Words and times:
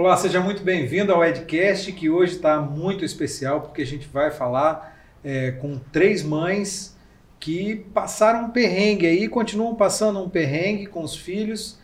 Olá, 0.00 0.16
seja 0.16 0.40
muito 0.40 0.62
bem-vindo 0.62 1.12
ao 1.12 1.22
Edcast, 1.22 1.92
que 1.92 2.08
hoje 2.08 2.36
está 2.36 2.58
muito 2.58 3.04
especial 3.04 3.60
porque 3.60 3.82
a 3.82 3.86
gente 3.86 4.08
vai 4.08 4.30
falar 4.30 4.98
é, 5.22 5.50
com 5.50 5.78
três 5.92 6.22
mães 6.22 6.96
que 7.38 7.84
passaram 7.92 8.46
um 8.46 8.50
perrengue 8.50 9.06
aí, 9.06 9.28
continuam 9.28 9.74
passando 9.74 10.18
um 10.18 10.26
perrengue 10.26 10.86
com 10.86 11.02
os 11.02 11.14
filhos. 11.14 11.78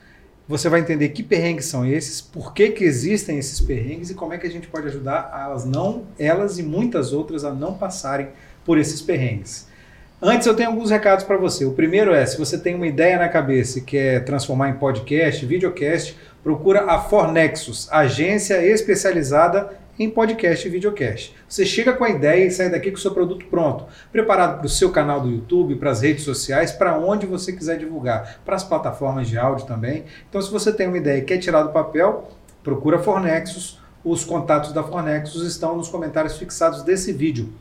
Você 0.49 0.67
vai 0.71 0.81
entender 0.81 1.11
que 1.11 1.23
perrengues 1.23 1.67
são 1.67 1.85
esses, 1.85 2.23
por 2.23 2.55
que, 2.55 2.71
que 2.71 2.85
existem 2.85 3.37
esses 3.37 3.61
perrengues 3.61 4.09
e 4.09 4.15
como 4.15 4.33
é 4.33 4.39
que 4.39 4.47
a 4.47 4.51
gente 4.51 4.67
pode 4.67 4.87
ajudar 4.87 5.31
elas 5.39 5.67
não, 5.67 6.07
elas 6.19 6.59
e 6.59 6.63
muitas 6.63 7.13
outras 7.13 7.45
a 7.45 7.53
não 7.53 7.75
passarem 7.75 8.29
por 8.65 8.79
esses 8.79 9.03
perrengues. 9.03 9.69
Antes 10.23 10.47
eu 10.47 10.57
tenho 10.57 10.71
alguns 10.71 10.91
recados 10.91 11.27
para 11.27 11.37
você. 11.37 11.67
O 11.67 11.73
primeiro 11.73 12.15
é, 12.15 12.25
se 12.25 12.39
você 12.39 12.57
tem 12.57 12.75
uma 12.75 12.87
ideia 12.87 13.19
na 13.19 13.29
cabeça 13.29 13.79
e 13.79 13.83
quer 13.83 14.25
transformar 14.25 14.71
em 14.71 14.75
podcast, 14.75 15.45
videocast, 15.45 16.17
procura 16.47 16.85
a 16.85 17.01
Fornexus, 17.01 17.89
agência 17.91 18.65
especializada 18.65 19.81
em 19.99 20.09
podcast 20.09 20.65
e 20.65 20.71
videocast. 20.71 21.35
Você 21.49 21.67
chega 21.67 21.93
com 21.93 22.05
a 22.05 22.09
ideia 22.09 22.47
e 22.47 22.53
sai 22.53 22.71
daqui 22.71 22.93
com 22.93 22.97
o 22.97 23.01
seu 23.01 23.11
produto 23.11 23.47
pronto, 23.47 23.85
preparado 24.13 24.59
para 24.59 24.67
o 24.67 24.71
seu 24.71 24.93
canal 24.93 25.21
do 25.21 25.29
YouTube, 25.29 25.75
para 25.75 25.91
as 25.91 26.03
redes 26.03 26.23
sociais, 26.23 26.71
para 26.71 26.97
onde 26.97 27.27
você 27.27 27.53
quiser 27.53 27.79
divulgar, 27.79 28.39
para 28.45 28.55
as 28.55 28.63
plataformas 28.63 29.27
de 29.27 29.37
áudio 29.37 29.67
também. 29.67 30.05
Então, 30.31 30.41
se 30.41 30.49
você 30.49 30.73
tem 30.73 30.87
uma 30.87 30.99
ideia 30.99 31.19
e 31.19 31.25
quer 31.25 31.39
tirar 31.39 31.65
do 31.65 31.73
papel, 31.73 32.31
procura 32.63 33.01
Fornexus. 33.01 33.81
Os 34.05 34.23
contatos 34.23 34.73
da 34.73 34.85
Fornexus 34.85 35.43
estão 35.43 35.77
nos 35.77 35.89
comentários 35.89 36.39
fixados 36.39 36.85
desse 36.85 37.13
vídeo, 37.13 37.53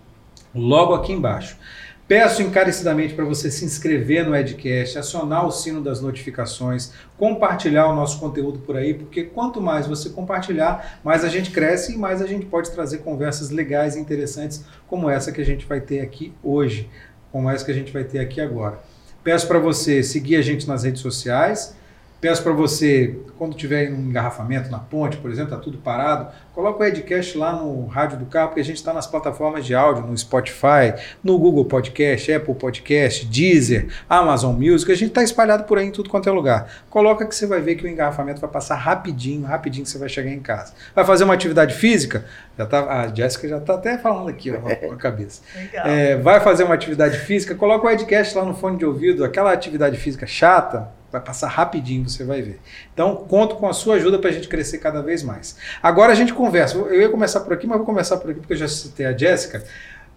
logo 0.53 0.93
aqui 0.93 1.11
embaixo. 1.11 1.57
Peço 2.07 2.43
encarecidamente 2.43 3.15
para 3.15 3.25
você 3.25 3.49
se 3.49 3.65
inscrever 3.65 4.23
no 4.23 4.35
Edcast, 4.35 4.99
acionar 4.99 5.43
o 5.47 5.51
sino 5.51 5.81
das 5.81 6.01
notificações, 6.01 6.91
compartilhar 7.17 7.87
o 7.87 7.95
nosso 7.95 8.19
conteúdo 8.19 8.59
por 8.59 8.77
aí, 8.77 8.93
porque 8.93 9.23
quanto 9.23 9.59
mais 9.59 9.87
você 9.87 10.09
compartilhar, 10.11 10.99
mais 11.03 11.23
a 11.23 11.29
gente 11.29 11.49
cresce 11.49 11.95
e 11.95 11.97
mais 11.97 12.21
a 12.21 12.27
gente 12.27 12.45
pode 12.45 12.69
trazer 12.69 12.99
conversas 12.99 13.49
legais 13.49 13.95
e 13.95 13.99
interessantes 13.99 14.63
como 14.87 15.09
essa 15.09 15.31
que 15.31 15.41
a 15.41 15.45
gente 15.45 15.65
vai 15.65 15.81
ter 15.81 15.99
aqui 15.99 16.31
hoje, 16.43 16.87
como 17.31 17.49
essa 17.49 17.65
que 17.65 17.71
a 17.71 17.75
gente 17.75 17.91
vai 17.91 18.03
ter 18.03 18.19
aqui 18.19 18.39
agora. 18.39 18.79
Peço 19.23 19.47
para 19.47 19.57
você 19.57 20.03
seguir 20.03 20.35
a 20.35 20.43
gente 20.43 20.67
nas 20.67 20.83
redes 20.83 21.01
sociais, 21.01 21.75
Peço 22.21 22.41
para 22.41 22.53
você, 22.53 23.19
quando 23.37 23.55
tiver 23.55 23.91
um 23.91 24.09
engarrafamento 24.09 24.69
na 24.69 24.79
ponte, 24.79 25.17
por 25.17 25.29
exemplo, 25.29 25.53
está 25.53 25.63
tudo 25.63 25.77
parado, 25.77 26.27
coloca 26.53 26.81
o 26.81 26.85
Edcast 26.85 27.37
lá 27.37 27.53
no 27.53 27.85
rádio 27.85 28.17
do 28.17 28.25
carro, 28.25 28.49
porque 28.49 28.61
a 28.61 28.63
gente 28.63 28.77
está 28.77 28.93
nas 28.93 29.05
plataformas 29.05 29.65
de 29.65 29.75
áudio, 29.75 30.05
no 30.05 30.17
Spotify, 30.17 30.93
no 31.23 31.37
Google 31.37 31.65
Podcast, 31.65 32.31
Apple 32.31 32.55
Podcast, 32.55 33.25
Deezer, 33.25 33.87
Amazon 34.09 34.55
Music, 34.55 34.91
a 34.91 34.95
gente 34.95 35.09
está 35.09 35.23
espalhado 35.23 35.65
por 35.65 35.77
aí 35.77 35.87
em 35.87 35.91
tudo 35.91 36.09
quanto 36.09 36.29
é 36.29 36.31
lugar. 36.31 36.83
Coloca 36.89 37.25
que 37.25 37.35
você 37.35 37.45
vai 37.45 37.61
ver 37.61 37.75
que 37.75 37.85
o 37.85 37.87
engarrafamento 37.87 38.41
vai 38.41 38.49
passar 38.49 38.75
rapidinho, 38.75 39.45
rapidinho 39.45 39.85
você 39.85 39.97
vai 39.97 40.09
chegar 40.09 40.31
em 40.31 40.39
casa. 40.39 40.73
Vai 40.95 41.05
fazer 41.05 41.25
uma 41.25 41.33
atividade 41.33 41.75
física? 41.75 42.25
Já 42.57 42.65
tá, 42.65 43.01
a 43.01 43.13
Jéssica 43.13 43.47
já 43.47 43.57
está 43.57 43.75
até 43.75 43.97
falando 43.97 44.29
aqui 44.29 44.51
ó, 44.51 44.59
com 44.59 44.93
a 44.93 44.97
cabeça. 44.97 45.41
É, 45.85 46.15
vai 46.15 46.39
fazer 46.39 46.63
uma 46.63 46.73
atividade 46.73 47.17
física? 47.19 47.53
Coloca 47.53 47.85
o 47.85 47.89
Edcast 47.89 48.37
lá 48.37 48.45
no 48.45 48.53
fone 48.53 48.77
de 48.77 48.85
ouvido, 48.85 49.23
aquela 49.23 49.51
atividade 49.51 49.97
física 49.97 50.25
chata, 50.25 50.89
Vai 51.15 51.21
passar 51.21 51.47
rapidinho, 51.47 52.09
você 52.09 52.25
vai 52.25 52.41
ver. 52.41 52.59
Então, 52.93 53.15
conto 53.15 53.55
com 53.55 53.69
a 53.69 53.71
sua 53.71 53.95
ajuda 53.95 54.19
para 54.19 54.29
a 54.29 54.33
gente 54.33 54.49
crescer 54.49 54.79
cada 54.79 55.01
vez 55.01 55.23
mais. 55.23 55.55
Agora 55.81 56.11
a 56.11 56.15
gente 56.15 56.33
conversa. 56.33 56.77
Eu 56.77 56.99
ia 56.99 57.07
começar 57.07 57.39
por 57.39 57.53
aqui, 57.53 57.65
mas 57.65 57.77
vou 57.77 57.85
começar 57.85 58.17
por 58.17 58.31
aqui 58.31 58.41
porque 58.41 58.51
eu 58.51 58.57
já 58.57 58.67
citei 58.67 59.05
a 59.05 59.17
Jéssica. 59.17 59.63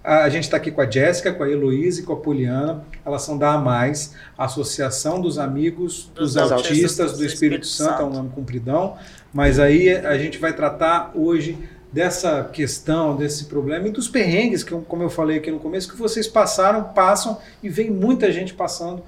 A 0.02 0.28
gente 0.28 0.42
está 0.42 0.56
aqui 0.56 0.72
com 0.72 0.80
a 0.80 0.90
Jéssica, 0.90 1.32
com 1.32 1.44
a 1.44 1.48
Heloísa 1.48 2.00
e 2.00 2.02
com 2.02 2.14
a 2.14 2.16
Poliana. 2.16 2.82
Elas 3.06 3.22
são 3.22 3.38
da 3.38 3.52
AMAIS, 3.52 4.16
Associação 4.36 5.20
dos 5.20 5.38
Amigos 5.38 6.10
dos, 6.16 6.34
dos 6.34 6.36
Autistas, 6.36 6.68
autistas 6.68 7.12
do, 7.12 7.18
do 7.18 7.24
Espírito, 7.24 7.62
Espírito 7.62 7.66
Santo, 7.68 7.90
Santo, 7.90 8.02
é 8.02 8.04
um 8.04 8.10
nome 8.10 8.30
compridão. 8.30 8.96
Mas 9.32 9.60
aí 9.60 9.88
a 9.88 10.18
gente 10.18 10.36
vai 10.38 10.52
tratar 10.52 11.12
hoje 11.14 11.56
dessa 11.92 12.42
questão, 12.42 13.14
desse 13.14 13.44
problema 13.44 13.86
e 13.86 13.92
dos 13.92 14.08
perrengues, 14.08 14.64
que, 14.64 14.74
como 14.74 15.04
eu 15.04 15.10
falei 15.10 15.38
aqui 15.38 15.52
no 15.52 15.60
começo, 15.60 15.88
que 15.88 15.96
vocês 15.96 16.26
passaram, 16.26 16.82
passam 16.92 17.38
e 17.62 17.68
vem 17.68 17.88
muita 17.88 18.32
gente 18.32 18.52
passando 18.52 19.04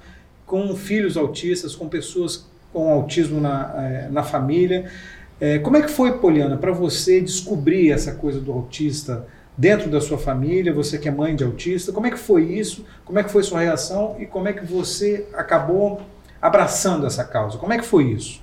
com 0.51 0.75
filhos 0.75 1.15
autistas, 1.15 1.73
com 1.73 1.87
pessoas 1.87 2.45
com 2.73 2.89
autismo 2.91 3.39
na, 3.39 3.73
é, 3.77 4.09
na 4.09 4.21
família. 4.21 4.91
É, 5.39 5.59
como 5.59 5.77
é 5.77 5.81
que 5.81 5.89
foi, 5.89 6.17
Poliana, 6.17 6.57
para 6.57 6.73
você 6.73 7.21
descobrir 7.21 7.89
essa 7.89 8.11
coisa 8.15 8.37
do 8.41 8.51
autista 8.51 9.25
dentro 9.57 9.89
da 9.89 10.01
sua 10.01 10.17
família, 10.17 10.73
você 10.73 10.97
que 10.97 11.07
é 11.07 11.11
mãe 11.11 11.37
de 11.37 11.45
autista, 11.45 11.93
como 11.93 12.05
é 12.05 12.11
que 12.11 12.19
foi 12.19 12.43
isso? 12.43 12.85
Como 13.05 13.17
é 13.17 13.23
que 13.23 13.31
foi 13.31 13.43
sua 13.43 13.61
reação 13.61 14.17
e 14.19 14.25
como 14.25 14.49
é 14.49 14.51
que 14.51 14.65
você 14.65 15.25
acabou 15.33 16.01
abraçando 16.41 17.07
essa 17.07 17.23
causa? 17.23 17.57
Como 17.57 17.71
é 17.71 17.77
que 17.77 17.85
foi 17.85 18.11
isso? 18.11 18.41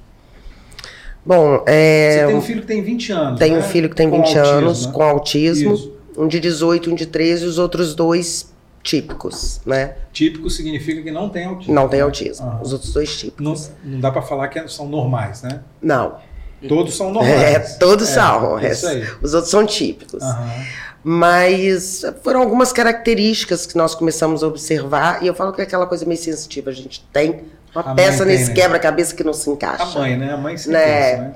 Bom, 1.26 1.62
é... 1.66 2.20
Você 2.20 2.26
tem 2.26 2.36
um 2.36 2.41
filho 2.41 2.60
que 2.62 2.66
tem 2.68 2.82
20 2.82 3.12
anos. 3.12 3.38
Tenho 3.38 3.56
né? 3.56 3.60
um 3.60 3.62
filho 3.68 3.91
que 3.91 3.97
tem 3.97 4.10
20 4.10 4.32
com 4.32 4.38
anos, 4.38 4.47
autismo, 4.47 4.88
né? 4.88 4.94
com 4.94 5.02
autismo. 5.02 5.74
Isso. 5.74 5.98
Um 6.16 6.26
de 6.26 6.41
18, 6.41 6.91
um 6.91 6.94
de 6.94 7.04
13, 7.04 7.44
os 7.44 7.58
outros 7.58 7.94
dois 7.94 8.50
típicos, 8.88 9.60
né? 9.66 9.97
Típico 10.15 10.49
significa 10.49 11.03
que 11.03 11.10
não 11.10 11.28
tem 11.28 11.44
autismo. 11.44 11.75
Não 11.75 11.88
tem 11.88 12.00
autismo. 12.00 12.47
Uhum. 12.47 12.62
Os 12.62 12.72
outros 12.72 12.91
dois 12.94 13.15
típicos. 13.19 13.71
Não, 13.84 13.93
não 13.93 14.00
dá 14.00 14.10
para 14.10 14.22
falar 14.22 14.49
que 14.49 14.66
são 14.69 14.88
normais, 14.88 15.43
né? 15.43 15.60
Não. 15.82 16.16
Todos 16.66 16.97
são 16.97 17.12
normais. 17.12 17.43
É, 17.43 17.59
todos 17.77 18.09
é, 18.09 18.12
são. 18.15 18.59
É, 18.59 18.72
os 19.21 19.34
outros 19.34 19.50
são 19.50 19.66
típicos. 19.66 20.22
Uhum. 20.22 20.65
Mas 21.04 22.03
foram 22.22 22.41
algumas 22.41 22.72
características 22.72 23.66
que 23.66 23.77
nós 23.77 23.94
começamos 23.94 24.43
a 24.43 24.47
observar, 24.47 25.22
e 25.22 25.27
eu 25.27 25.34
falo 25.34 25.53
que 25.53 25.60
é 25.60 25.65
aquela 25.65 25.87
coisa 25.87 26.06
meio 26.06 26.19
sensitiva. 26.19 26.71
A 26.71 26.72
gente 26.72 27.06
tem 27.12 27.44
uma 27.75 27.93
a 27.93 27.94
peça 27.94 28.25
nesse 28.25 28.48
né? 28.48 28.54
quebra-cabeça 28.54 29.15
que 29.15 29.22
não 29.22 29.34
se 29.34 29.50
encaixa. 29.50 29.82
A 29.82 30.00
mãe, 30.00 30.16
né? 30.16 30.32
A 30.32 30.37
mãe 30.38 30.56
se 30.56 30.71
né? 30.71 31.10
Pensa, 31.10 31.22
né? 31.22 31.34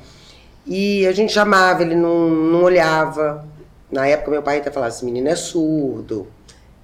E 0.66 1.06
a 1.06 1.12
gente 1.12 1.32
chamava, 1.34 1.82
ele 1.82 1.94
não, 1.94 2.30
não 2.30 2.62
olhava. 2.62 3.44
Na 3.90 4.06
época, 4.06 4.30
meu 4.30 4.42
pai 4.42 4.56
até 4.56 4.70
falava: 4.70 4.90
esse 4.90 5.04
menino 5.04 5.28
é 5.28 5.36
surdo 5.36 6.26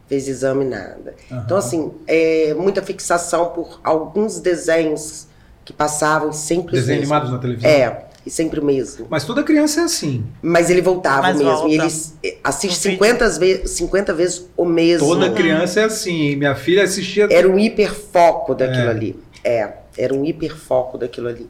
fez 0.09 0.27
exame 0.27 0.65
nada. 0.65 1.15
Uhum. 1.31 1.43
Então, 1.45 1.57
assim, 1.57 1.93
é, 2.07 2.55
muita 2.55 2.83
fixação 2.83 3.51
por 3.51 3.81
alguns 3.85 4.41
desenhos 4.41 5.29
que 5.65 5.73
passavam 5.73 6.33
sempre 6.33 6.73
Desenhos 6.73 7.03
animados 7.03 7.31
na 7.31 7.39
televisão? 7.39 7.71
É, 7.71 8.05
e 8.25 8.31
sempre 8.31 8.59
o 8.59 8.65
mesmo. 8.65 9.07
Mas 9.09 9.25
toda 9.25 9.43
criança 9.43 9.83
é 9.83 9.85
assim. 9.85 10.25
Mas 10.43 10.71
ele 10.71 10.81
voltava 10.81 11.23
Mas 11.23 11.37
mesmo. 11.37 11.53
Volta. 11.53 11.69
E 11.69 11.75
ele 11.75 11.87
é, 12.25 12.37
assiste 12.43 12.77
50 12.77 13.29
vezes, 13.39 13.71
50 13.73 14.15
vezes 14.15 14.47
o 14.57 14.65
mesmo. 14.65 15.07
Toda 15.07 15.31
criança 15.31 15.81
é 15.81 15.85
assim. 15.85 16.37
Minha 16.37 16.55
filha 16.55 16.85
assistia. 16.85 17.29
Era 17.31 17.49
um 17.49 17.59
hiperfoco 17.59 18.55
daquilo 18.55 18.87
é. 18.87 18.91
ali. 18.91 19.23
É, 19.45 19.73
era 19.97 20.15
um 20.15 20.25
hiperfoco 20.25 20.97
daquilo 20.97 21.29
ali. 21.29 21.49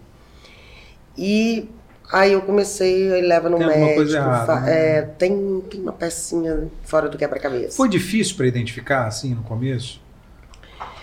E 1.16 1.68
Aí 2.10 2.32
eu 2.32 2.42
comecei, 2.42 3.12
aí 3.12 3.22
leva 3.22 3.48
no 3.48 3.58
tem 3.58 3.66
médico. 3.66 3.94
Coisa 3.96 4.16
errada, 4.16 4.60
né? 4.60 4.98
é, 4.98 5.02
tem, 5.02 5.62
tem 5.70 5.80
uma 5.80 5.92
pecinha 5.92 6.68
fora 6.84 7.08
do 7.08 7.18
quebra-cabeça. 7.18 7.76
Foi 7.76 7.88
difícil 7.88 8.36
para 8.36 8.46
identificar, 8.46 9.06
assim, 9.06 9.34
no 9.34 9.42
começo? 9.42 10.00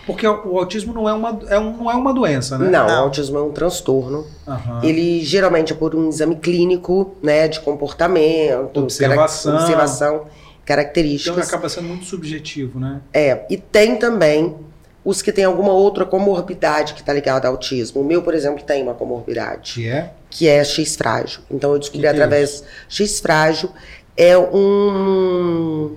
Porque 0.05 0.27
o 0.27 0.57
autismo 0.59 0.93
não 0.93 1.09
é 1.09 1.13
uma, 1.13 1.39
é 1.47 1.57
um, 1.57 1.77
não 1.77 1.91
é 1.91 1.95
uma 1.95 2.13
doença, 2.13 2.57
né? 2.57 2.69
Não, 2.69 2.87
não, 2.87 3.01
o 3.01 3.03
autismo 3.05 3.37
é 3.37 3.41
um 3.41 3.51
transtorno. 3.51 4.25
Uhum. 4.47 4.83
Ele 4.83 5.21
geralmente 5.21 5.73
é 5.73 5.75
por 5.75 5.95
um 5.95 6.09
exame 6.09 6.35
clínico, 6.35 7.15
né, 7.23 7.47
de 7.47 7.59
comportamento, 7.59 8.81
observação, 8.81 9.51
cara, 9.51 9.63
observação 9.63 10.25
características. 10.63 11.37
Então 11.37 11.47
acaba 11.47 11.69
sendo 11.69 11.87
muito 11.87 12.05
subjetivo, 12.05 12.79
né? 12.79 13.01
É, 13.13 13.45
e 13.49 13.57
tem 13.57 13.97
também 13.97 14.55
os 15.03 15.21
que 15.21 15.31
têm 15.31 15.45
alguma 15.45 15.71
outra 15.71 16.05
comorbidade 16.05 16.95
que 16.95 17.01
está 17.01 17.13
ligada 17.13 17.47
ao 17.47 17.53
autismo. 17.53 18.01
O 18.01 18.03
meu, 18.03 18.23
por 18.23 18.33
exemplo, 18.33 18.63
tem 18.63 18.81
uma 18.81 18.95
comorbidade. 18.95 19.73
Que 19.73 19.87
é? 19.87 20.11
Que 20.35 20.49
é 20.49 20.61
X 20.65 20.97
frágil. 20.97 21.39
Então 21.49 21.71
eu 21.71 21.79
descobri 21.79 22.01
que 22.01 22.07
através. 22.07 22.61
X 22.89 23.21
frágil 23.21 23.69
é 24.17 24.37
um, 24.37 25.95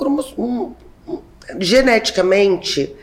um, 0.00 0.20
um. 0.38 0.72
Geneticamente, 1.60 2.96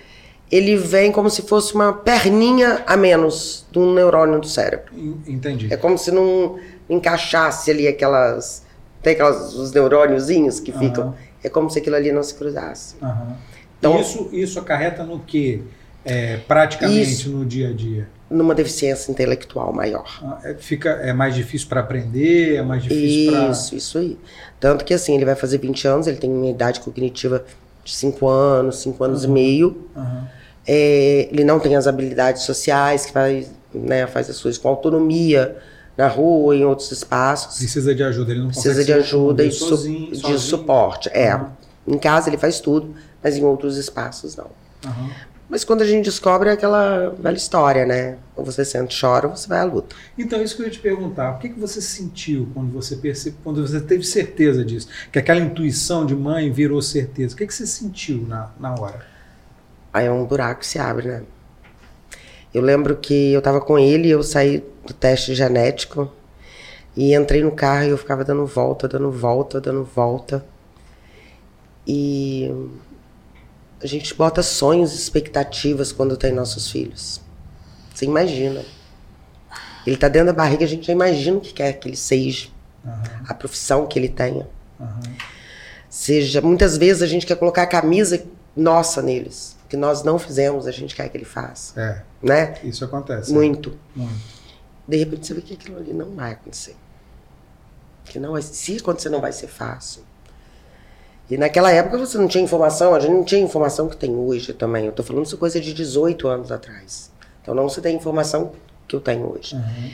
ele 0.52 0.76
vem 0.76 1.12
como 1.12 1.30
se 1.30 1.44
fosse 1.44 1.76
uma 1.76 1.94
perninha 1.94 2.82
a 2.88 2.98
menos 2.98 3.68
de 3.72 3.78
um 3.78 3.94
neurônio 3.94 4.40
do 4.40 4.48
cérebro. 4.48 4.92
Entendi. 5.28 5.72
É 5.72 5.78
como 5.78 6.00
se 6.00 6.10
não 6.10 6.58
encaixasse 6.90 7.70
ali 7.70 7.88
aquelas. 7.88 8.64
Tem 9.04 9.14
aquelas, 9.14 9.54
os 9.54 9.72
neurôniozinhos 9.72 10.60
que 10.60 10.72
ficam. 10.72 11.10
Uhum. 11.10 11.14
É 11.44 11.50
como 11.50 11.70
se 11.70 11.78
aquilo 11.78 11.96
ali 11.96 12.12
não 12.12 12.24
se 12.24 12.34
cruzasse. 12.34 12.96
Uhum. 13.00 13.36
Então, 13.78 14.02
isso, 14.02 14.30
isso 14.32 14.60
acarreta 14.60 15.04
no 15.04 15.20
que? 15.20 15.62
É, 16.04 16.38
praticamente 16.48 17.12
isso, 17.12 17.30
no 17.30 17.46
dia 17.46 17.70
a 17.70 17.74
dia? 17.74 18.10
Numa 18.34 18.56
deficiência 18.56 19.12
intelectual 19.12 19.72
maior. 19.72 20.20
Ah, 20.24 20.40
é, 20.44 20.54
fica, 20.56 20.90
é 20.90 21.14
mais 21.14 21.36
difícil 21.36 21.68
para 21.68 21.82
aprender, 21.82 22.56
é 22.56 22.62
mais 22.62 22.84
difícil 22.84 23.32
para. 23.32 23.50
Isso, 23.50 23.76
isso 23.76 23.98
aí. 23.98 24.18
Tanto 24.60 24.84
que 24.84 24.94
assim, 24.94 25.16
ele 25.16 25.26
vai 25.26 25.36
fazer 25.36 25.60
20 25.60 25.88
anos, 25.88 26.08
ele 26.08 26.18
tem 26.18 26.32
uma 26.32 26.48
idade 26.48 26.80
cognitiva 26.80 27.46
de 27.84 27.94
5 27.94 28.28
anos, 28.28 28.78
5 28.78 29.04
anos 29.04 29.24
uhum. 29.24 29.30
e 29.30 29.34
meio. 29.34 29.88
Uhum. 29.96 30.24
É, 30.66 31.30
ele 31.32 31.44
não 31.44 31.60
tem 31.60 31.76
as 31.76 31.88
habilidades 31.88 32.44
sociais, 32.44 33.06
que 33.06 33.12
faz, 33.12 33.52
né, 33.74 34.08
faz 34.08 34.30
as 34.30 34.42
coisas 34.42 34.60
com 34.60 34.70
autonomia 34.70 35.58
na 35.98 36.08
rua, 36.08 36.56
em 36.56 36.66
outros 36.66 36.92
espaços. 36.92 37.58
Precisa 37.58 37.94
de 37.94 38.04
ajuda, 38.04 38.32
ele 38.32 38.42
não 38.42 38.48
Precisa 38.48 38.84
de 38.84 38.94
ajuda 38.94 39.44
e 39.44 39.52
sozinho, 39.52 40.12
de 40.12 40.40
suporte. 40.40 41.10
É. 41.14 41.36
Uhum. 41.36 41.50
Em 41.88 41.98
casa 41.98 42.30
ele 42.30 42.38
faz 42.38 42.60
tudo, 42.60 42.96
mas 43.22 43.38
em 43.38 43.44
outros 43.44 43.78
espaços 43.78 44.36
não. 44.36 44.48
Uhum. 44.86 45.10
Mas 45.50 45.64
quando 45.64 45.82
a 45.82 45.86
gente 45.86 46.06
descobre 46.06 46.50
é 46.50 46.54
aquela 46.54 47.10
velha 47.10 47.36
história, 47.36 47.86
né? 47.86 48.18
Ou 48.36 48.44
você 48.44 48.66
sente, 48.66 49.00
chora, 49.00 49.28
ou 49.28 49.36
você 49.36 49.48
vai 49.48 49.60
à 49.60 49.64
luta. 49.64 49.96
Então, 50.18 50.42
isso 50.42 50.56
que 50.56 50.62
eu 50.62 50.66
ia 50.66 50.72
te 50.72 50.80
perguntar. 50.80 51.36
O 51.36 51.40
que, 51.40 51.50
que 51.50 51.60
você 51.60 51.82
sentiu 51.82 52.50
quando 52.54 52.72
você 52.72 52.96
percebe, 52.96 53.36
quando 53.44 53.66
você 53.66 53.80
teve 53.80 54.04
certeza 54.04 54.66
disso? 54.66 54.88
Que 55.12 55.20
aquela 55.20 55.40
intuição 55.40 56.06
de 56.06 56.16
mãe 56.16 56.52
virou 56.52 56.82
certeza. 56.82 57.36
O 57.36 57.38
que, 57.38 57.46
que 57.46 57.54
você 57.54 57.68
sentiu 57.68 58.26
na, 58.28 58.52
na 58.60 58.74
hora? 58.74 59.06
Aí 59.94 60.08
é 60.08 60.12
um 60.12 60.26
buraco 60.26 60.62
que 60.62 60.68
se 60.68 60.80
abre, 60.80 61.08
né? 61.08 61.24
Eu 62.54 62.62
lembro 62.62 62.96
que 62.96 63.32
eu 63.32 63.42
tava 63.42 63.60
com 63.60 63.78
ele, 63.78 64.10
eu 64.10 64.24
saí 64.24 64.64
do 64.86 64.94
teste 64.94 65.34
genético 65.34 66.12
e 66.96 67.16
entrei 67.16 67.44
no 67.44 67.52
carro 67.52 67.86
e 67.86 67.90
eu 67.90 67.98
ficava 67.98 68.24
dando 68.24 68.46
volta, 68.46 68.88
dando 68.88 69.12
volta, 69.12 69.60
dando 69.60 69.84
volta. 69.84 70.46
E 71.88 72.52
a 73.84 73.88
gente 73.88 74.14
bota 74.14 74.42
sonhos 74.42 74.94
e 74.94 74.96
expectativas 74.96 75.92
quando 75.92 76.16
tem 76.16 76.32
nossos 76.32 76.72
filhos. 76.72 77.20
Você 77.94 78.06
imagina. 78.06 78.64
Ele 79.86 79.98
tá 79.98 80.08
dentro 80.08 80.28
da 80.28 80.34
barriga, 80.34 80.64
a 80.64 80.68
gente 80.68 80.88
já 80.88 80.94
imagina 80.94 81.38
o 81.38 81.42
que 81.42 81.52
quer 81.52 81.74
que 81.74 81.90
ele 81.90 81.98
seja, 81.98 82.48
uhum. 82.86 82.94
a 83.28 83.34
profissão 83.34 83.86
que 83.86 84.00
ele 84.00 84.08
tenha. 84.08 84.48
Uhum. 84.80 85.16
Seja, 85.90 86.40
muitas 86.40 86.78
vezes 86.78 87.02
a 87.02 87.08
gente 87.08 87.26
quer 87.26 87.36
colocar 87.36 87.64
a 87.64 87.68
camisa 87.68 88.24
nossa 88.56 89.02
neles, 89.02 89.58
que 89.68 89.76
nós 89.76 90.02
não 90.02 90.18
fizemos, 90.18 90.66
a 90.66 90.72
gente 90.72 90.96
quer 90.96 91.10
que 91.10 91.18
ele 91.18 91.26
faça. 91.26 91.80
É. 91.80 92.02
Né? 92.26 92.56
Isso 92.64 92.86
acontece. 92.86 93.34
Muito. 93.34 93.78
É. 93.98 94.00
Muito. 94.00 94.34
De 94.88 94.98
repente 94.98 95.28
você 95.28 95.34
vê 95.34 95.42
que 95.42 95.54
aquilo 95.54 95.78
ali 95.78 95.94
não 95.94 96.16
vai 96.16 96.32
acontecer. 96.32 96.78
Que 98.06 98.20
não 98.20 98.32
vai, 98.32 98.42
se 98.42 98.78
acontecer, 98.78 99.10
não 99.10 99.20
vai 99.20 99.34
ser 99.34 99.48
fácil. 99.48 100.04
E 101.34 101.38
naquela 101.38 101.72
época 101.72 101.98
você 101.98 102.16
não 102.16 102.28
tinha 102.28 102.44
informação, 102.44 102.94
a 102.94 103.00
gente 103.00 103.12
não 103.12 103.24
tinha 103.24 103.42
informação 103.42 103.90
que 103.90 103.98
tem 103.98 104.16
hoje 104.16 104.54
também. 104.54 104.84
Eu 104.84 104.92
estou 104.92 105.04
falando 105.04 105.26
isso 105.26 105.36
coisa 105.36 105.60
de 105.60 105.74
18 105.74 106.28
anos 106.28 106.52
atrás. 106.52 107.12
Então 107.42 107.56
não 107.56 107.68
se 107.68 107.82
tem 107.82 107.96
informação 107.96 108.52
que 108.88 108.96
eu 108.96 109.02
tenho 109.02 109.34
hoje. 109.34 109.56
Uhum. 109.56 109.92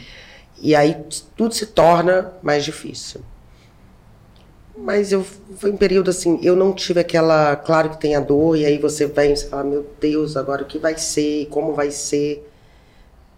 E 0.61 0.75
aí 0.75 0.97
tudo 1.37 1.53
se 1.53 1.67
torna 1.67 2.33
mais 2.43 2.65
difícil. 2.65 3.21
Mas 4.77 5.13
eu 5.13 5.23
foi 5.55 5.71
um 5.71 5.77
período 5.77 6.09
assim, 6.09 6.41
eu 6.43 6.57
não 6.57 6.73
tive 6.73 6.99
aquela, 6.99 7.55
claro 7.55 7.91
que 7.91 8.01
tem 8.01 8.17
a 8.17 8.19
dor 8.19 8.57
e 8.57 8.65
aí 8.65 8.77
você 8.77 9.05
vem 9.05 9.31
e 9.31 9.37
fala, 9.37 9.63
meu 9.63 9.87
Deus, 9.97 10.35
agora 10.35 10.63
o 10.63 10.65
que 10.65 10.77
vai 10.77 10.97
ser, 10.97 11.45
como 11.45 11.73
vai 11.73 11.89
ser? 11.89 12.45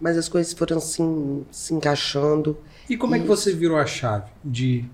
Mas 0.00 0.18
as 0.18 0.28
coisas 0.28 0.52
foram 0.52 0.78
assim 0.78 1.46
se 1.52 1.72
encaixando. 1.72 2.58
E 2.90 2.96
como 2.96 3.14
e... 3.14 3.20
é 3.20 3.22
que 3.22 3.28
você 3.28 3.52
virou 3.52 3.78
a 3.78 3.86
chave 3.86 4.28
de 4.44 4.84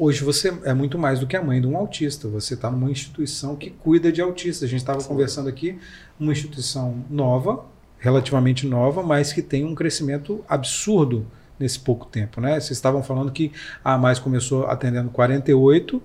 hoje 0.00 0.24
você 0.24 0.50
é 0.64 0.72
muito 0.72 0.98
mais 0.98 1.20
do 1.20 1.26
que 1.26 1.36
a 1.36 1.42
mãe 1.42 1.60
de 1.60 1.66
um 1.66 1.76
autista. 1.76 2.26
Você 2.28 2.54
está 2.54 2.70
numa 2.70 2.90
instituição 2.90 3.54
que 3.54 3.68
cuida 3.68 4.10
de 4.10 4.22
autistas. 4.22 4.66
A 4.66 4.70
gente 4.70 4.80
estava 4.80 5.04
conversando 5.04 5.46
aqui, 5.50 5.78
uma 6.18 6.32
instituição 6.32 7.04
nova, 7.10 7.66
relativamente 7.98 8.66
nova, 8.66 9.02
mas 9.02 9.30
que 9.30 9.42
tem 9.42 9.62
um 9.62 9.74
crescimento 9.74 10.42
absurdo 10.48 11.26
nesse 11.58 11.78
pouco 11.78 12.06
tempo, 12.06 12.40
né? 12.40 12.54
Vocês 12.54 12.70
estavam 12.70 13.02
falando 13.02 13.30
que 13.30 13.52
a 13.84 13.98
Mais 13.98 14.18
começou 14.18 14.64
atendendo 14.66 15.10
48 15.10 16.02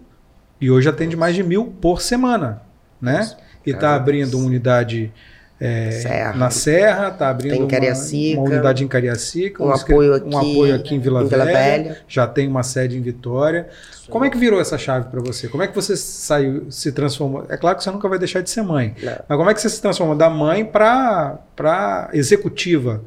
e 0.60 0.70
hoje 0.70 0.90
atende 0.90 1.16
mais 1.16 1.34
de 1.34 1.42
mil 1.42 1.68
por 1.80 2.02
semana, 2.02 2.62
né? 3.00 3.34
E 3.66 3.72
está 3.72 3.96
abrindo 3.96 4.38
uma 4.38 4.46
unidade 4.46 5.14
é, 5.60 5.92
Serra. 5.92 6.34
na 6.34 6.50
Serra, 6.50 7.08
está 7.10 7.30
abrindo 7.30 7.60
uma, 7.60 7.66
uma, 7.66 8.44
unidade 8.44 8.84
em 8.84 8.88
Cariacica, 8.88 9.64
um, 9.64 9.68
um, 9.68 9.74
apoio, 9.74 10.14
aqui, 10.14 10.28
um 10.28 10.38
apoio 10.38 10.76
aqui 10.76 10.96
em 10.96 11.00
Vila, 11.00 11.24
em 11.24 11.28
Vila 11.28 11.46
Velha, 11.46 11.58
Velha, 11.58 11.98
já 12.08 12.28
tem 12.28 12.48
uma 12.48 12.62
sede 12.62 12.98
em 12.98 13.02
Vitória. 13.02 13.70
Isso 13.90 14.12
Como 14.12 14.26
é 14.26 14.30
que 14.30 14.38
virou 14.38 14.60
essa 14.60 14.78
chave 14.78 15.10
para 15.10 15.22
você? 15.22 15.48
Como 15.48 15.64
é 15.64 15.68
que 15.68 15.74
você 15.74 15.96
saiu, 15.96 16.70
se 16.70 16.92
transformou? 16.92 17.46
É 17.48 17.56
claro 17.56 17.78
que 17.78 17.84
você 17.84 17.92
nunca 17.92 18.10
vai 18.10 18.20
deixar 18.20 18.42
de 18.42 18.50
ser 18.50 18.64
mãe, 18.64 18.96
Não. 19.02 19.16
mas 19.30 19.38
como 19.38 19.50
é 19.50 19.54
que 19.54 19.62
você 19.62 19.70
se 19.70 19.82
transformou 19.82 20.16
da 20.16 20.30
mãe 20.30 20.66
para 20.66 22.10
executiva 22.12 23.02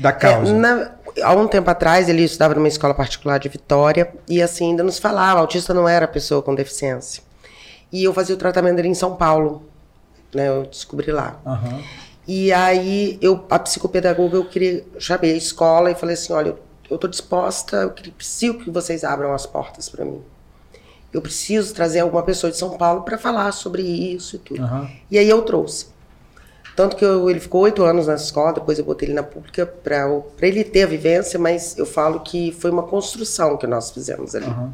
da 0.00 0.08
é, 0.08 0.12
causa? 0.12 0.50
É, 0.50 0.56
na, 0.56 0.92
há 1.22 1.34
um 1.34 1.46
tempo 1.46 1.68
atrás 1.70 2.08
ele 2.08 2.22
estudava 2.24 2.54
numa 2.54 2.68
escola 2.68 2.94
particular 2.94 3.38
de 3.38 3.50
Vitória 3.50 4.10
e 4.26 4.40
assim 4.40 4.70
ainda 4.70 4.82
nos 4.82 4.98
falava, 4.98 5.40
autista 5.40 5.74
não 5.74 5.86
era 5.86 6.08
pessoa 6.08 6.40
com 6.40 6.54
deficiência. 6.54 7.22
E 7.92 8.04
eu 8.04 8.14
fazia 8.14 8.34
o 8.34 8.38
tratamento 8.38 8.76
dele 8.76 8.88
em 8.88 8.94
São 8.94 9.16
Paulo 9.16 9.69
né? 10.34 10.48
Eu 10.48 10.64
descobri 10.64 11.12
lá. 11.12 11.40
Uhum. 11.44 11.82
E 12.26 12.52
aí 12.52 13.18
eu, 13.20 13.44
a 13.50 13.58
psicopedagoga, 13.58 14.36
eu 14.36 14.44
queria 14.44 14.84
chamei 14.98 15.32
a 15.32 15.36
escola 15.36 15.90
e 15.90 15.94
falei 15.94 16.14
assim, 16.14 16.32
olha, 16.32 16.54
eu 16.88 16.94
estou 16.94 17.08
disposta, 17.08 17.76
eu 17.78 17.90
preciso 17.90 18.58
que 18.58 18.70
vocês 18.70 19.04
abram 19.04 19.32
as 19.32 19.46
portas 19.46 19.88
para 19.88 20.04
mim. 20.04 20.22
Eu 21.12 21.20
preciso 21.20 21.74
trazer 21.74 22.00
alguma 22.00 22.22
pessoa 22.22 22.50
de 22.50 22.56
São 22.56 22.76
Paulo 22.76 23.02
para 23.02 23.18
falar 23.18 23.50
sobre 23.52 23.82
isso 23.82 24.36
e 24.36 24.38
tudo. 24.38 24.62
Uhum. 24.62 24.88
E 25.10 25.18
aí 25.18 25.28
eu 25.28 25.42
trouxe. 25.42 25.88
Tanto 26.76 26.96
que 26.96 27.04
eu, 27.04 27.28
ele 27.28 27.40
ficou 27.40 27.62
oito 27.62 27.82
anos 27.82 28.06
na 28.06 28.14
escola, 28.14 28.52
depois 28.52 28.78
eu 28.78 28.84
botei 28.84 29.08
ele 29.08 29.14
na 29.14 29.22
pública 29.22 29.66
para 29.66 30.06
ele 30.40 30.62
ter 30.62 30.84
a 30.84 30.86
vivência, 30.86 31.38
mas 31.38 31.76
eu 31.76 31.84
falo 31.84 32.20
que 32.20 32.52
foi 32.52 32.70
uma 32.70 32.84
construção 32.84 33.56
que 33.56 33.66
nós 33.66 33.90
fizemos 33.90 34.34
ali. 34.34 34.46
Uhum. 34.46 34.72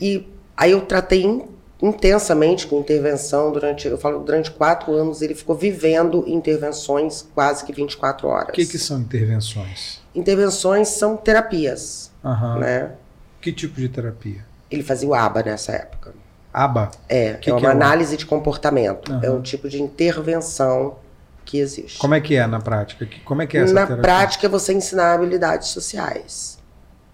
E 0.00 0.26
aí 0.56 0.70
eu 0.70 0.80
tratei 0.80 1.46
intensamente 1.80 2.66
com 2.66 2.80
intervenção 2.80 3.52
durante, 3.52 3.86
eu 3.86 3.98
falo, 3.98 4.20
durante 4.20 4.50
quatro 4.50 4.92
anos 4.92 5.20
ele 5.20 5.34
ficou 5.34 5.54
vivendo 5.54 6.24
intervenções 6.26 7.26
quase 7.34 7.64
que 7.64 7.72
24 7.72 8.26
horas. 8.28 8.48
O 8.48 8.52
que, 8.52 8.66
que 8.66 8.78
são 8.78 9.00
intervenções? 9.00 10.00
Intervenções 10.14 10.88
são 10.88 11.16
terapias, 11.16 12.10
uhum. 12.24 12.60
né? 12.60 12.92
Que 13.40 13.52
tipo 13.52 13.78
de 13.78 13.88
terapia? 13.88 14.44
Ele 14.70 14.82
fazia 14.82 15.08
o 15.08 15.14
ABA 15.14 15.42
nessa 15.42 15.72
época. 15.72 16.14
ABA? 16.52 16.90
É, 17.08 17.34
que 17.34 17.50
é 17.50 17.52
uma 17.52 17.60
que 17.60 17.66
é 17.66 17.70
análise 17.70 18.16
de 18.16 18.24
comportamento. 18.24 19.12
Uhum. 19.12 19.20
É 19.22 19.30
um 19.30 19.42
tipo 19.42 19.68
de 19.68 19.80
intervenção 19.80 20.96
que 21.44 21.58
existe. 21.58 21.98
Como 21.98 22.14
é 22.14 22.20
que 22.20 22.34
é 22.34 22.46
na 22.46 22.58
prática? 22.58 23.06
Como 23.24 23.42
é 23.42 23.46
que 23.46 23.58
é 23.58 23.60
essa 23.60 23.74
Na 23.74 23.86
terapia? 23.86 24.02
prática, 24.02 24.48
você 24.48 24.72
ensinar 24.72 25.14
habilidades 25.14 25.68
sociais. 25.68 26.58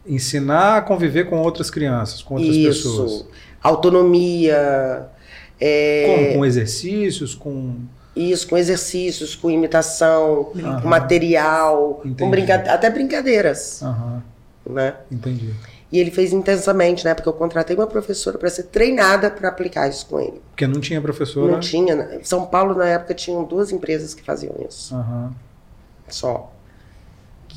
Ensinar 0.06 0.78
a 0.78 0.82
conviver 0.82 1.24
com 1.24 1.38
outras 1.38 1.70
crianças, 1.70 2.22
com 2.22 2.34
outras 2.34 2.54
Isso. 2.54 2.88
pessoas 2.88 3.26
autonomia. 3.62 5.06
É... 5.60 6.30
Com, 6.32 6.38
com, 6.38 6.44
exercícios, 6.44 7.34
com. 7.34 7.76
Isso, 8.14 8.46
com 8.46 8.58
exercícios, 8.58 9.34
com 9.34 9.50
imitação, 9.50 10.50
uhum. 10.54 10.80
com 10.82 10.88
material, 10.88 12.00
Entendi. 12.04 12.22
com 12.22 12.30
brinca... 12.30 12.54
até 12.54 12.90
brincadeiras. 12.90 13.80
Uhum. 13.80 14.20
Né? 14.66 14.94
Entendi. 15.10 15.54
E 15.90 15.98
ele 15.98 16.10
fez 16.10 16.32
intensamente, 16.32 17.04
né? 17.04 17.14
Porque 17.14 17.28
eu 17.28 17.32
contratei 17.32 17.74
uma 17.74 17.86
professora 17.86 18.38
para 18.38 18.50
ser 18.50 18.64
treinada 18.64 19.30
para 19.30 19.48
aplicar 19.48 19.88
isso 19.88 20.06
com 20.06 20.20
ele. 20.20 20.40
Porque 20.50 20.66
não 20.66 20.80
tinha 20.80 21.00
professora? 21.00 21.52
Não 21.52 21.60
tinha. 21.60 22.16
Em 22.20 22.24
São 22.24 22.46
Paulo, 22.46 22.74
na 22.74 22.86
época, 22.86 23.14
tinham 23.14 23.44
duas 23.44 23.72
empresas 23.72 24.14
que 24.14 24.22
faziam 24.22 24.54
isso. 24.66 24.94
Uhum. 24.94 25.30
Só 26.08 26.51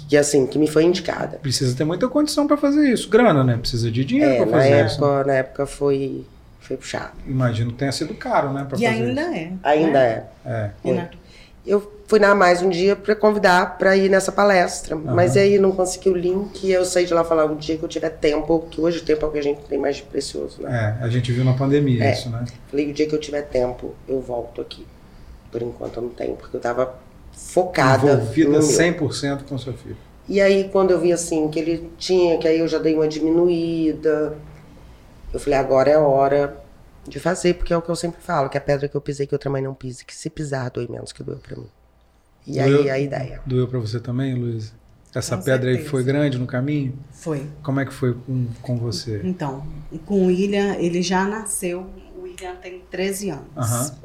que 0.08 0.18
assim, 0.18 0.46
que 0.46 0.58
me 0.58 0.68
foi 0.68 0.84
indicada. 0.84 1.38
Precisa 1.38 1.76
ter 1.76 1.84
muita 1.84 2.08
condição 2.08 2.48
para 2.48 2.58
fazer 2.58 2.90
isso. 2.90 3.10
Grana, 3.10 3.44
né? 3.44 3.58
Precisa 3.58 3.90
de 3.90 4.06
dinheiro 4.06 4.34
é, 4.34 4.38
para 4.38 4.48
fazer 4.48 4.70
na 4.70 4.82
isso. 4.86 4.96
Época, 4.96 5.24
na 5.26 5.34
época 5.34 5.66
foi, 5.66 6.26
foi 6.60 6.78
puxado. 6.78 7.14
Imagino 7.28 7.72
que 7.72 7.78
tenha 7.78 7.92
sido 7.92 8.14
caro, 8.14 8.54
né? 8.54 8.66
Pra 8.68 8.78
e 8.78 8.82
fazer 8.82 8.86
ainda 8.88 9.22
isso. 9.22 9.32
é. 9.32 9.52
Ainda 9.64 10.00
né? 10.00 10.24
é. 10.46 10.72
É. 10.86 10.90
é. 10.92 11.10
Eu 11.66 11.92
fui 12.08 12.20
na 12.20 12.36
mais 12.36 12.62
um 12.62 12.70
dia 12.70 12.96
para 12.96 13.16
convidar 13.16 13.80
para 13.80 13.98
ir 13.98 14.08
nessa 14.08 14.32
palestra, 14.32 14.96
uhum. 14.96 15.16
mas 15.16 15.36
aí 15.36 15.58
não 15.58 15.72
consegui 15.72 16.10
o 16.10 16.16
link 16.16 16.64
e 16.64 16.72
eu 16.72 16.86
saí 16.86 17.08
de 17.08 17.14
lá 17.14 17.24
falar 17.24 17.46
o 17.46 17.56
dia 17.56 17.76
que 17.76 17.84
eu 17.84 17.90
tiver 17.90 18.12
tempo, 18.12 18.68
que 18.70 18.80
hoje 18.80 19.00
o 19.00 19.02
tempo 19.02 19.26
é 19.26 19.28
o 19.28 19.32
que 19.32 19.40
a 19.40 19.44
gente 19.44 19.62
tem 19.62 19.80
mais 19.80 19.96
de 19.96 20.04
precioso, 20.04 20.62
né? 20.62 20.96
É, 21.02 21.04
a 21.04 21.10
gente 21.10 21.32
viu 21.32 21.44
na 21.44 21.54
pandemia 21.54 22.04
é. 22.04 22.12
isso, 22.12 22.30
né? 22.30 22.46
Falei, 22.70 22.92
o 22.92 22.94
dia 22.94 23.08
que 23.08 23.16
eu 23.16 23.20
tiver 23.20 23.42
tempo, 23.42 23.96
eu 24.08 24.22
volto 24.22 24.62
aqui. 24.62 24.86
Por 25.52 25.62
enquanto 25.64 25.98
eu 25.98 26.04
não 26.04 26.10
tenho, 26.10 26.36
porque 26.36 26.56
eu 26.56 26.62
tava 26.62 26.94
focada. 27.36 28.13
Envolvida 28.13 28.60
100% 28.60 29.44
com 29.44 29.58
seu 29.58 29.74
filho. 29.74 29.98
E 30.27 30.42
aí, 30.42 30.70
quando 30.70 30.92
eu 30.92 31.00
vi 31.00 31.13
assim 31.13 31.48
que 31.50 31.60
ele 31.60 31.89
tinha, 31.98 32.38
que 32.38 32.48
aí 32.48 32.60
eu 32.60 32.68
já 32.68 32.80
dei 32.80 32.96
uma 32.96 33.08
diminuída, 33.08 34.36
eu 35.32 35.39
falei, 35.39 35.60
agora 35.60 35.92
é 35.92 35.98
hora 35.98 36.58
de 37.08 37.20
fazer, 37.20 37.54
porque 37.54 37.72
é 37.72 37.77
o 37.77 37.82
que 37.82 37.89
eu 37.89 37.96
sempre 37.96 38.22
falo, 38.22 38.50
que 38.50 38.58
a 38.58 38.62
pedra 38.62 38.88
que 38.88 38.96
eu 38.96 39.01
pisei, 39.01 39.27
que 39.27 39.36
outra 39.36 39.50
mãe 39.50 39.62
não 39.62 39.75
pise, 39.75 40.04
que 40.04 40.15
se 40.15 40.30
pisar, 40.30 40.72
doe 40.72 40.89
menos 40.89 41.12
que 41.12 41.24
doeu 41.24 41.38
pra 41.38 41.56
mim. 41.56 41.68
E 42.48 42.54
doeu, 42.54 42.82
aí 42.82 42.89
a 42.89 43.00
ideia. 43.00 43.42
Doeu 43.46 43.68
pra 43.68 43.80
você 43.80 44.00
também, 44.00 44.34
Luiz? 44.34 44.74
Essa 45.13 45.38
com 45.38 45.44
pedra 45.44 45.70
certeza. 45.70 45.86
aí 45.86 45.89
foi 45.89 46.04
grande 46.04 46.38
no 46.38 46.46
caminho? 46.48 46.98
Foi. 47.12 47.48
Como 47.63 47.80
é 47.80 47.86
que 47.86 47.94
foi 47.94 48.13
com, 48.13 48.48
com 48.62 48.77
você? 48.77 49.22
Então, 49.24 49.65
com 50.06 50.24
o 50.24 50.25
William, 50.27 50.75
ele 50.75 51.01
já 51.01 51.25
nasceu, 51.25 51.88
o 52.18 52.24
William 52.24 52.56
tem 52.56 52.82
13 52.89 53.30
anos. 53.30 53.46
Uhum. 53.56 53.96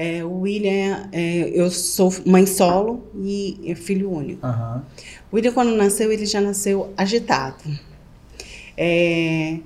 É, 0.00 0.24
o 0.24 0.42
William, 0.42 1.08
é, 1.10 1.50
eu 1.52 1.68
sou 1.72 2.14
mãe 2.24 2.46
solo 2.46 3.02
e 3.16 3.74
filho 3.74 4.12
único. 4.12 4.46
Uhum. 4.46 4.80
O 5.32 5.34
William, 5.34 5.50
quando 5.50 5.74
nasceu, 5.74 6.12
ele 6.12 6.24
já 6.24 6.40
nasceu 6.40 6.92
agitado. 6.96 7.64
É, 8.76 9.58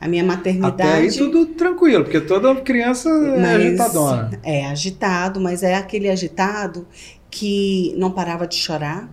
a 0.00 0.06
minha 0.06 0.22
maternidade. 0.22 0.80
Até 0.80 0.92
aí 0.92 1.10
tudo 1.12 1.44
tranquilo, 1.44 2.04
porque 2.04 2.20
toda 2.20 2.54
criança 2.60 3.08
é 3.08 3.36
mas, 3.36 3.50
é 3.50 3.66
agitadona. 3.66 4.40
É 4.44 4.66
agitado, 4.66 5.40
mas 5.40 5.64
é 5.64 5.74
aquele 5.74 6.08
agitado 6.08 6.86
que 7.28 7.92
não 7.98 8.12
parava 8.12 8.46
de 8.46 8.54
chorar. 8.54 9.10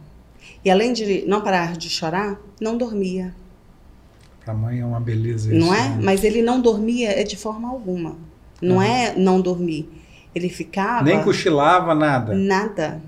E 0.64 0.70
além 0.70 0.94
de 0.94 1.26
não 1.26 1.42
parar 1.42 1.76
de 1.76 1.90
chorar, 1.90 2.40
não 2.62 2.78
dormia. 2.78 3.34
Para 4.46 4.54
mãe 4.54 4.80
é 4.80 4.86
uma 4.86 5.00
beleza 5.00 5.52
isso. 5.52 5.60
Não 5.60 5.74
é? 5.74 5.90
Né? 5.90 6.00
Mas 6.04 6.24
ele 6.24 6.44
não 6.44 6.62
dormia 6.62 7.24
de 7.24 7.36
forma 7.36 7.68
alguma. 7.68 8.16
Não 8.62 8.76
uhum. 8.76 8.82
é 8.84 9.16
não 9.16 9.42
dormir 9.42 9.97
ele 10.38 10.50
ficava. 10.50 11.04
Nem 11.04 11.22
cochilava, 11.24 11.94
nada. 11.94 12.34
Nada. 12.34 13.02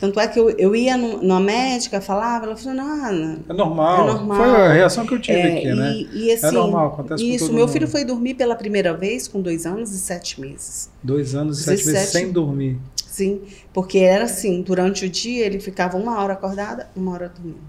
Tanto 0.00 0.18
é 0.18 0.26
que 0.26 0.40
eu, 0.40 0.48
eu 0.50 0.74
ia 0.74 0.96
no, 0.96 1.22
na 1.22 1.38
médica, 1.38 2.00
falava, 2.00 2.46
ela 2.46 2.56
falou, 2.56 2.74
não, 2.74 3.42
É 3.46 3.52
normal. 3.52 4.08
É 4.08 4.12
normal. 4.12 4.36
Foi 4.38 4.48
a 4.48 4.72
reação 4.72 5.06
que 5.06 5.14
eu 5.14 5.20
tive 5.20 5.38
é, 5.38 5.58
aqui, 5.58 5.74
né? 5.74 5.92
E, 5.92 6.24
e 6.24 6.32
assim, 6.32 6.46
é 6.46 6.50
normal, 6.52 6.86
acontece 6.86 7.22
com 7.22 7.30
Isso, 7.30 7.44
todo 7.44 7.54
meu 7.54 7.66
mundo. 7.66 7.72
filho 7.72 7.86
foi 7.86 8.02
dormir 8.02 8.32
pela 8.32 8.56
primeira 8.56 8.94
vez 8.96 9.28
com 9.28 9.42
dois 9.42 9.66
anos 9.66 9.92
e 9.92 9.98
sete 9.98 10.40
meses. 10.40 10.88
Dois 11.02 11.34
anos 11.34 11.60
e 11.60 11.64
sete 11.64 11.84
17. 11.84 11.92
meses 11.92 12.12
sem 12.12 12.32
dormir. 12.32 12.78
Sim, 12.96 13.42
porque 13.74 13.98
era 13.98 14.24
assim, 14.24 14.62
durante 14.62 15.04
o 15.04 15.10
dia 15.10 15.44
ele 15.44 15.60
ficava 15.60 15.98
uma 15.98 16.18
hora 16.22 16.32
acordada, 16.32 16.88
uma 16.96 17.12
hora 17.12 17.28
dormindo. 17.28 17.60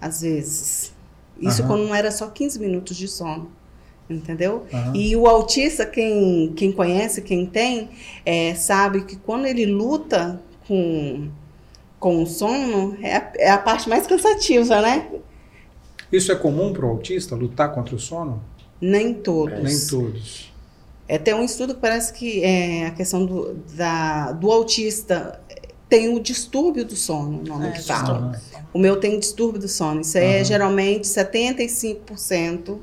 Às 0.00 0.22
vezes. 0.22 0.92
Isso 1.40 1.62
Aham. 1.62 1.68
quando 1.68 1.86
não 1.86 1.94
era 1.94 2.10
só 2.10 2.28
15 2.28 2.58
minutos 2.58 2.96
de 2.96 3.06
sono. 3.06 3.48
Entendeu? 4.08 4.64
Aham. 4.72 4.92
E 4.94 5.16
o 5.16 5.26
autista, 5.26 5.84
quem, 5.84 6.52
quem 6.54 6.70
conhece, 6.72 7.22
quem 7.22 7.44
tem, 7.46 7.90
é, 8.24 8.54
sabe 8.54 9.04
que 9.04 9.16
quando 9.16 9.46
ele 9.46 9.66
luta 9.66 10.40
com, 10.68 11.28
com 11.98 12.22
o 12.22 12.26
sono, 12.26 12.96
é 13.02 13.16
a, 13.16 13.32
é 13.36 13.50
a 13.50 13.58
parte 13.58 13.88
mais 13.88 14.06
cansativa, 14.06 14.80
né? 14.80 15.08
Isso 16.12 16.30
é 16.30 16.36
comum 16.36 16.72
para 16.72 16.86
o 16.86 16.90
autista, 16.90 17.34
lutar 17.34 17.74
contra 17.74 17.96
o 17.96 17.98
sono? 17.98 18.42
Nem 18.80 19.12
todos. 19.14 19.62
Nem 19.62 19.86
todos. 19.88 20.52
É, 21.08 21.18
tem 21.18 21.34
um 21.34 21.44
estudo 21.44 21.74
que 21.74 21.80
parece 21.80 22.12
que 22.12 22.42
é 22.44 22.86
a 22.86 22.90
questão 22.92 23.24
do, 23.24 23.54
da, 23.76 24.32
do 24.32 24.50
autista 24.50 25.40
tem 25.88 26.08
o 26.14 26.18
distúrbio 26.20 26.84
do 26.84 26.96
sono, 26.96 27.40
o 27.40 27.44
nome 27.44 27.68
É, 27.68 27.70
que 27.72 27.82
fala. 27.82 28.30
distúrbio. 28.32 28.66
O 28.74 28.78
meu 28.78 28.96
tem 28.98 29.18
distúrbio 29.18 29.60
do 29.60 29.68
sono. 29.68 30.00
Isso 30.00 30.18
é 30.18 30.36
Aham. 30.36 30.44
geralmente 30.44 31.06
75%. 31.06 32.78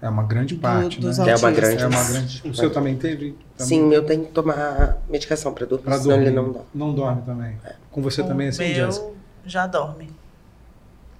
É 0.00 0.08
uma 0.08 0.22
grande 0.24 0.54
Do- 0.54 0.60
parte, 0.60 1.00
dos 1.00 1.18
né? 1.18 1.30
É 1.30 1.36
uma 1.36 1.50
grande- 1.50 1.82
É 1.82 1.86
uma 1.86 2.04
grande. 2.04 2.42
O 2.44 2.54
seu 2.54 2.70
também 2.70 2.96
teve? 2.96 3.36
Também? 3.56 3.66
Sim, 3.66 3.92
eu 3.92 4.04
tenho 4.04 4.24
que 4.26 4.32
tomar 4.32 4.98
medicação 5.08 5.52
para 5.54 5.64
dormir, 5.66 5.84
Pra 5.84 5.94
senão 5.98 6.08
dormir. 6.10 6.26
ele 6.26 6.36
não 6.36 6.52
dá. 6.52 6.60
Não 6.74 6.94
dorme 6.94 7.22
também. 7.22 7.56
Com 7.90 8.02
você 8.02 8.20
O 8.20 8.26
também 8.26 8.46
é 8.48 8.50
assim, 8.50 8.74
meu 8.74 9.16
já 9.46 9.66
dorme. 9.66 10.10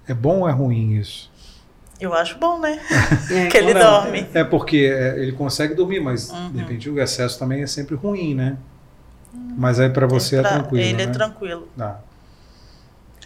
É 0.06 0.12
bom 0.12 0.40
ou 0.40 0.48
é 0.48 0.52
ruim 0.52 0.92
isso? 0.96 1.30
Eu 1.98 2.12
acho 2.12 2.38
bom, 2.38 2.58
né? 2.58 2.78
É, 3.32 3.46
que 3.46 3.56
ele 3.56 3.72
Não, 3.72 3.80
dorme. 3.80 4.26
É 4.34 4.44
porque 4.44 4.76
é, 4.94 5.18
ele 5.20 5.32
consegue 5.32 5.74
dormir, 5.74 6.00
mas 6.00 6.30
Uhum. 6.30 6.50
de 6.52 6.58
repente 6.58 6.90
o 6.90 7.00
excesso 7.00 7.38
também 7.38 7.62
é 7.62 7.66
sempre 7.66 7.94
ruim, 7.94 8.34
né? 8.34 8.56
Mas 9.56 9.80
aí 9.80 9.88
para 9.88 10.06
você 10.06 10.36
Ele 10.36 10.46
é 10.46 10.48
tra- 10.48 10.58
tranquilo, 10.60 10.84
Ele 10.84 10.92
né? 10.98 11.02
é 11.04 11.06
tranquilo. 11.06 11.68
Dá. 11.74 11.98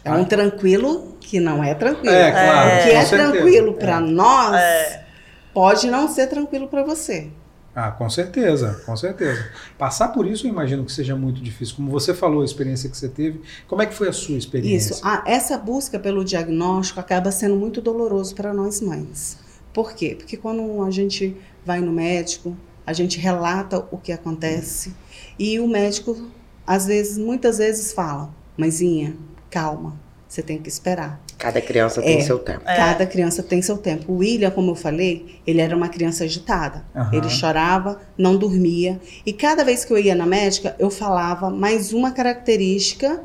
É 0.05 0.13
um 0.13 0.25
tranquilo 0.25 1.17
que 1.21 1.41
não 1.41 1.63
é 1.63 1.75
tranquilo. 1.75 2.15
É, 2.15 2.31
claro. 2.31 2.69
O 2.69 2.83
que 2.85 2.91
é 2.91 3.05
tranquilo 3.05 3.75
para 3.75 3.97
É. 3.97 4.01
nós 4.01 4.55
É. 4.55 5.05
pode 5.53 5.91
não 5.91 6.09
ser 6.09 6.27
tranquilo 6.29 6.69
para 6.69 6.83
você. 6.83 7.31
Ah, 7.75 7.91
com 7.91 8.11
certeza, 8.11 8.83
com 8.85 8.97
certeza. 8.97 9.49
Passar 9.79 10.09
por 10.09 10.27
isso 10.27 10.47
eu 10.47 10.51
imagino 10.51 10.85
que 10.85 10.93
seja 10.93 11.15
muito 11.15 11.41
difícil. 11.41 11.77
Como 11.77 11.91
você 11.91 12.13
falou, 12.13 12.43
a 12.43 12.45
experiência 12.45 12.91
que 12.91 12.97
você 12.97 13.09
teve, 13.09 13.41
como 13.69 13.81
é 13.81 13.87
que 13.87 13.95
foi 13.95 14.09
a 14.09 14.13
sua 14.13 14.37
experiência? 14.37 14.95
Isso. 14.95 15.03
Ah, 15.05 15.23
essa 15.25 15.57
busca 15.57 15.99
pelo 15.99 16.25
diagnóstico 16.25 16.99
acaba 16.99 17.31
sendo 17.31 17.55
muito 17.55 17.81
doloroso 17.81 18.35
para 18.35 18.53
nós 18.53 18.81
mães. 18.81 19.39
Por 19.73 19.93
quê? 19.93 20.17
Porque 20.19 20.37
quando 20.37 20.83
a 20.83 20.91
gente 20.91 21.37
vai 21.65 21.81
no 21.81 21.93
médico, 21.93 22.57
a 22.85 22.93
gente 22.93 23.21
relata 23.21 23.87
o 23.93 23.99
que 23.99 24.11
acontece 24.11 24.93
e 25.39 25.61
o 25.61 25.69
médico, 25.69 26.29
às 26.67 26.87
vezes, 26.87 27.17
muitas 27.19 27.59
vezes 27.59 27.93
fala: 27.93 28.35
Mãezinha, 28.57 29.17
calma, 29.49 29.97
você 30.29 30.43
tem 30.43 30.59
que 30.59 30.69
esperar. 30.69 31.21
Cada 31.41 31.59
criança 31.61 32.03
tem 32.03 32.19
É. 32.19 32.21
seu 32.21 32.39
tempo. 32.39 32.61
É. 32.67 32.77
Cada 32.77 33.07
criança 33.07 33.43
tem 33.43 33.63
seu 33.63 33.79
tempo. 33.79 34.13
O 34.13 34.17
William, 34.19 34.51
como 34.51 34.73
eu 34.73 34.75
falei, 34.75 35.41
ele 35.47 35.59
era 35.61 35.75
uma 35.75 35.89
criança 35.89 36.23
agitada. 36.25 36.85
Aham. 36.95 37.11
Ele 37.15 37.31
chorava, 37.31 37.99
não 38.17 38.37
dormia. 38.37 39.01
E 39.25 39.33
cada 39.33 39.65
vez 39.65 39.83
que 39.85 39.91
eu 39.93 39.99
ia 39.99 40.15
na 40.15 40.27
médica, 40.27 40.77
eu 40.79 40.91
falava 40.91 41.49
mais 41.49 41.95
uma 41.95 42.11
característica, 42.11 43.23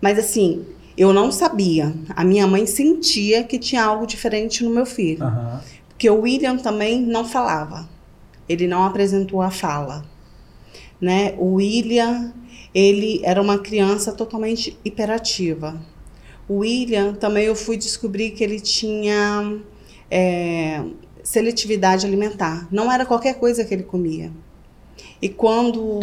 mas 0.00 0.18
assim, 0.18 0.64
eu 0.96 1.12
não 1.12 1.30
sabia. 1.30 1.92
A 2.16 2.24
minha 2.24 2.46
mãe 2.46 2.64
sentia 2.64 3.44
que 3.44 3.58
tinha 3.58 3.84
algo 3.84 4.06
diferente 4.06 4.64
no 4.64 4.70
meu 4.70 4.86
filho. 4.86 5.22
Aham. 5.22 5.60
Porque 5.90 6.08
o 6.08 6.22
William 6.22 6.56
também 6.56 7.02
não 7.02 7.24
falava. 7.24 7.86
Ele 8.48 8.66
não 8.66 8.82
apresentou 8.84 9.42
a 9.42 9.50
fala. 9.50 10.06
Né? 10.98 11.34
O 11.36 11.56
William, 11.56 12.32
ele 12.74 13.20
era 13.22 13.42
uma 13.42 13.58
criança 13.58 14.10
totalmente 14.12 14.74
hiperativa. 14.84 15.78
O 16.48 16.58
William 16.58 17.12
também 17.14 17.44
eu 17.44 17.54
fui 17.54 17.76
descobrir 17.76 18.30
que 18.30 18.42
ele 18.42 18.58
tinha 18.60 19.58
é, 20.10 20.82
seletividade 21.22 22.06
alimentar. 22.06 22.66
Não 22.70 22.90
era 22.90 23.04
qualquer 23.04 23.34
coisa 23.34 23.64
que 23.64 23.74
ele 23.74 23.82
comia. 23.82 24.30
E 25.20 25.28
quando 25.28 26.00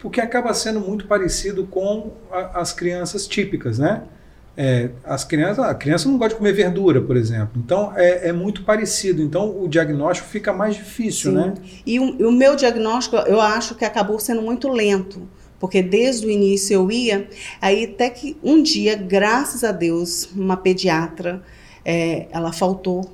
Porque 0.00 0.20
acaba 0.20 0.52
sendo 0.52 0.80
muito 0.80 1.06
parecido 1.06 1.64
com 1.66 2.10
a- 2.30 2.60
as 2.60 2.72
crianças 2.72 3.26
típicas, 3.26 3.78
né? 3.78 4.02
É, 4.60 4.90
as 5.04 5.22
crianças, 5.24 5.64
a 5.64 5.72
criança 5.72 6.08
não 6.08 6.18
gosta 6.18 6.34
de 6.34 6.38
comer 6.38 6.52
verdura, 6.52 7.00
por 7.00 7.16
exemplo. 7.16 7.50
Então 7.64 7.92
é, 7.96 8.28
é 8.28 8.32
muito 8.32 8.64
parecido. 8.64 9.22
Então 9.22 9.62
o 9.62 9.68
diagnóstico 9.68 10.28
fica 10.28 10.52
mais 10.52 10.74
difícil, 10.74 11.30
Sim. 11.30 11.36
né? 11.36 11.54
E 11.86 12.00
o, 12.00 12.16
e 12.20 12.24
o 12.24 12.32
meu 12.32 12.56
diagnóstico, 12.56 13.16
eu 13.16 13.40
acho 13.40 13.76
que 13.76 13.84
acabou 13.84 14.18
sendo 14.18 14.42
muito 14.42 14.68
lento. 14.68 15.22
Porque 15.58 15.82
desde 15.82 16.26
o 16.26 16.30
início 16.30 16.74
eu 16.74 16.90
ia, 16.90 17.28
aí 17.60 17.84
até 17.84 18.08
que 18.10 18.36
um 18.42 18.62
dia, 18.62 18.94
graças 18.94 19.64
a 19.64 19.72
Deus, 19.72 20.28
uma 20.34 20.56
pediatra, 20.56 21.42
é, 21.84 22.28
ela 22.30 22.52
faltou. 22.52 23.10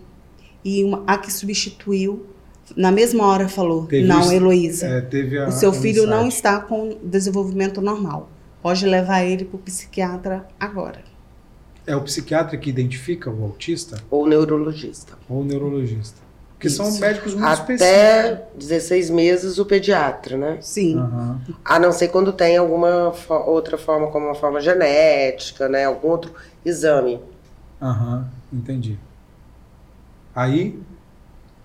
E 0.65 0.83
uma, 0.85 1.03
a 1.07 1.17
que 1.19 1.33
substituiu, 1.33 2.27
na 2.77 2.91
mesma 2.91 3.27
hora 3.27 3.49
falou, 3.49 3.87
Teve 3.87 4.07
não, 4.07 4.33
Heloísa, 4.33 4.87
É, 4.87 5.49
o 5.49 5.53
seu 5.53 5.71
a 5.71 5.75
filho 5.75 6.07
não 6.07 6.27
insight. 6.27 6.35
está 6.37 6.61
com 6.61 6.97
desenvolvimento 7.03 7.81
normal. 7.81 8.31
Pode 8.63 8.87
levar 8.87 9.23
ele 9.25 9.45
para 9.45 9.57
o 9.57 9.59
psiquiatra 9.61 10.47
agora. 10.59 11.03
É 11.87 11.95
o 11.95 12.01
psiquiatra 12.01 12.57
que 12.57 12.71
identifica 12.71 13.31
o 13.31 13.43
autista 13.45 14.03
Ou 14.11 14.27
neurologista. 14.27 15.19
ou 15.29 15.43
o 15.43 15.45
neurologista? 15.45 16.24
Porque 16.64 16.71
são 16.71 16.88
Isso. 16.88 17.00
médicos 17.00 17.35
muito 17.35 17.52
específicos. 17.52 17.87
Até 17.87 18.42
16 18.56 19.11
meses 19.11 19.59
o 19.59 19.66
pediatra, 19.66 20.35
né? 20.38 20.56
Sim. 20.62 20.99
Aham. 20.99 21.40
A 21.62 21.78
não 21.78 21.92
ser 21.92 22.09
quando 22.09 22.33
tem 22.33 22.56
alguma 22.56 23.12
fo- 23.12 23.35
outra 23.50 23.76
forma, 23.76 24.06
como 24.06 24.25
uma 24.26 24.35
forma 24.35 24.62
genética, 24.62 25.68
né? 25.68 25.85
Algum 25.85 26.09
outro 26.09 26.33
exame. 26.64 27.21
Aham, 27.83 28.26
entendi. 28.50 28.99
Aí, 30.35 30.80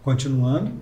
continuando. 0.03 0.73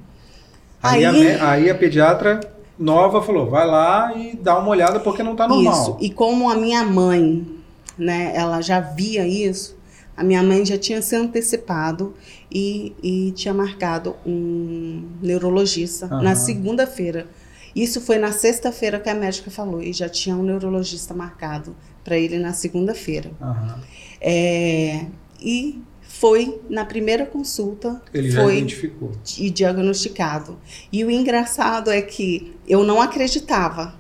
Aí, 0.81 1.05
a, 1.05 1.12
Aí- 1.12 1.19
me- 1.19 1.39
aí 1.41 1.69
a 1.69 1.75
pediatra 1.75 2.39
nova 2.77 3.21
falou: 3.21 3.47
vai 3.51 3.67
lá 3.67 4.13
e 4.15 4.36
dá 4.36 4.57
uma 4.57 4.69
olhada 4.69 5.00
porque 5.00 5.21
não 5.21 5.36
tá 5.36 5.47
normal. 5.47 5.74
Isso. 5.74 5.97
E 6.00 6.09
como 6.09 6.50
a 6.50 6.55
minha 6.55 6.83
mãe, 6.83 7.47
né, 7.95 8.31
ela 8.36 8.62
já 8.62 8.79
via 8.79 9.27
isso, 9.27 9.76
a 10.17 10.24
minha 10.24 10.41
mãe 10.41 10.65
já 10.65 10.77
tinha 10.77 11.01
se 11.01 11.15
antecipado 11.15 12.15
e, 12.51 12.93
e 13.03 13.31
tinha 13.33 13.53
marcado 13.53 14.15
um 14.25 15.07
neurologista 15.21 16.07
Aham. 16.07 16.24
na 16.24 16.36
segunda-feira. 16.36 17.27
Isso 17.75 18.01
foi 18.01 18.17
na 18.17 18.31
sexta-feira 18.31 19.00
que 19.00 19.07
a 19.09 19.13
médica 19.13 19.51
falou 19.51 19.81
e 19.81 19.93
já 19.93 20.09
tinha 20.09 20.36
um 20.36 20.41
neurologista 20.41 21.13
marcado 21.13 21.75
para 22.03 22.17
ele 22.17 22.39
na 22.39 22.51
segunda-feira. 22.51 23.29
Aham. 23.39 23.79
É, 24.19 25.05
e 25.39 25.79
foi 26.01 26.59
na 26.67 26.83
primeira 26.83 27.25
consulta 27.25 28.01
Ele 28.12 28.31
já 28.31 28.41
foi 28.41 28.57
identificou. 28.57 29.12
e 29.38 29.50
diagnosticado. 29.51 30.57
E 30.91 31.05
o 31.05 31.12
engraçado 31.12 31.91
é 31.91 32.01
que 32.01 32.55
eu 32.67 32.83
não 32.83 33.00
acreditava 33.00 33.93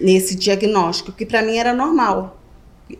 nesse 0.00 0.34
diagnóstico, 0.34 1.12
que 1.12 1.26
para 1.26 1.42
mim 1.42 1.56
era 1.58 1.74
normal. 1.74 2.40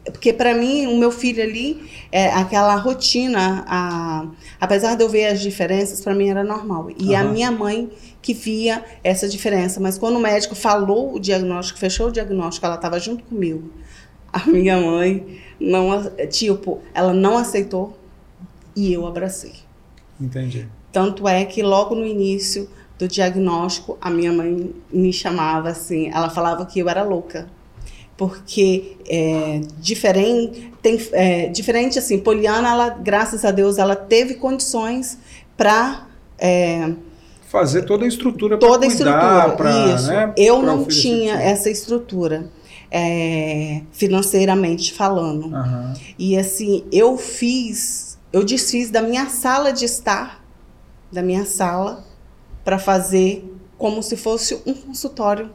Porque 0.05 0.33
para 0.33 0.55
mim, 0.55 0.87
o 0.87 0.97
meu 0.97 1.11
filho 1.11 1.43
ali, 1.43 1.91
é, 2.11 2.29
aquela 2.33 2.75
rotina, 2.77 3.65
a- 3.69 4.27
apesar 4.59 4.97
de 4.97 5.03
eu 5.05 5.09
ver 5.11 5.27
as 5.27 5.41
diferenças, 5.41 6.01
para 6.01 6.15
mim 6.15 6.29
era 6.31 6.43
normal. 6.43 6.89
E 6.99 7.15
a 7.15 7.21
Aham. 7.21 7.33
minha 7.33 7.51
mãe 7.51 7.91
que 8.23 8.33
via 8.33 8.83
essa 9.05 9.29
diferença. 9.29 9.79
Mas 9.81 9.99
quando 9.99 10.17
o 10.17 10.21
médico 10.21 10.55
falou 10.55 11.15
o 11.15 11.21
diagnóstico, 11.21 11.79
fechou 11.79 12.09
o 12.09 12.11
diagnóstico, 12.13 12.65
ela 12.65 12.77
estava 12.77 12.99
junto 12.99 13.25
comigo. 13.25 13.71
A 14.33 14.47
minha 14.47 14.81
mãe 14.81 15.39
não, 15.61 15.93
a- 15.93 16.27
tipo, 16.29 16.81
ela 16.95 17.13
não 17.13 17.37
aceitou 17.37 17.99
e 18.75 18.91
eu 18.93 19.07
abracei. 19.07 19.53
Entendi. 20.19 20.67
Tanto 20.91 21.29
é 21.29 21.45
que 21.45 21.63
logo 21.63 21.95
no 21.95 22.07
início 22.07 22.71
do 22.99 23.07
diagnóstico, 23.07 23.99
a 24.01 24.09
minha 24.09 24.33
mãe 24.33 24.75
me 24.91 25.13
chamava 25.13 25.69
assim, 25.69 26.09
ela 26.11 26.31
falava 26.31 26.65
que 26.65 26.79
eu 26.79 26.89
era 26.89 27.03
louca. 27.03 27.49
Porque 28.17 28.97
é, 29.09 29.61
diferente, 29.79 30.73
tem, 30.81 30.99
é, 31.13 31.49
diferente 31.49 31.99
assim, 31.99 32.19
Poliana, 32.19 32.69
ela, 32.69 32.89
graças 32.91 33.45
a 33.45 33.51
Deus, 33.51 33.79
ela 33.79 33.97
teve 33.97 34.35
condições 34.35 35.19
para 35.57 36.07
Fazer 37.49 37.83
toda 37.83 38.05
a 38.05 38.09
estrutura 38.09 38.59
para 38.59 38.69
toda 38.69 38.87
a 38.87 38.91
cuidar, 38.91 39.49
estrutura. 39.49 39.57
pra, 39.57 39.95
Isso. 39.95 40.09
né, 40.09 40.33
eu 40.37 40.61
não 40.63 40.85
tinha 40.85 41.35
tudo. 41.35 41.43
essa 41.45 41.71
estrutura, 41.71 42.51
é, 42.91 43.83
financeiramente 43.93 44.93
falando. 44.93 45.55
Aham. 45.55 45.95
E 46.19 46.37
assim, 46.37 46.85
eu 46.91 47.17
fiz, 47.17 48.19
eu 48.33 48.45
desfiz 48.45 48.91
da 48.91 49.01
minha 49.03 49.29
sala 49.29 49.73
de 49.73 49.85
estar, 49.85 50.45
da 51.13 51.23
minha 51.23 51.45
sala, 51.45 52.05
para 52.65 52.79
fazer 52.79 53.49
como 53.79 54.03
se 54.03 54.17
fosse 54.17 54.61
um 54.67 54.75
consultório 54.75 55.51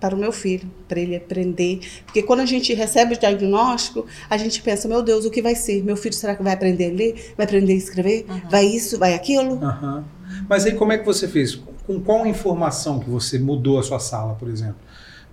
para 0.00 0.14
o 0.14 0.18
meu 0.18 0.30
filho, 0.32 0.70
para 0.86 1.00
ele 1.00 1.16
aprender. 1.16 1.80
Porque 2.04 2.22
quando 2.22 2.40
a 2.40 2.46
gente 2.46 2.72
recebe 2.74 3.14
o 3.14 3.18
diagnóstico, 3.18 4.06
a 4.30 4.36
gente 4.36 4.62
pensa, 4.62 4.86
meu 4.88 5.02
Deus, 5.02 5.24
o 5.24 5.30
que 5.30 5.42
vai 5.42 5.54
ser? 5.54 5.82
Meu 5.82 5.96
filho 5.96 6.14
será 6.14 6.34
que 6.36 6.42
vai 6.42 6.52
aprender 6.52 6.90
a 6.90 6.94
ler? 6.94 7.34
Vai 7.36 7.46
aprender 7.46 7.72
a 7.72 7.76
escrever? 7.76 8.26
Vai 8.50 8.66
isso? 8.66 8.98
Vai 8.98 9.14
aquilo? 9.14 9.54
Aham. 9.62 10.04
Mas 10.48 10.64
aí 10.66 10.72
como 10.74 10.92
é 10.92 10.98
que 10.98 11.04
você 11.06 11.26
fez? 11.26 11.60
Com 11.86 12.00
qual 12.00 12.26
informação 12.26 13.00
que 13.00 13.08
você 13.10 13.38
mudou 13.38 13.78
a 13.78 13.82
sua 13.82 13.98
sala, 13.98 14.34
por 14.34 14.48
exemplo? 14.48 14.76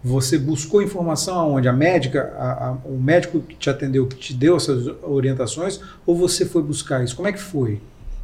Você 0.04 0.38
buscou 0.38 0.82
informação 0.84 1.38
aonde? 1.40 1.68
A 1.68 1.74
médica, 1.74 2.32
a- 2.38 2.68
a- 2.70 2.78
o 2.86 2.98
médico 3.00 3.40
que 3.42 3.56
te 3.56 3.70
atendeu, 3.70 4.06
que 4.08 4.16
te 4.16 4.34
deu 4.34 4.56
essas 4.56 4.86
orientações, 5.04 5.80
ou 6.06 6.16
você 6.16 6.46
foi 6.46 6.62
buscar 6.62 7.04
isso? 7.04 7.16
Como 7.16 7.28
é 7.28 7.32
que 7.34 7.40
foi? 7.40 7.82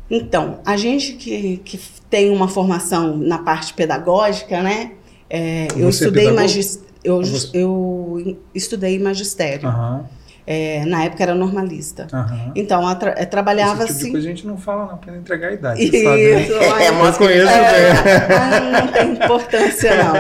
Então, 0.10 0.60
a 0.65 0.75
gente 0.77 1.13
que, 1.13 1.57
que 1.63 1.79
tem 2.10 2.29
uma 2.29 2.48
formação 2.48 3.17
na 3.17 3.39
parte 3.39 3.74
pedagógica, 3.74 4.62
né? 4.62 4.91
É, 5.31 5.67
eu 5.75 5.91
Você 5.91 6.03
é 6.03 6.07
estudei 6.07 6.31
magis, 6.31 6.79
eu, 7.03 7.23
Você- 7.23 7.50
eu 7.57 8.38
estudei 8.53 9.00
magistério. 9.00 9.67
Aham, 9.67 10.05
É, 10.45 10.83
na 10.85 11.03
época 11.05 11.21
era 11.23 11.35
normalista. 11.35 12.07
aham. 12.11 12.51
Então, 12.55 12.95
tra- 12.95 13.13
eh, 13.15 13.25
trabalhava 13.25 13.83
Esse 13.85 13.93
tipo 13.93 13.93
de 13.93 14.01
assim. 14.03 14.11
coisa 14.11 14.27
a 14.27 14.29
gente 14.31 14.47
não 14.47 14.57
fala 14.57 14.85
não, 14.88 14.97
para 14.97 15.11
não 15.13 15.19
entregar 15.19 15.50
a 15.50 15.53
idade. 15.53 15.83
Isso, 15.83 16.03
sabe, 16.03 16.23
né? 16.35 16.47
mas- 16.50 16.81
É, 16.81 16.91
mas 16.91 17.17
conheço 17.17 17.47
É, 17.47 17.93
bem. 17.93 18.35
ah, 18.38 18.81
não 18.81 18.88
tem 18.91 19.11
importância, 19.13 19.91
não. 20.03 20.13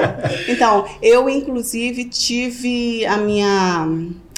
Então, 0.47 0.85
eu, 1.01 1.27
inclusive, 1.27 2.05
tive 2.05 3.03
a 3.07 3.17
minha. 3.17 3.87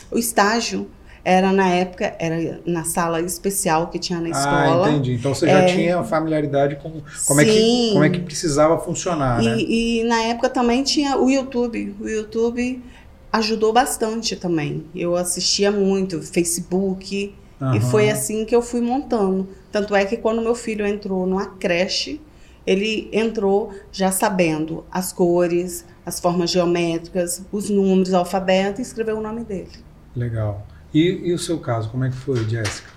O 0.09 0.17
estágio 0.17 0.87
era 1.25 1.51
na 1.53 1.69
época, 1.69 2.13
era 2.19 2.59
na 2.65 2.83
sala 2.83 3.21
especial 3.21 3.87
que 3.87 3.97
tinha 3.97 4.19
na 4.19 4.27
Ah, 4.27 4.31
escola. 4.31 4.89
entendi. 4.91 5.13
Então 5.13 5.33
você 5.33 5.47
já 5.47 5.59
É. 5.59 5.65
tinha 5.65 6.03
familiaridade 6.03 6.75
com 6.77 7.01
como 7.25 7.39
é, 7.41 7.45
que, 7.45 7.51
Sim. 7.51 7.89
como 7.93 8.03
é 8.03 8.09
que 8.09 8.19
precisava 8.19 8.77
funcionar, 8.79 9.41
né? 9.41 9.55
E, 9.57 10.01
e 10.01 10.03
na 10.03 10.21
época 10.23 10.49
também 10.49 10.83
tinha 10.83 11.17
o 11.17 11.29
YouTube. 11.29 11.95
O 11.99 12.07
YouTube 12.09 12.83
ajudou 13.31 13.71
bastante 13.71 14.35
também. 14.35 14.85
Eu 14.93 15.15
assistia 15.15 15.71
muito, 15.71 16.21
Facebook. 16.21 17.15
E 17.15 17.33
Aham. 17.63 17.79
foi 17.79 18.09
assim 18.09 18.43
que 18.43 18.53
eu 18.53 18.61
fui 18.61 18.81
montando. 18.81 19.47
Tanto 19.71 19.95
é 19.95 20.03
que 20.03 20.17
quando 20.17 20.41
meu 20.41 20.53
filho 20.55 20.85
entrou 20.85 21.25
numa 21.25 21.45
creche, 21.45 22.19
ele 22.67 23.09
entrou 23.13 23.71
já 23.91 24.11
sabendo 24.11 24.83
as 24.91 25.13
cores, 25.13 25.85
as 26.05 26.19
formas 26.19 26.49
geométricas, 26.51 27.41
os 27.51 27.69
números, 27.69 28.11
o 28.11 28.17
alfabeto 28.17 28.81
e 28.81 28.83
escreveu 28.83 29.17
o 29.17 29.21
nome 29.21 29.45
dele. 29.45 29.69
Legal. 30.15 30.65
E, 30.93 31.29
e 31.29 31.33
o 31.33 31.39
seu 31.39 31.57
caso, 31.59 31.89
como 31.89 32.05
é 32.05 32.09
que 32.09 32.15
foi, 32.15 32.47
Jéssica? 32.47 32.91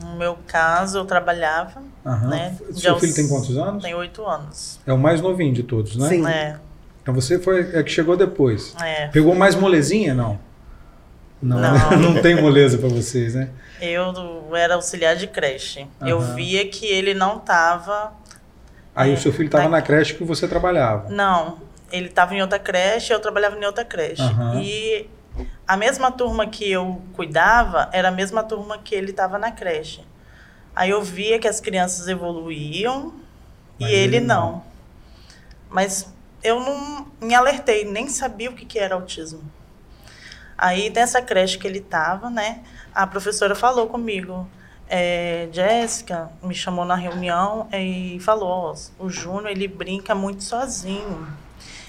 No 0.00 0.16
meu 0.16 0.36
caso, 0.46 0.98
eu 0.98 1.04
trabalhava, 1.04 1.82
Aham. 2.04 2.28
né? 2.28 2.56
Seu 2.72 2.74
já 2.74 2.94
filho 2.96 3.10
os- 3.10 3.14
tem 3.14 3.28
quantos 3.28 3.56
anos? 3.56 3.82
Tem 3.82 3.94
oito 3.94 4.24
anos. 4.26 4.80
É 4.86 4.92
o 4.92 4.98
mais 4.98 5.20
novinho 5.20 5.52
de 5.52 5.62
todos, 5.62 5.96
né? 5.96 6.08
Sim. 6.08 6.26
É, 6.26 6.56
Então 7.02 7.14
você 7.14 7.38
foi 7.38 7.60
é 7.76 7.82
que 7.82 7.90
chegou 7.90 8.16
depois. 8.16 8.74
é. 8.82 9.08
Pegou 9.08 9.34
mais 9.34 9.54
molezinha, 9.54 10.14
não? 10.14 10.38
Não, 11.42 11.58
Não. 11.60 11.98
não 12.14 12.22
tem 12.22 12.40
moleza 12.40 12.78
pra 12.78 12.88
vocês, 12.88 13.34
né? 13.34 13.50
Eu 13.80 14.54
era 14.54 14.74
auxiliar 14.76 15.14
de 15.16 15.26
creche. 15.26 15.86
Eu 16.00 16.18
Aham. 16.20 16.34
via 16.34 16.66
que 16.68 16.86
ele 16.86 17.12
não 17.14 17.36
estava. 17.38 18.12
Aí 18.94 19.10
É, 19.10 19.14
o 19.14 19.18
seu 19.18 19.32
filho 19.32 19.46
estava 19.46 19.64
tá. 19.64 19.70
na 19.70 19.82
creche 19.82 20.14
que 20.14 20.24
você 20.24 20.46
trabalhava. 20.48 21.08
Não, 21.10 21.58
ele 21.92 22.06
estava 22.06 22.34
em 22.34 22.40
outra 22.40 22.58
creche, 22.58 23.12
eu 23.12 23.20
trabalhava 23.20 23.56
em 23.58 23.64
outra 23.64 23.84
creche. 23.84 24.22
Aham. 24.22 24.60
E 24.62 25.06
a 25.66 25.76
mesma 25.76 26.12
turma 26.12 26.46
que 26.46 26.70
eu 26.70 27.00
cuidava 27.14 27.88
era 27.92 28.08
a 28.08 28.12
mesma 28.12 28.42
turma 28.42 28.78
que 28.78 28.94
ele 28.94 29.10
estava 29.10 29.38
na 29.38 29.50
creche. 29.50 30.04
Aí 30.76 30.90
eu 30.90 31.02
via 31.02 31.38
que 31.38 31.48
as 31.48 31.60
crianças 31.60 32.08
evoluíam 32.08 33.14
Mas 33.80 33.90
e 33.90 33.94
ele 33.94 34.16
ele 34.16 34.26
não. 34.26 34.52
não. 34.52 34.64
Mas 35.70 36.12
eu 36.42 36.60
não 36.60 37.06
me 37.20 37.34
alertei, 37.34 37.84
nem 37.84 38.08
sabia 38.08 38.50
o 38.50 38.54
que, 38.54 38.66
que 38.66 38.78
era 38.78 38.94
autismo. 38.94 39.42
Aí 40.56 40.90
nessa 40.90 41.22
creche 41.22 41.58
que 41.58 41.66
ele 41.66 41.78
estava, 41.78 42.28
né, 42.28 42.62
a 42.94 43.06
professora 43.06 43.54
falou 43.54 43.88
comigo. 43.88 44.48
É, 44.86 45.48
Jéssica 45.50 46.30
me 46.42 46.54
chamou 46.54 46.84
na 46.84 46.94
reunião 46.94 47.66
e 47.72 48.18
falou: 48.20 48.74
o 48.98 49.08
Júnior 49.08 49.50
ele 49.50 49.66
brinca 49.66 50.14
muito 50.14 50.44
sozinho. 50.44 51.26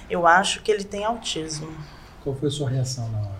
Eu 0.09 0.25
acho 0.25 0.61
que 0.61 0.71
ele 0.71 0.83
tem 0.83 1.03
autismo. 1.03 1.75
Qual 2.23 2.35
foi 2.35 2.47
a 2.47 2.51
sua 2.51 2.69
reação 2.69 3.09
na 3.09 3.19
hora? 3.19 3.34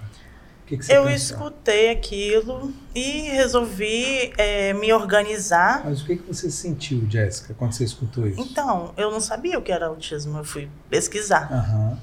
Que, 0.65 0.77
que 0.77 0.91
Eu 0.91 1.07
escutei 1.09 1.91
aquilo 1.91 2.73
e 2.95 3.21
resolvi 3.29 4.33
é, 4.37 4.73
me 4.73 4.91
organizar. 4.91 5.83
Mas 5.85 6.01
o 6.01 6.05
que, 6.05 6.15
que 6.15 6.27
você 6.27 6.49
sentiu, 6.49 7.05
Jéssica, 7.09 7.53
quando 7.53 7.73
você 7.73 7.83
escutou 7.83 8.27
isso? 8.27 8.41
Então, 8.41 8.91
eu 8.97 9.11
não 9.11 9.19
sabia 9.19 9.59
o 9.59 9.61
que 9.61 9.71
era 9.71 9.85
autismo, 9.87 10.39
eu 10.39 10.43
fui 10.43 10.67
pesquisar. 10.89 11.51
Aham. 11.53 11.99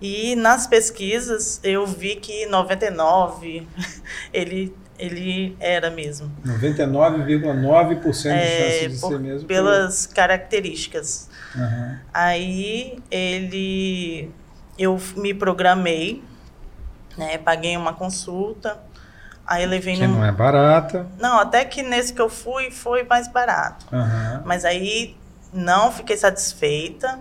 E 0.00 0.36
nas 0.36 0.64
pesquisas 0.68 1.58
eu 1.64 1.84
vi 1.84 2.14
que 2.14 2.46
99 2.46 3.66
ele, 4.32 4.72
ele 4.96 5.56
era 5.58 5.90
mesmo. 5.90 6.30
99,9% 6.46 8.22
de 8.22 8.28
É, 8.28 8.80
chance 8.80 8.88
de 8.94 9.00
por- 9.00 9.08
ser 9.12 9.18
mesmo. 9.18 9.48
pelas 9.48 10.06
características. 10.06 11.28
Aham. 11.56 11.98
Aí 12.14 12.98
ele 13.10 14.30
eu 14.78 15.00
me 15.16 15.34
programei, 15.34 16.22
né? 17.18 17.36
Paguei 17.36 17.76
uma 17.76 17.92
consulta. 17.92 18.78
Aí 19.46 19.66
levei 19.66 19.96
Que 19.96 20.06
num. 20.06 20.16
não 20.16 20.24
é 20.24 20.32
barata. 20.32 21.06
Não, 21.18 21.38
até 21.38 21.64
que 21.64 21.82
nesse 21.82 22.12
que 22.12 22.20
eu 22.20 22.28
fui 22.30 22.70
foi 22.70 23.02
mais 23.02 23.28
barato. 23.28 23.86
Aham. 23.92 24.42
Mas 24.44 24.64
aí 24.64 25.16
não 25.52 25.90
fiquei 25.90 26.16
satisfeita. 26.16 27.18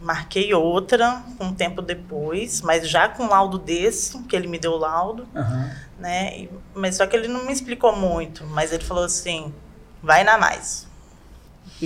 Marquei 0.00 0.54
outra 0.54 1.22
um 1.40 1.52
tempo 1.52 1.82
depois, 1.82 2.60
mas 2.62 2.88
já 2.88 3.08
com 3.08 3.26
laudo 3.26 3.58
desse, 3.58 4.16
que 4.22 4.36
ele 4.36 4.46
me 4.46 4.56
deu 4.58 4.72
o 4.72 4.76
laudo, 4.76 5.26
Aham. 5.34 5.70
né? 5.98 6.38
E- 6.38 6.50
mas 6.74 6.96
só 6.96 7.04
que 7.06 7.16
ele 7.16 7.26
não 7.26 7.44
me 7.44 7.52
explicou 7.52 7.94
muito, 7.96 8.44
mas 8.46 8.72
ele 8.72 8.84
falou 8.84 9.04
assim: 9.04 9.52
vai 10.02 10.22
na 10.22 10.38
mais. 10.38 10.86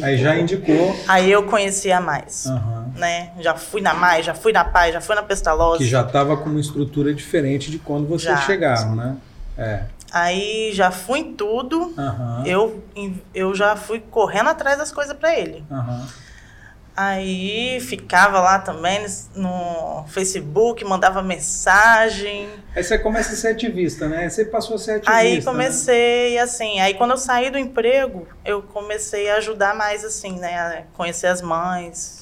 Aí 0.02 0.16
já 0.16 0.36
indicou 0.36 0.94
Aí 1.08 1.30
eu 1.30 1.44
conheci 1.46 1.90
a 1.90 2.00
mais, 2.00 2.46
aham, 2.46 2.81
né? 2.94 3.31
Já 3.40 3.55
fui 3.55 3.81
na 3.81 3.94
mais, 3.94 4.24
já 4.24 4.35
fui 4.35 4.52
na 4.52 4.64
paz, 4.64 4.92
já 4.92 5.00
fui 5.00 5.14
na 5.14 5.22
pestalose. 5.22 5.78
que 5.78 5.88
já 5.88 6.02
estava 6.02 6.37
com 6.37 6.48
uma 6.48 6.61
estrutura 6.61 7.12
diferente 7.12 7.70
de 7.70 7.78
quando 7.78 8.07
vocês 8.07 8.38
Já. 8.38 8.46
chegaram, 8.46 8.94
né? 8.94 9.16
É. 9.57 9.83
Aí 10.12 10.70
já 10.74 10.90
fui 10.90 11.20
em 11.20 11.33
tudo. 11.33 11.94
Aham. 11.96 12.42
Eu, 12.44 12.85
eu 13.35 13.55
já 13.55 13.76
fui 13.76 14.00
correndo 14.00 14.50
atrás 14.50 14.76
das 14.76 14.92
coisas 14.92 15.16
para 15.16 15.38
ele. 15.38 15.64
Aham. 15.70 16.07
Aí 16.94 17.81
ficava 17.81 18.38
lá 18.38 18.59
também 18.59 19.07
no 19.35 20.05
Facebook, 20.09 20.85
mandava 20.85 21.22
mensagem. 21.22 22.50
Aí 22.76 22.85
você 22.85 22.98
começa 22.98 23.33
a 23.33 23.37
ser 23.37 23.48
ativista, 23.48 24.07
né? 24.07 24.28
Você 24.28 24.44
passou 24.44 24.76
a 24.76 24.78
ser 24.78 24.90
ativista. 24.92 25.14
Aí 25.14 25.37
né? 25.37 25.42
comecei 25.42 26.38
assim, 26.38 26.81
aí 26.81 26.92
quando 26.92 27.12
eu 27.12 27.16
saí 27.16 27.50
do 27.50 27.57
emprego, 27.57 28.28
eu 28.44 28.61
comecei 28.61 29.31
a 29.31 29.37
ajudar 29.37 29.74
mais 29.74 30.05
assim, 30.05 30.38
né, 30.38 30.55
a 30.55 30.83
conhecer 30.92 31.28
as 31.28 31.40
mães, 31.40 32.21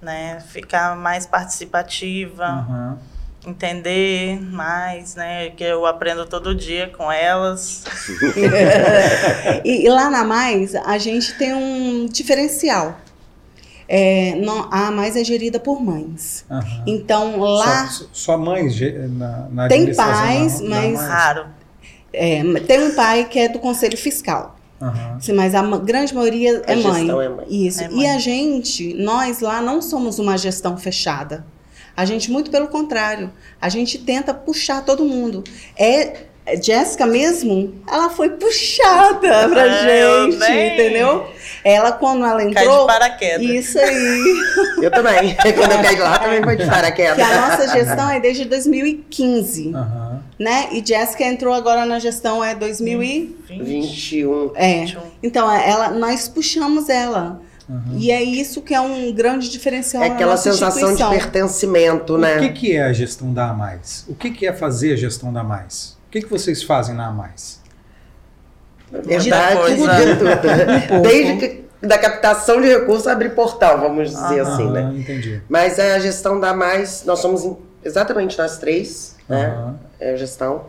né, 0.00 0.40
ficar 0.48 0.96
mais 0.96 1.26
participativa, 1.26 2.44
Aham. 2.44 2.98
entender 3.46 4.40
mais, 4.40 5.14
né, 5.14 5.50
que 5.50 5.64
eu 5.64 5.84
aprendo 5.86 6.24
todo 6.26 6.54
dia 6.54 6.88
com 6.96 7.10
elas. 7.10 7.84
e, 9.64 9.84
e 9.84 9.88
lá 9.88 10.10
na 10.10 10.24
Mais, 10.24 10.74
a 10.74 10.98
gente 10.98 11.34
tem 11.34 11.54
um 11.54 12.06
diferencial. 12.06 12.96
É, 13.90 14.34
não, 14.36 14.68
a 14.70 14.90
Mais 14.90 15.16
é 15.16 15.24
gerida 15.24 15.58
por 15.58 15.80
mães. 15.80 16.44
Aham. 16.50 16.82
Então, 16.86 17.38
lá 17.40 17.86
Só, 17.88 18.04
só 18.12 18.38
mães 18.38 18.78
na, 19.16 19.48
na 19.50 19.68
Tem 19.68 19.94
pais, 19.94 20.60
da- 20.60 20.64
da 20.68 20.70
mas- 20.70 20.92
mãe? 20.92 20.94
Raro. 20.94 21.46
é, 22.12 22.42
tem 22.66 22.82
um 22.82 22.94
pai 22.94 23.24
que 23.24 23.38
é 23.38 23.48
do 23.48 23.58
Conselho 23.58 23.96
Fiscal. 23.96 24.57
Aham. 24.80 25.18
Sim, 25.20 25.32
Mas 25.32 25.54
a 25.54 25.62
grande 25.78 26.14
maioria 26.14 26.62
A 26.66 26.72
é 26.72 26.76
mãe. 26.76 26.94
gestão 27.00 27.20
é 27.20 27.28
mãe. 27.28 27.46
Isso. 27.48 27.82
É 27.82 27.86
E 27.86 27.94
mãe. 27.96 28.10
a 28.10 28.18
gente, 28.18 28.94
nós 28.94 29.40
lá 29.40 29.60
não 29.60 29.82
somos 29.82 30.18
uma 30.18 30.36
gestão 30.38 30.76
fechada. 30.76 31.44
A 31.96 32.04
gente, 32.04 32.30
muito 32.30 32.50
pelo 32.50 32.68
contrário, 32.68 33.32
a 33.60 33.68
gente 33.68 33.98
tenta 33.98 34.32
puxar 34.32 34.84
todo 34.84 35.04
mundo. 35.04 35.42
É, 35.76 36.16
é 36.46 36.62
Jéssica 36.62 37.04
mesmo, 37.06 37.74
ela 37.90 38.08
foi 38.08 38.30
puxada 38.30 39.48
pra 39.48 39.66
É, 39.66 40.30
gente, 40.30 40.36
entendeu? 40.74 41.26
Ela, 41.64 41.90
quando 41.90 42.24
ela 42.24 42.38
Cai 42.38 42.46
de 42.54 42.60
entrou. 42.60 42.86
paraquedas. 42.86 43.44
Isso 43.44 43.78
aí. 43.80 44.42
Eu 44.80 44.90
também. 44.92 45.36
Quando 45.58 45.72
eu 45.72 45.82
caí 45.82 45.96
lá, 45.98 46.18
também 46.20 46.40
foi 46.42 46.54
de 46.56 46.62
Que 46.62 46.70
paraquedas. 46.70 47.18
a 47.18 47.48
nossa 47.50 47.68
gestão 47.76 48.08
é 48.10 48.20
desde 48.20 48.44
2015, 48.44 49.72
Né? 50.38 50.68
E 50.72 50.84
Jéssica 50.84 51.24
entrou 51.24 51.52
agora 51.52 51.84
na 51.86 51.98
gestão 51.98 52.42
é 52.42 52.54
2000 52.54 53.02
e... 53.02 53.36
21. 53.48 54.52
É. 54.54 54.80
21. 54.80 55.00
Então, 55.22 55.50
ela, 55.50 55.90
nós 55.90 56.28
puxamos 56.28 56.88
ela. 56.88 57.40
Aham. 57.68 57.96
E 57.96 58.10
é 58.10 58.22
isso 58.22 58.62
que 58.62 58.74
é 58.74 58.80
um 58.80 59.12
grande 59.12 59.50
diferencial 59.50 60.02
É 60.02 60.06
aquela 60.08 60.36
sensação 60.38 60.94
de 60.94 61.04
pertencimento, 61.04 62.14
O 62.14 62.18
né? 62.18 62.38
que, 62.38 62.48
que 62.50 62.72
é 62.76 62.82
a 62.84 62.92
gestão 62.92 63.32
da 63.32 63.50
A 63.50 63.52
Mais? 63.54 64.04
O 64.08 64.14
que, 64.14 64.30
que 64.30 64.46
é 64.46 64.52
fazer 64.52 64.94
a 64.94 64.96
gestão 64.96 65.32
da 65.32 65.40
A 65.40 65.44
Mais? 65.44 65.98
O 66.06 66.10
que, 66.10 66.22
que 66.22 66.30
vocês 66.30 66.62
fazem 66.62 66.94
na 66.94 67.08
A 67.08 67.12
Mais? 67.12 67.60
Verdade, 68.90 69.56
coisa. 69.56 69.76
de 69.76 70.16
tudo. 70.16 71.02
Desde 71.02 71.36
que 71.36 71.68
da 71.86 71.96
captação 71.98 72.60
de 72.60 72.68
recursos 72.68 73.06
abrir 73.06 73.34
portal, 73.34 73.78
vamos 73.80 74.10
dizer 74.10 74.40
Aham, 74.40 74.54
assim, 74.54 74.70
né? 74.70 74.94
entendi. 74.96 75.40
Mas 75.48 75.78
é 75.78 75.94
a 75.94 75.98
gestão 76.00 76.40
da 76.40 76.52
mais, 76.54 77.04
nós 77.04 77.20
somos 77.20 77.44
em- 77.44 77.56
exatamente 77.84 78.38
nós 78.38 78.58
três, 78.58 79.16
né? 79.28 79.46
Aham. 79.46 79.78
É 80.00 80.12
a 80.12 80.16
gestão. 80.16 80.66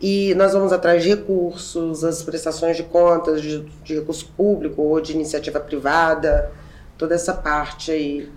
E 0.00 0.34
nós 0.36 0.52
vamos 0.52 0.72
atrás 0.72 1.02
de 1.02 1.08
recursos, 1.08 2.04
as 2.04 2.22
prestações 2.22 2.76
de 2.76 2.84
contas 2.84 3.42
de, 3.42 3.64
de 3.82 3.96
recurso 3.96 4.30
público 4.36 4.80
ou 4.80 5.00
de 5.00 5.12
iniciativa 5.12 5.58
privada, 5.58 6.52
toda 6.96 7.14
essa 7.14 7.34
parte 7.34 7.90
aí 7.90 8.30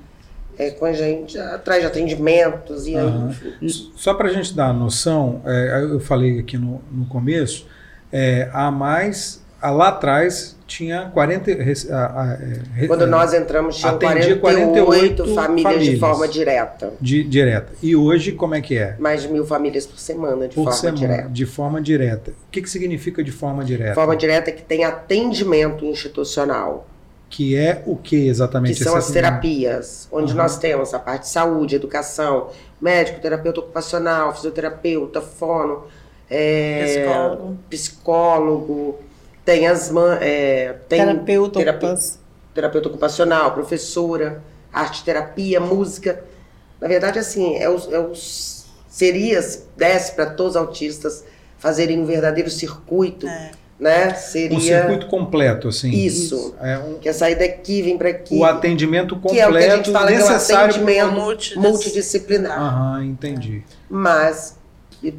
é, 0.57 0.71
com 0.71 0.85
a 0.85 0.93
gente, 0.93 1.37
atrás 1.37 1.81
de 1.81 1.87
atendimentos 1.87 2.87
e 2.87 2.95
aí, 2.95 3.05
Aham. 3.05 3.29
enfim. 3.29 3.91
Só 3.95 4.13
para 4.13 4.29
a 4.29 4.33
gente 4.33 4.55
dar 4.55 4.69
a 4.69 4.73
noção, 4.73 5.41
é, 5.45 5.83
eu 5.83 5.99
falei 5.99 6.39
aqui 6.39 6.57
no, 6.57 6.81
no 6.91 7.05
começo, 7.05 7.67
é, 8.11 8.49
a 8.51 8.69
mais, 8.71 9.40
lá 9.69 9.89
atrás 9.89 10.55
tinha 10.65 11.11
40. 11.13 11.51
res- 11.53 11.91
a- 11.91 12.05
a- 12.05 12.37
é, 12.81 12.87
Quando 12.87 13.05
nós 13.05 13.33
entramos, 13.33 13.83
Atendia 13.83 14.37
48, 14.37 14.39
48 14.85 15.35
famílias, 15.35 15.73
de 15.73 15.77
famílias. 15.97 15.99
forma 15.99 16.27
direta. 16.27 16.93
de, 16.99 17.23
direta. 17.25 17.73
E 17.83 17.95
hoje, 17.95 18.31
como 18.31 18.55
é 18.55 18.61
que 18.61 18.77
é? 18.77 18.95
Mais 18.97 19.21
de 19.21 19.27
mil 19.27 19.45
famílias 19.45 19.85
por 19.85 19.99
semana, 19.99 20.47
de 20.47 20.55
Por 20.55 20.63
forma 20.63 20.71
semana, 20.79 20.97
direta. 20.97 21.29
de 21.29 21.45
forma 21.45 21.81
direta. 21.81 22.31
O 22.31 22.49
que, 22.49 22.61
que 22.61 22.69
significa 22.69 23.21
de 23.23 23.31
forma 23.31 23.63
direta? 23.65 23.93
Forma 23.93 24.15
direta 24.15 24.49
é 24.49 24.53
que 24.53 24.63
tem 24.63 24.83
atendimento 24.85 25.83
institucional, 25.85 26.87
Que 27.29 27.55
é 27.55 27.83
o 27.85 27.95
que 27.97 28.27
exatamente? 28.27 28.77
que 28.77 28.83
são 28.83 28.95
as 28.95 29.05
atendimento? 29.09 29.41
terapias, 29.41 30.07
onde 30.11 30.31
Aham. 30.31 30.41
nós 30.41 30.57
temos 30.57 30.93
a 30.93 30.99
parte 30.99 31.23
de 31.23 31.29
saúde, 31.29 31.75
educação, 31.75 32.47
médico, 32.81 33.19
terapeuta 33.19 33.59
ocupacional, 33.59 34.33
fisioterapeuta, 34.33 35.21
fono, 35.21 35.83
é, 36.29 36.83
Psicólogo. 36.85 37.57
psicólogo, 37.69 38.99
tem 39.51 39.67
as 39.67 39.89
man- 39.91 40.17
é, 40.21 40.75
tem 40.87 40.99
Terapeuta, 40.99 41.59
terapi- 41.59 41.85
ocupas- 41.85 42.19
terapeuta 42.53 42.87
ocupacional, 42.87 43.51
professora, 43.53 44.41
arte 44.71 45.03
terapia, 45.03 45.59
música. 45.59 46.23
Na 46.79 46.87
verdade, 46.87 47.19
assim, 47.19 47.55
é 47.57 47.69
os, 47.69 47.91
é 47.91 47.99
os 47.99 48.65
seria, 48.87 49.39
desce 49.75 50.13
para 50.13 50.25
todos 50.27 50.51
os 50.51 50.55
autistas 50.55 51.23
fazerem 51.57 51.99
um 51.99 52.05
verdadeiro 52.05 52.49
circuito, 52.49 53.27
É. 53.27 53.51
né? 53.79 54.13
Seria 54.13 54.57
Um 54.57 54.61
circuito 54.61 55.07
completo, 55.07 55.67
assim. 55.67 55.91
isso. 55.91 56.55
É 56.61 56.77
um- 56.77 56.97
Que 56.99 57.09
é 57.09 57.13
sair 57.13 57.35
daqui, 57.35 57.81
vem 57.81 57.97
para 57.97 58.09
aqui. 58.09 58.35
o 58.37 58.45
atendimento 58.45 59.15
que 59.19 59.39
é 59.39 59.47
o 59.47 59.51
que 59.51 59.57
a 59.57 59.61
gente 59.75 59.91
completo 59.91 60.07
que 60.07 60.13
é 60.13 60.17
necessário. 60.17 60.69
atendimento 60.75 61.11
Multidis- 61.13 61.55
multidisciplinar. 61.57 62.57
Aham, 62.57 63.03
entendi. 63.05 63.63
Mas 63.89 64.57
que 64.91 65.13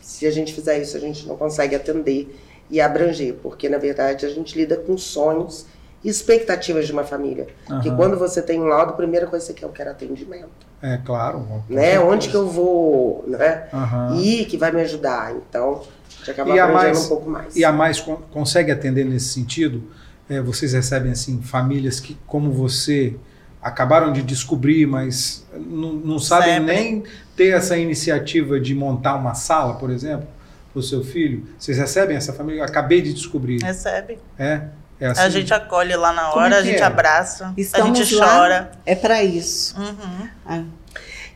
se 0.00 0.26
a 0.26 0.30
gente 0.30 0.52
fizer 0.54 0.78
isso, 0.80 0.96
a 0.96 1.00
gente 1.00 1.26
não 1.28 1.36
consegue 1.36 1.74
atender 1.76 2.34
e 2.74 2.80
abranger, 2.80 3.34
porque 3.42 3.68
na 3.68 3.78
verdade 3.78 4.26
a 4.26 4.28
gente 4.28 4.56
lida 4.58 4.76
com 4.76 4.98
sonhos 4.98 5.66
e 6.02 6.08
expectativas 6.08 6.86
de 6.86 6.92
uma 6.92 7.04
família. 7.04 7.46
Porque 7.66 7.88
Aham. 7.88 7.96
quando 7.96 8.18
você 8.18 8.42
tem 8.42 8.60
um 8.60 8.64
laudo, 8.64 8.90
a 8.92 8.96
primeira 8.96 9.26
coisa 9.28 9.46
que 9.46 9.52
você 9.52 9.58
quer, 9.60 9.66
eu 9.66 9.70
quero 9.70 9.90
atendimento. 9.90 10.48
É 10.82 10.98
claro. 10.98 11.62
Né? 11.68 11.98
Onde 12.00 12.28
que 12.28 12.34
eu 12.34 12.48
vou, 12.48 13.24
né? 13.28 13.68
Aham. 13.72 14.16
E 14.20 14.44
que 14.44 14.56
vai 14.58 14.72
me 14.72 14.80
ajudar. 14.82 15.32
Então, 15.34 15.82
a 15.82 16.18
gente 16.18 16.30
acaba 16.32 16.50
E 16.50 16.58
a 16.58 16.66
mais- 16.66 17.04
um 17.04 17.08
pouco 17.08 17.30
mais. 17.30 17.56
E 17.56 17.64
a 17.64 17.72
mais 17.72 18.00
con- 18.00 18.18
consegue 18.32 18.70
atender 18.72 19.04
nesse 19.04 19.28
sentido? 19.28 19.82
É, 20.28 20.40
vocês 20.40 20.72
recebem 20.72 21.12
assim 21.12 21.40
famílias 21.42 22.00
que, 22.00 22.18
como 22.26 22.50
você, 22.50 23.14
acabaram 23.62 24.12
de 24.12 24.20
descobrir, 24.22 24.86
mas 24.86 25.46
não, 25.54 25.92
não 25.92 26.18
sabem 26.18 26.54
Sempre. 26.58 26.74
nem 26.74 27.02
ter 27.36 27.48
essa 27.54 27.78
iniciativa 27.78 28.58
de 28.60 28.74
montar 28.74 29.14
uma 29.14 29.32
sala, 29.34 29.74
por 29.74 29.90
exemplo, 29.90 30.26
o 30.74 30.82
seu 30.82 31.02
filho. 31.04 31.46
Vocês 31.58 31.78
recebem 31.78 32.16
essa 32.16 32.32
família? 32.32 32.60
Eu 32.60 32.64
acabei 32.64 33.00
de 33.00 33.12
descobrir. 33.12 33.62
Recebe. 33.62 34.18
É, 34.38 34.62
é 35.00 35.06
assim. 35.06 35.20
A 35.22 35.28
gente 35.28 35.52
acolhe 35.54 35.94
lá 35.96 36.12
na 36.12 36.22
é 36.22 36.24
hora, 36.26 36.58
a 36.58 36.62
que 36.62 36.68
gente 36.68 36.80
é? 36.80 36.84
abraça, 36.84 37.46
a 37.48 37.54
Estamos 37.56 37.98
gente 37.98 38.14
lá. 38.14 38.26
chora. 38.26 38.72
É 38.84 38.94
para 38.94 39.22
isso. 39.22 39.78
Uhum. 39.78 40.28
Ah, 40.46 40.56
Mas, 40.56 40.66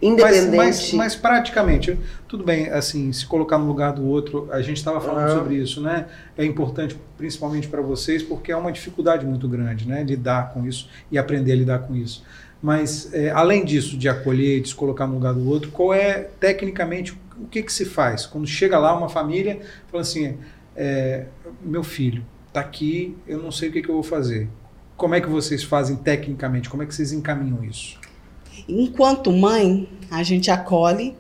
Independente. 0.01 0.57
mas, 0.57 0.93
mas 0.93 1.17
praticamente, 1.17 1.99
tudo 2.29 2.45
bem, 2.45 2.69
assim, 2.69 3.13
se 3.13 3.27
colocar 3.27 3.59
no 3.59 3.67
lugar 3.67 3.93
do 3.93 4.07
outro, 4.07 4.49
a 4.53 4.63
gente 4.63 4.77
estava 4.77 5.01
falando 5.01 5.33
sobre 5.33 5.57
isso, 5.57 5.81
né? 5.81 6.07
É 6.37 6.45
importante, 6.45 6.97
principalmente 7.17 7.67
para 7.67 7.83
vocês, 7.83 8.23
porque 8.23 8.53
é 8.53 8.57
uma 8.57 8.71
dificuldade 8.71 9.27
muito 9.27 9.49
grande, 9.49 9.89
né? 9.89 10.05
Lidar 10.05 10.53
com 10.53 10.65
isso 10.67 10.89
e 11.11 11.19
aprender 11.19 11.53
a 11.53 11.57
lidar 11.57 11.79
com 11.81 11.97
isso. 11.97 12.23
Mas, 12.63 13.13
é, 13.13 13.31
além 13.31 13.65
disso, 13.65 13.97
de 13.97 14.09
acolher, 14.09 14.61
de 14.61 14.69
se 14.69 14.75
colocar 14.75 15.07
no 15.07 15.15
lugar 15.15 15.33
do 15.35 15.49
outro, 15.49 15.71
qual 15.71 15.93
é, 15.95 16.29
tecnicamente, 16.41 17.17
o 17.41 17.47
que, 17.47 17.63
que 17.63 17.73
se 17.73 17.85
faz? 17.85 18.27
Quando 18.27 18.47
chega 18.47 18.79
lá 18.79 18.97
uma 18.97 19.09
família, 19.09 19.61
fala 19.89 20.03
assim, 20.03 20.39
é, 20.77 21.27
meu 21.63 21.83
filho 21.83 22.25
está 22.49 22.61
aqui, 22.61 23.17
eu 23.27 23.43
não 23.43 23.51
sei 23.51 23.69
o 23.69 23.73
que, 23.73 23.83
que 23.83 23.89
eu 23.89 23.95
vou 23.95 24.03
fazer. 24.03 24.49
Como 24.97 25.15
é 25.15 25.21
que 25.21 25.29
vocês 25.29 25.63
fazem 25.63 25.97
tecnicamente? 25.97 26.69
Como 26.69 26.83
é 26.83 26.87
que 26.87 26.95
vocês 26.95 27.13
encaminham 27.13 27.63
isso? 27.65 27.99
Enquanto 28.69 29.33
mãe, 29.33 29.89
a 30.11 30.23
gente 30.23 30.51
acolhe. 30.51 31.17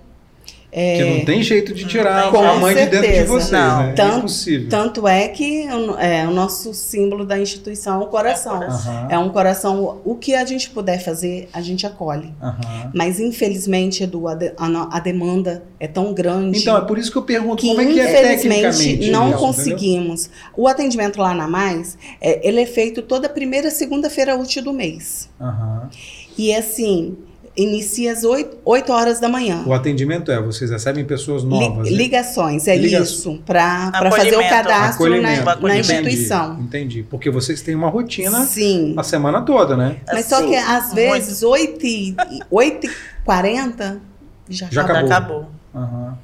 É, 0.70 0.96
Porque 0.98 1.10
não 1.18 1.24
tem 1.24 1.42
jeito 1.42 1.72
de 1.72 1.86
tirar 1.86 2.30
Com 2.30 2.42
a 2.42 2.54
mãe 2.56 2.74
de 2.74 2.80
dentro 2.82 3.00
de 3.00 3.06
certeza. 3.06 3.26
vocês, 3.32 3.50
Não. 3.50 3.78
né? 3.82 3.90
é 3.90 3.92
Tanto- 3.94 4.18
impossível. 4.18 4.68
Tanto 4.68 5.08
é 5.08 5.28
que 5.28 5.66
o- 5.66 5.98
é, 5.98 6.26
o 6.28 6.30
nosso 6.30 6.74
símbolo 6.74 7.24
da 7.24 7.38
instituição 7.38 8.02
é 8.02 8.04
o 8.04 8.08
coração. 8.08 8.56
É 8.56 8.66
coração. 8.66 8.92
Aham, 8.92 9.08
É 9.10 9.18
um 9.18 9.28
coração. 9.30 10.00
O 10.04 10.14
que 10.14 10.34
a 10.34 10.44
gente 10.44 10.68
puder 10.70 11.02
fazer, 11.02 11.48
a 11.52 11.60
gente 11.62 11.86
acolhe. 11.86 12.32
aham. 12.42 12.90
Mas 12.94 13.18
infelizmente, 13.18 14.02
Edu, 14.02 14.28
a, 14.28 14.34
de- 14.34 14.52
a 14.56 14.96
a 14.96 15.00
demanda 15.00 15.62
é 15.80 15.86
tão 15.88 16.12
grande. 16.12 16.58
Então, 16.58 16.76
é 16.76 16.80
por 16.82 16.98
isso 16.98 17.10
que 17.10 17.16
eu 17.18 17.22
pergunto 17.22 17.62
que 17.62 17.68
como 17.68 17.80
é 17.80 17.86
que 17.86 17.98
é 18.00 18.04
infelizmente 18.10 18.62
tecnicamente. 18.78 19.10
não 19.10 19.30
isso, 19.30 19.38
conseguimos. 19.38 20.30
O 20.56 20.68
atendimento 20.68 21.18
lá 21.20 21.32
na 21.34 21.48
Mais, 21.48 21.96
é, 22.20 22.46
ele 22.46 22.60
é 22.60 22.66
feito 22.66 23.00
toda 23.02 23.28
primeira 23.28 23.70
segunda-feira 23.70 24.36
útil 24.36 24.62
do 24.62 24.72
mês. 24.72 25.30
entendeu? 25.40 25.54
Aham. 25.54 25.88
E 26.36 26.54
assim, 26.54 27.16
inicia 27.58 28.12
às 28.12 28.22
8, 28.24 28.58
8 28.64 28.92
horas 28.92 29.18
da 29.20 29.28
manhã. 29.28 29.64
O 29.66 29.74
atendimento 29.74 30.30
é, 30.30 30.40
vocês 30.40 30.70
recebem 30.70 31.04
pessoas 31.04 31.42
novas. 31.42 31.88
Li- 31.88 31.96
ligações, 31.96 32.66
é 32.68 32.76
Liga- 32.76 33.00
isso, 33.00 33.38
para 33.44 33.90
fazer 34.10 34.36
o 34.36 34.48
cadastro 34.48 35.20
na, 35.20 35.56
na 35.56 35.78
instituição. 35.78 36.52
Entendi, 36.54 36.62
entendi. 36.64 37.02
Porque 37.02 37.28
vocês 37.30 37.60
têm 37.60 37.74
uma 37.74 37.88
rotina 37.88 38.44
Sim. 38.44 38.94
a 38.96 39.02
semana 39.02 39.42
toda, 39.42 39.76
né? 39.76 39.96
Mas 40.06 40.26
só 40.26 40.36
Assim, 40.36 40.50
que 40.50 40.56
às 40.56 40.94
vezes 40.94 41.42
8 41.42 41.84
e, 41.84 42.16
8 42.50 42.86
e 42.86 42.90
40 43.24 44.00
já, 44.48 44.68
Já 44.70 44.82
acabou. 44.82 45.04
acabou. 45.06 45.36
Acabou. 45.36 45.48
Aham. 45.74 46.18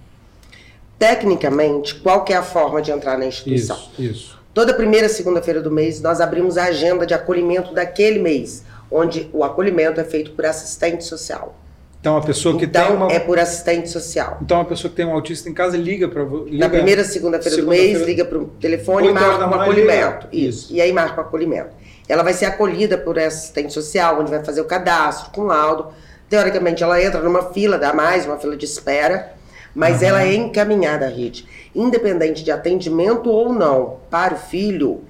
Tecnicamente, 0.98 1.96
qual 1.96 2.24
que 2.24 2.32
é 2.32 2.36
a 2.36 2.42
forma 2.42 2.80
de 2.80 2.90
entrar 2.90 3.18
na 3.18 3.26
instituição? 3.26 3.76
Isso, 3.76 4.02
isso. 4.02 4.38
Toda 4.54 4.72
primeira 4.72 5.08
segunda-feira 5.08 5.60
do 5.60 5.70
mês, 5.70 6.00
nós 6.00 6.20
abrimos 6.20 6.56
a 6.56 6.66
agenda 6.66 7.04
de 7.04 7.12
acolhimento 7.12 7.74
daquele 7.74 8.20
mês, 8.20 8.64
onde 8.90 9.28
o 9.32 9.42
acolhimento 9.44 10.00
é 10.00 10.04
feito 10.04 10.32
por 10.32 10.46
assistente 10.46 11.04
social. 11.04 11.54
Então, 12.00 12.18
a 12.18 12.20
pessoa 12.20 12.58
que 12.58 12.66
então, 12.66 12.86
tem 12.86 12.96
uma... 12.96 13.10
é 13.10 13.18
por 13.18 13.38
assistente 13.38 13.88
social. 13.88 14.36
Então, 14.42 14.60
a 14.60 14.64
pessoa 14.66 14.90
que 14.90 14.96
tem 14.96 15.06
um 15.06 15.12
autista 15.14 15.48
em 15.48 15.54
casa 15.54 15.74
liga 15.74 16.06
para 16.06 16.22
você. 16.22 16.50
Na 16.56 16.68
primeira 16.68 17.02
segunda-feira 17.02 17.56
do 17.56 17.60
Segunda-feira- 17.62 17.98
mês, 17.98 18.06
liga 18.06 18.24
para 18.26 18.38
o 18.38 18.44
telefone 18.60 19.06
e 19.06 19.10
horas 19.10 19.22
marca 19.22 19.46
manhã, 19.46 19.62
acolhimento. 19.62 20.28
liga. 20.30 20.48
Isso. 20.48 20.70
E 20.70 20.82
aí 20.82 20.92
marca 20.92 21.22
o 21.22 21.24
acolhimento. 21.24 21.70
Ela 22.06 22.22
vai 22.22 22.34
ser 22.34 22.44
acolhida 22.44 22.98
por 22.98 23.18
assistente 23.18 23.72
social, 23.72 24.20
onde 24.20 24.30
vai 24.30 24.44
fazer 24.44 24.60
o 24.60 24.66
cadastro 24.66 25.30
com 25.30 25.44
laudo. 25.44 25.94
Teoricamente, 26.28 26.82
ela 26.82 27.02
entra 27.02 27.22
numa 27.22 27.52
fila, 27.54 27.78
dá 27.78 27.94
mais, 27.94 28.26
uma 28.26 28.36
fila 28.36 28.54
de 28.54 28.66
espera, 28.66 29.32
mas 29.74 30.02
Aham. 30.02 30.06
ela 30.08 30.22
é 30.24 30.34
encaminhada 30.34 31.06
à 31.06 31.08
rede. 31.08 31.46
Independente 31.74 32.44
de 32.44 32.50
atendimento 32.50 33.30
ou 33.30 33.50
não 33.50 33.96
para 34.10 34.34
o 34.34 34.36
filho, 34.38 35.00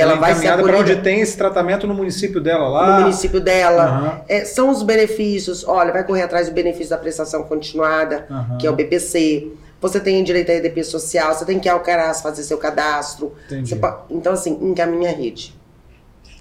ela, 0.00 0.14
é 0.14 0.16
vai 0.16 0.34
ser 0.34 0.56
para 0.62 0.78
onde 0.78 0.96
tem 0.96 1.20
esse 1.20 1.36
tratamento 1.36 1.86
no 1.86 1.94
município 1.94 2.40
dela 2.40 2.68
lá. 2.68 2.96
no 2.96 3.00
município 3.02 3.40
dela. 3.40 3.84
Aham, 3.84 4.20
É, 4.28 4.44
são 4.44 4.70
os 4.70 4.82
benefícios. 4.82 5.64
Olha, 5.66 5.92
vai 5.92 6.04
correr 6.04 6.22
atrás 6.22 6.48
do 6.48 6.52
benefício 6.54 6.90
da 6.90 6.98
prestação 6.98 7.42
continuada, 7.44 8.26
aham. 8.30 8.58
que 8.58 8.66
é 8.66 8.70
o 8.70 8.74
BPC. 8.74 9.48
Você 9.80 9.98
tem 9.98 10.22
direito 10.22 10.50
a 10.50 10.54
EDP 10.54 10.84
social, 10.84 11.32
você 11.34 11.44
tem 11.46 11.58
que 11.58 11.66
ir 11.66 11.70
ao 11.70 11.80
CARAS 11.80 12.20
fazer 12.20 12.42
seu 12.42 12.58
cadastro. 12.58 13.32
Entendi. 13.46 13.70
Você 13.70 13.76
po- 13.76 13.94
então, 14.10 14.32
assim, 14.34 14.58
encaminha 14.60 15.08
a 15.10 15.12
rede. 15.14 15.54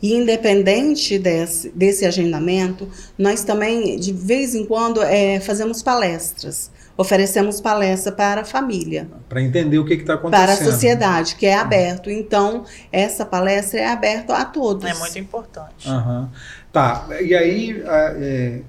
E 0.02 0.14
independente 0.14 1.18
desse, 1.20 1.70
desse 1.70 2.06
agendamento, 2.06 2.88
nós 3.18 3.44
também, 3.44 3.98
de 3.98 4.14
vez 4.14 4.56
em 4.56 4.66
quando, 4.66 5.02
é, 5.04 5.40
fazemos 5.42 5.82
palestras. 5.84 6.72
Oferecemos 7.04 7.62
palestra 7.62 8.12
para 8.12 8.42
a 8.42 8.44
família, 8.44 9.08
Para 9.30 9.42
entender 9.42 9.80
o 9.80 9.86
que 9.86 9.94
está 9.94 10.16
acontecendo. 10.16 10.46
para 10.46 10.54
a 10.54 10.58
sociedade, 10.72 11.36
que 11.36 11.46
é 11.46 11.56
aberto. 11.56 12.10
Então, 12.10 12.66
essa 12.92 13.26
palestra 13.26 13.80
é 13.80 13.88
aberta 13.88 14.36
a 14.36 14.44
todos. 14.44 14.84
É 14.84 14.94
muito 14.96 15.18
importante. 15.18 15.88
Aham. 15.88 16.30
Tá, 16.74 17.08
e 17.22 17.34
aí 17.34 17.82
é, 17.86 18.60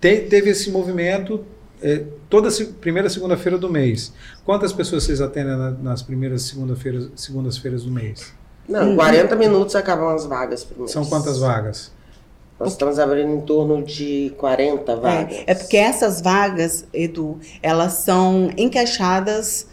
te- 0.00 0.22
teve 0.28 0.50
esse 0.50 0.68
movimento 0.68 1.44
é, 1.80 2.02
toda 2.28 2.50
se- 2.50 2.66
primeira 2.66 3.08
segunda-feira 3.08 3.56
do 3.56 3.70
mês. 3.70 4.12
Quantas 4.44 4.72
pessoas 4.72 5.04
vocês 5.04 5.20
atendem 5.20 5.56
na- 5.56 5.70
nas 5.70 6.02
primeiras 6.02 6.42
segunda-feiras, 6.42 7.08
segundas-feiras 7.14 7.84
do 7.84 7.90
mês? 7.92 8.34
Não, 8.68 8.82
Uhum. 8.82 8.92
em 8.94 8.96
40 8.96 9.36
minutos 9.36 9.76
acabam 9.76 10.08
as 10.12 10.26
vagas 10.26 10.64
por 10.64 10.76
mês. 10.76 10.90
São 10.90 11.04
quantas 11.06 11.38
vagas? 11.38 11.92
Nós 12.60 12.72
estamos 12.72 12.98
abrindo 12.98 13.32
em 13.32 13.40
torno 13.40 13.82
de 13.82 14.32
40 14.36 14.94
vagas. 14.96 15.34
É, 15.38 15.44
é 15.46 15.54
porque 15.54 15.78
essas 15.78 16.20
vagas, 16.20 16.84
Edu, 16.92 17.38
elas 17.62 17.94
são 17.94 18.50
encaixadas 18.56 19.66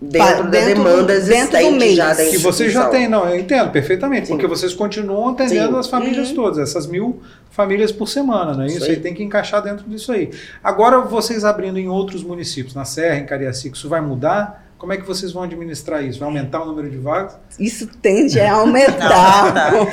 dentro, 0.00 0.44
da 0.44 0.50
dentro 0.50 0.68
do- 0.74 0.84
demanda 0.84 1.20
dentro 1.20 1.24
do 1.24 1.32
existente 1.56 1.70
mês. 1.78 1.96
já 1.96 2.12
da 2.12 2.24
Que 2.26 2.36
vocês 2.38 2.70
já 2.72 2.88
têm, 2.88 3.08
não, 3.08 3.26
eu 3.28 3.38
entendo 3.40 3.70
perfeitamente, 3.70 4.26
Sim. 4.26 4.34
porque 4.34 4.46
vocês 4.46 4.74
continuam 4.74 5.28
atendendo 5.30 5.72
Sim. 5.72 5.78
as 5.78 5.86
famílias 5.88 6.28
Uhum. 6.28 6.34
todas, 6.34 6.58
essas 6.58 6.86
mil 6.86 7.22
famílias 7.50 7.90
por 7.90 8.08
semana, 8.08 8.52
não 8.52 8.64
é 8.64 8.66
isso? 8.66 8.76
Isso 8.76 8.84
aí 8.86 8.90
aí. 8.96 9.00
tem 9.00 9.14
que 9.14 9.22
encaixar 9.22 9.62
dentro 9.62 9.88
disso 9.88 10.12
aí. 10.12 10.28
Agora, 10.62 11.00
vocês 11.00 11.44
abrindo 11.46 11.78
em 11.78 11.88
outros 11.88 12.22
municípios, 12.22 12.74
na 12.74 12.84
Serra, 12.84 13.16
em 13.16 13.24
Cariacica, 13.26 13.74
isso 13.76 13.88
vai 13.88 14.02
mudar? 14.02 14.63
Como 14.78 14.92
é 14.92 14.96
que 14.96 15.06
vocês 15.06 15.32
vão 15.32 15.42
administrar 15.44 16.04
isso? 16.04 16.18
Vai 16.18 16.28
aumentar 16.28 16.62
o 16.62 16.66
número 16.66 16.90
de 16.90 16.98
vagas? 16.98 17.36
Isso 17.58 17.86
tende 18.02 18.40
a 18.40 18.52
aumentar. 18.54 19.72
Não, 19.72 19.88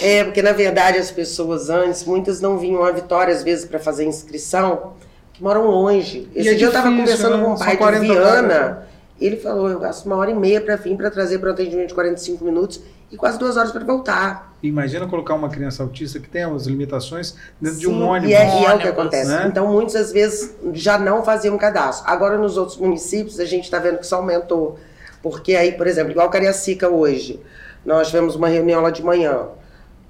É, 0.00 0.24
porque 0.24 0.42
na 0.42 0.52
verdade 0.52 0.98
as 0.98 1.10
pessoas 1.10 1.70
antes, 1.70 2.04
muitas 2.04 2.40
não 2.40 2.58
vinham 2.58 2.84
a 2.84 2.90
Vitória 2.90 3.34
às 3.34 3.42
vezes 3.42 3.64
para 3.64 3.78
fazer 3.78 4.04
inscrição, 4.04 4.92
que 5.32 5.42
moram 5.42 5.66
longe. 5.66 6.28
E 6.34 6.40
Esse 6.40 6.48
é 6.50 6.54
dia 6.54 6.66
eu 6.66 6.68
estava 6.70 6.88
difícil, 6.90 7.16
conversando 7.16 7.38
né? 7.38 7.44
com 7.44 7.54
um 7.54 7.58
pai 7.58 7.76
40 7.76 8.00
de 8.00 8.06
Viana, 8.12 8.48
vagas. 8.58 8.76
ele 9.20 9.36
falou, 9.36 9.68
eu 9.68 9.78
gasto 9.78 10.06
uma 10.06 10.16
hora 10.16 10.30
e 10.30 10.34
meia 10.34 10.60
para 10.60 10.76
vir 10.76 10.96
para 10.96 11.10
trazer 11.10 11.38
para 11.38 11.50
um 11.50 11.52
atendimento 11.52 11.88
de 11.88 11.94
45 11.94 12.44
minutos 12.44 12.80
e 13.14 13.16
quase 13.16 13.38
duas 13.38 13.56
horas 13.56 13.70
para 13.70 13.84
voltar. 13.84 14.52
Imagina 14.62 15.06
colocar 15.06 15.34
uma 15.34 15.48
criança 15.48 15.82
autista 15.82 16.18
que 16.18 16.28
tem 16.28 16.42
as 16.42 16.66
limitações 16.66 17.34
dentro 17.60 17.78
de 17.78 17.86
um 17.88 17.92
Sim, 17.98 18.02
ônibus. 18.02 18.30
E 18.30 18.34
é, 18.34 18.62
e 18.62 18.64
é 18.64 18.74
o 18.74 18.78
que 18.78 18.88
acontece. 18.88 19.28
né? 19.30 19.46
Então, 19.46 19.70
muitas 19.70 20.10
vezes 20.10 20.54
já 20.72 20.98
não 20.98 21.24
faziam 21.24 21.56
cadastro. 21.56 22.10
Agora, 22.10 22.36
nos 22.36 22.56
outros 22.56 22.76
municípios, 22.78 23.38
a 23.38 23.44
gente 23.44 23.64
está 23.64 23.78
vendo 23.78 23.98
que 23.98 24.04
isso 24.04 24.14
aumentou. 24.14 24.78
Porque 25.22 25.54
aí, 25.54 25.72
por 25.72 25.86
exemplo, 25.86 26.10
igual 26.10 26.28
Cariacica 26.28 26.88
hoje, 26.88 27.40
nós 27.84 28.08
tivemos 28.08 28.34
uma 28.34 28.48
reunião 28.48 28.80
lá 28.82 28.90
de 28.90 29.02
manhã. 29.02 29.48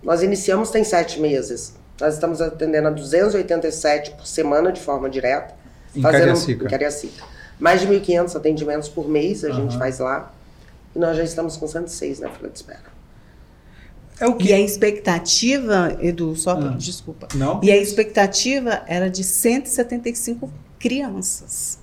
Nós 0.03 0.23
iniciamos 0.23 0.71
tem 0.71 0.83
sete 0.85 1.21
meses. 1.21 1.75
Nós 2.01 2.15
estamos 2.15 2.41
atendendo 2.41 2.89
a 2.89 2.91
287 2.91 4.13
por 4.13 4.27
semana 4.27 4.73
de 4.73 4.81
forma 4.81 5.11
direta. 5.11 5.55
Em 5.95 6.03
Cariacica. 6.03 6.65
Em 6.65 6.69
Cariacica. 6.69 7.25
Mais 7.59 7.81
de 7.81 7.87
1.500 7.89 8.37
atendimentos 8.37 8.89
por 8.89 9.09
mês 9.09 9.45
a 9.45 9.51
gente 9.51 9.71
Aham. 9.71 9.79
faz 9.79 9.99
lá. 9.99 10.33
E 10.95 10.99
nós 10.99 11.17
já 11.17 11.23
estamos 11.25 11.57
com 11.57 11.67
106 11.67 12.21
na 12.21 12.29
fila 12.31 12.49
de 12.49 12.57
espera. 12.57 12.94
É 14.21 14.27
o 14.29 14.33
E 14.33 14.35
que? 14.37 14.53
a 14.53 14.61
expectativa, 14.61 15.97
Edu, 16.01 16.37
só 16.37 16.55
pra- 16.55 16.71
Ah. 16.71 16.77
desculpa. 16.77 17.29
Não? 17.35 17.61
E 17.63 17.71
a 17.71 17.77
expectativa 17.77 18.83
era 18.87 19.09
de 19.11 19.25
175 19.25 20.51
crianças. 20.79 21.79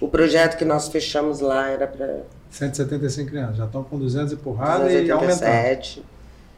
O 0.00 0.08
projeto 0.08 0.56
que 0.56 0.64
nós 0.64 0.88
fechamos 0.88 1.40
lá 1.40 1.68
era 1.70 1.86
para 1.86 2.22
175 2.50 3.30
crianças. 3.30 3.56
Já 3.56 3.64
estão 3.66 3.82
com 3.82 3.98
200 3.98 4.32
e 4.32 4.36
porrada 4.36 4.90
e 4.92 5.10
aumentando. 5.10 5.38
287. 5.40 6.02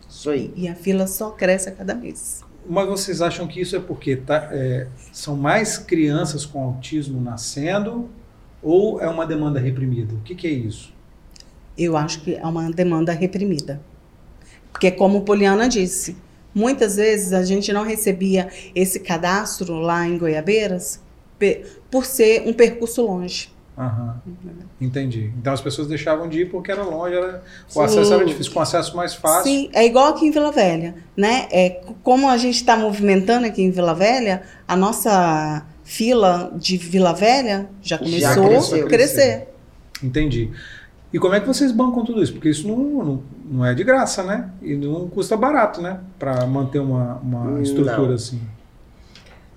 Isso 0.09 0.31
aí. 0.31 0.53
E 0.57 0.69
a 0.69 0.75
fila 0.75 1.07
só 1.07 1.31
cresce 1.31 1.69
a 1.69 1.73
cada 1.73 1.95
mês. 1.95 2.43
Mas 2.69 2.87
vocês 2.89 3.23
acham 3.23 3.47
que 3.47 3.61
isso 3.61 3.77
é 3.77 3.81
porque 3.81 4.17
tá, 4.17 4.49
é, 4.53 4.87
são 5.13 5.37
mais 5.37 5.79
crianças 5.79 6.45
com 6.45 6.63
autismo 6.63 7.21
nascendo 7.21 8.09
ou 8.63 9.01
é 9.01 9.09
uma 9.09 9.27
demanda 9.27 9.59
reprimida? 9.59 10.15
O 10.15 10.19
que, 10.21 10.35
que 10.35 10.47
é 10.47 10.51
isso? 10.51 10.93
Eu 11.77 11.97
acho 11.97 12.21
que 12.23 12.35
é 12.35 12.45
uma 12.45 12.71
demanda 12.71 13.13
reprimida. 13.13 13.81
Porque, 14.79 14.93
como 14.93 15.23
Poliana 15.23 15.69
disse, 15.69 16.17
muitas 16.55 16.95
vezes 16.95 17.33
a 17.33 17.43
gente 17.43 17.73
não 17.73 17.83
recebia 17.83 18.49
esse 18.77 19.01
cadastro 19.01 19.75
lá 19.75 20.07
em 20.07 20.17
Goiabeiras 20.17 21.01
por 21.91 22.05
ser 22.05 22.45
um 22.47 22.53
percurso 22.53 23.03
longe. 23.03 23.51
Aham, 23.77 24.21
entendi. 24.81 25.33
Então 25.37 25.53
as 25.53 25.61
pessoas 25.61 25.89
deixavam 25.89 26.29
de 26.29 26.43
ir 26.43 26.51
porque 26.51 26.71
era 26.71 26.83
longe, 26.85 27.15
era, 27.17 27.43
o 27.69 27.73
Sim. 27.73 27.81
acesso 27.83 28.15
era 28.15 28.25
difícil. 28.25 28.53
Com 28.53 28.61
acesso 28.61 28.97
mais 28.97 29.15
fácil, 29.17 29.45
Sim, 29.45 29.69
é 29.73 29.85
igual 29.85 30.07
aqui 30.09 30.27
em 30.27 30.31
Vila 30.31 30.53
Velha, 30.53 30.95
né? 31.17 31.49
É, 31.51 31.81
como 32.05 32.29
a 32.29 32.37
gente 32.37 32.57
está 32.57 32.77
movimentando 32.77 33.47
aqui 33.47 33.63
em 33.63 33.71
Vila 33.71 33.95
Velha, 33.95 34.43
a 34.67 34.77
nossa 34.77 35.65
fila 35.83 36.53
de 36.57 36.77
Vila 36.77 37.13
Velha 37.13 37.69
já 37.83 37.99
Já 38.03 38.35
começou 38.35 38.49
cresceu. 38.49 38.87
a 38.87 38.89
crescer. 38.89 39.49
entendi. 40.03 40.51
E 41.13 41.19
como 41.19 41.35
é 41.35 41.41
que 41.41 41.47
vocês 41.47 41.73
bancam 41.73 42.05
tudo 42.05 42.23
isso? 42.23 42.33
Porque 42.35 42.51
isso 42.51 42.69
não, 42.69 42.77
não, 42.77 43.23
não 43.51 43.65
é 43.65 43.75
de 43.75 43.83
graça, 43.83 44.23
né? 44.23 44.51
E 44.61 44.75
não 44.77 45.09
custa 45.09 45.37
barato, 45.37 45.81
né? 45.81 46.01
Para 46.19 46.45
manter 46.47 46.81
uma, 46.81 47.15
uma 47.17 47.45
Não. 47.45 47.63
estrutura 47.63 48.15
assim. 48.15 48.41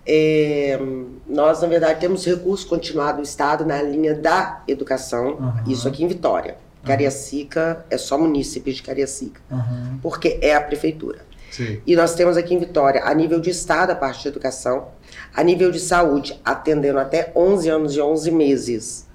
É, 0.05 0.79
nós, 1.27 1.61
na 1.61 1.67
verdade, 1.67 1.99
temos 1.99 2.25
recurso 2.25 2.67
continuado 2.67 3.17
do 3.17 3.23
Estado 3.23 3.65
na 3.65 3.81
linha 3.83 4.15
da 4.15 4.63
educação, 4.67 5.37
Aham. 5.39 5.63
isso 5.67 5.87
aqui 5.87 6.03
em 6.03 6.07
Vitória. 6.07 6.55
Cariacica 6.83 7.85
é 7.91 7.97
só 7.97 8.17
munícipe 8.17 8.73
de 8.73 8.81
Cariacica, 8.81 9.39
Aham, 9.51 9.99
porque 10.01 10.39
é 10.41 10.55
a 10.55 10.61
prefeitura. 10.61 11.19
sei. 11.51 11.79
E 11.85 11.95
nós 11.95 12.15
temos 12.15 12.37
aqui 12.37 12.55
em 12.55 12.59
Vitória, 12.59 13.03
a 13.05 13.13
nível 13.13 13.39
de 13.39 13.51
Estado, 13.51 13.91
a 13.91 13.95
parte 13.95 14.23
de 14.23 14.29
educação, 14.29 14.87
a 15.35 15.43
nível 15.43 15.69
de 15.71 15.79
saúde, 15.79 16.39
atendendo 16.43 16.97
até 16.97 17.31
11 17.35 17.69
anos 17.69 17.95
e 17.95 18.01
11 18.01 18.31
meses 18.31 19.07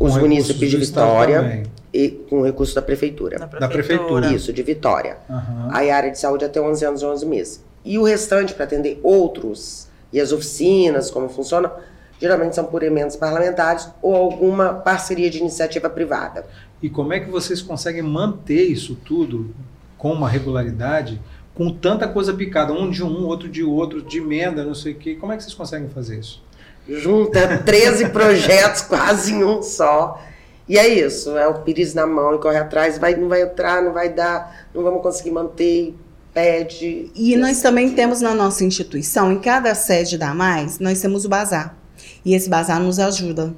os 0.00 0.14
recursos 0.14 0.22
munícipes 0.22 0.70
de 0.70 0.76
Vitória 0.78 1.62
e 1.92 2.08
com 2.08 2.42
recurso 2.42 2.74
da 2.74 2.80
prefeitura. 2.80 3.38
Da 3.38 3.68
prefeitura. 3.68 4.32
Isso, 4.32 4.50
de 4.50 4.62
Vitória. 4.62 5.18
Aham. 5.28 5.68
Aí 5.72 5.90
a 5.90 5.96
área 5.96 6.10
de 6.10 6.18
saúde 6.18 6.44
até 6.44 6.58
11 6.60 6.84
anos 6.86 7.02
e 7.02 7.04
11 7.04 7.26
meses. 7.26 7.64
E 7.84 7.98
o 7.98 8.02
restante 8.02 8.54
para 8.54 8.64
atender 8.64 8.98
outros, 9.02 9.88
e 10.10 10.18
as 10.18 10.32
oficinas, 10.32 11.10
como 11.10 11.28
funciona, 11.28 11.70
geralmente 12.18 12.54
são 12.54 12.64
por 12.64 12.82
emendas 12.82 13.14
parlamentares 13.14 13.88
ou 14.00 14.14
alguma 14.14 14.74
parceria 14.74 15.28
de 15.28 15.38
iniciativa 15.38 15.88
privada. 15.90 16.46
E 16.82 16.88
como 16.88 17.12
é 17.12 17.20
que 17.20 17.30
vocês 17.30 17.60
conseguem 17.60 18.02
manter 18.02 18.64
isso 18.64 18.96
tudo 19.04 19.54
com 19.98 20.12
uma 20.12 20.28
regularidade, 20.28 21.20
com 21.54 21.70
tanta 21.70 22.08
coisa 22.08 22.32
picada, 22.32 22.72
um 22.72 22.90
de 22.90 23.04
um, 23.04 23.26
outro 23.26 23.48
de 23.48 23.62
outro, 23.62 24.00
de 24.00 24.18
emenda, 24.18 24.64
não 24.64 24.74
sei 24.74 24.92
o 24.92 24.96
quê? 24.96 25.14
Como 25.14 25.30
é 25.32 25.36
que 25.36 25.42
vocês 25.42 25.54
conseguem 25.54 25.90
fazer 25.90 26.18
isso? 26.18 26.42
Junta 26.88 27.58
13 27.58 28.08
projetos 28.08 28.82
quase 28.88 29.32
em 29.32 29.44
um 29.44 29.62
só. 29.62 30.20
E 30.68 30.78
é 30.78 30.86
isso, 30.86 31.36
é 31.36 31.48
o 31.48 31.62
pires 31.62 31.94
na 31.94 32.06
mão 32.06 32.36
e 32.36 32.38
corre 32.38 32.56
atrás, 32.56 32.96
vai, 32.96 33.16
não 33.16 33.28
vai 33.28 33.42
entrar, 33.42 33.82
não 33.82 33.92
vai 33.92 34.08
dar, 34.08 34.68
não 34.72 34.84
vamos 34.84 35.02
conseguir 35.02 35.32
manter, 35.32 35.96
pede. 36.32 37.10
E 37.12 37.36
nós 37.36 37.60
também 37.60 37.92
temos 37.92 38.20
na 38.20 38.34
nossa 38.36 38.64
instituição, 38.64 39.32
em 39.32 39.40
cada 39.40 39.74
sede 39.74 40.16
da 40.16 40.32
Mais, 40.32 40.78
nós 40.78 41.00
temos 41.00 41.24
o 41.24 41.28
bazar. 41.28 41.76
E 42.24 42.34
esse 42.34 42.48
bazar 42.48 42.78
nos 42.78 43.00
ajuda, 43.00 43.52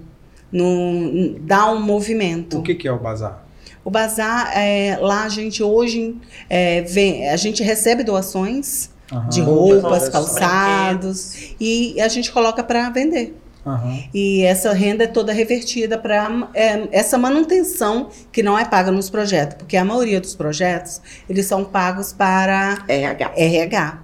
no, 0.50 1.38
dá 1.40 1.70
um 1.70 1.82
movimento. 1.82 2.58
O 2.58 2.62
que, 2.62 2.74
que 2.74 2.88
é 2.88 2.92
o 2.92 2.98
bazar? 2.98 3.44
O 3.84 3.90
bazar, 3.90 4.56
é, 4.56 4.96
lá 5.00 5.24
a 5.24 5.28
gente 5.28 5.62
hoje, 5.62 6.16
é, 6.48 6.82
vem, 6.82 7.28
a 7.28 7.36
gente 7.36 7.62
recebe 7.62 8.04
doações 8.04 8.91
Aham, 9.12 9.28
de 9.28 9.40
Roupas, 9.42 9.82
roupas, 9.82 10.08
calçados, 10.08 11.54
e 11.60 12.00
a 12.00 12.08
gente 12.08 12.32
coloca 12.32 12.64
para 12.64 12.88
vender. 12.88 13.36
aham. 13.66 13.98
E 14.14 14.42
essa 14.42 14.72
renda 14.72 15.04
é 15.04 15.06
toda 15.06 15.32
revertida 15.32 15.98
para 15.98 16.48
essa 16.90 17.18
manutenção 17.18 18.08
que 18.32 18.42
não 18.42 18.58
é 18.58 18.64
paga 18.64 18.90
nos 18.90 19.10
projetos, 19.10 19.56
porque 19.58 19.76
a 19.76 19.84
maioria 19.84 20.20
dos 20.20 20.34
projetos, 20.34 21.00
eles 21.28 21.44
são 21.46 21.62
pagos 21.64 22.12
para 22.12 22.84
RH. 22.88 23.32
RH. 23.36 23.98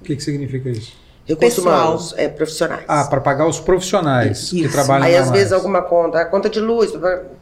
O 0.00 0.04
que, 0.04 0.16
que 0.16 0.22
significa 0.22 0.68
isso? 0.68 0.98
Recursos 1.26 1.58
humanos, 1.64 2.14
é, 2.16 2.28
profissionais. 2.28 2.84
Ah, 2.88 3.04
para 3.04 3.20
pagar 3.20 3.46
os 3.46 3.60
profissionais 3.60 4.50
que 4.50 4.62
Isso. 4.62 4.72
trabalham 4.72 5.06
Aí, 5.06 5.14
na 5.14 5.20
às 5.20 5.30
vezes, 5.30 5.52
alguma 5.52 5.80
conta, 5.82 6.18
a 6.20 6.24
conta 6.24 6.48
de 6.50 6.58
luz, 6.58 6.90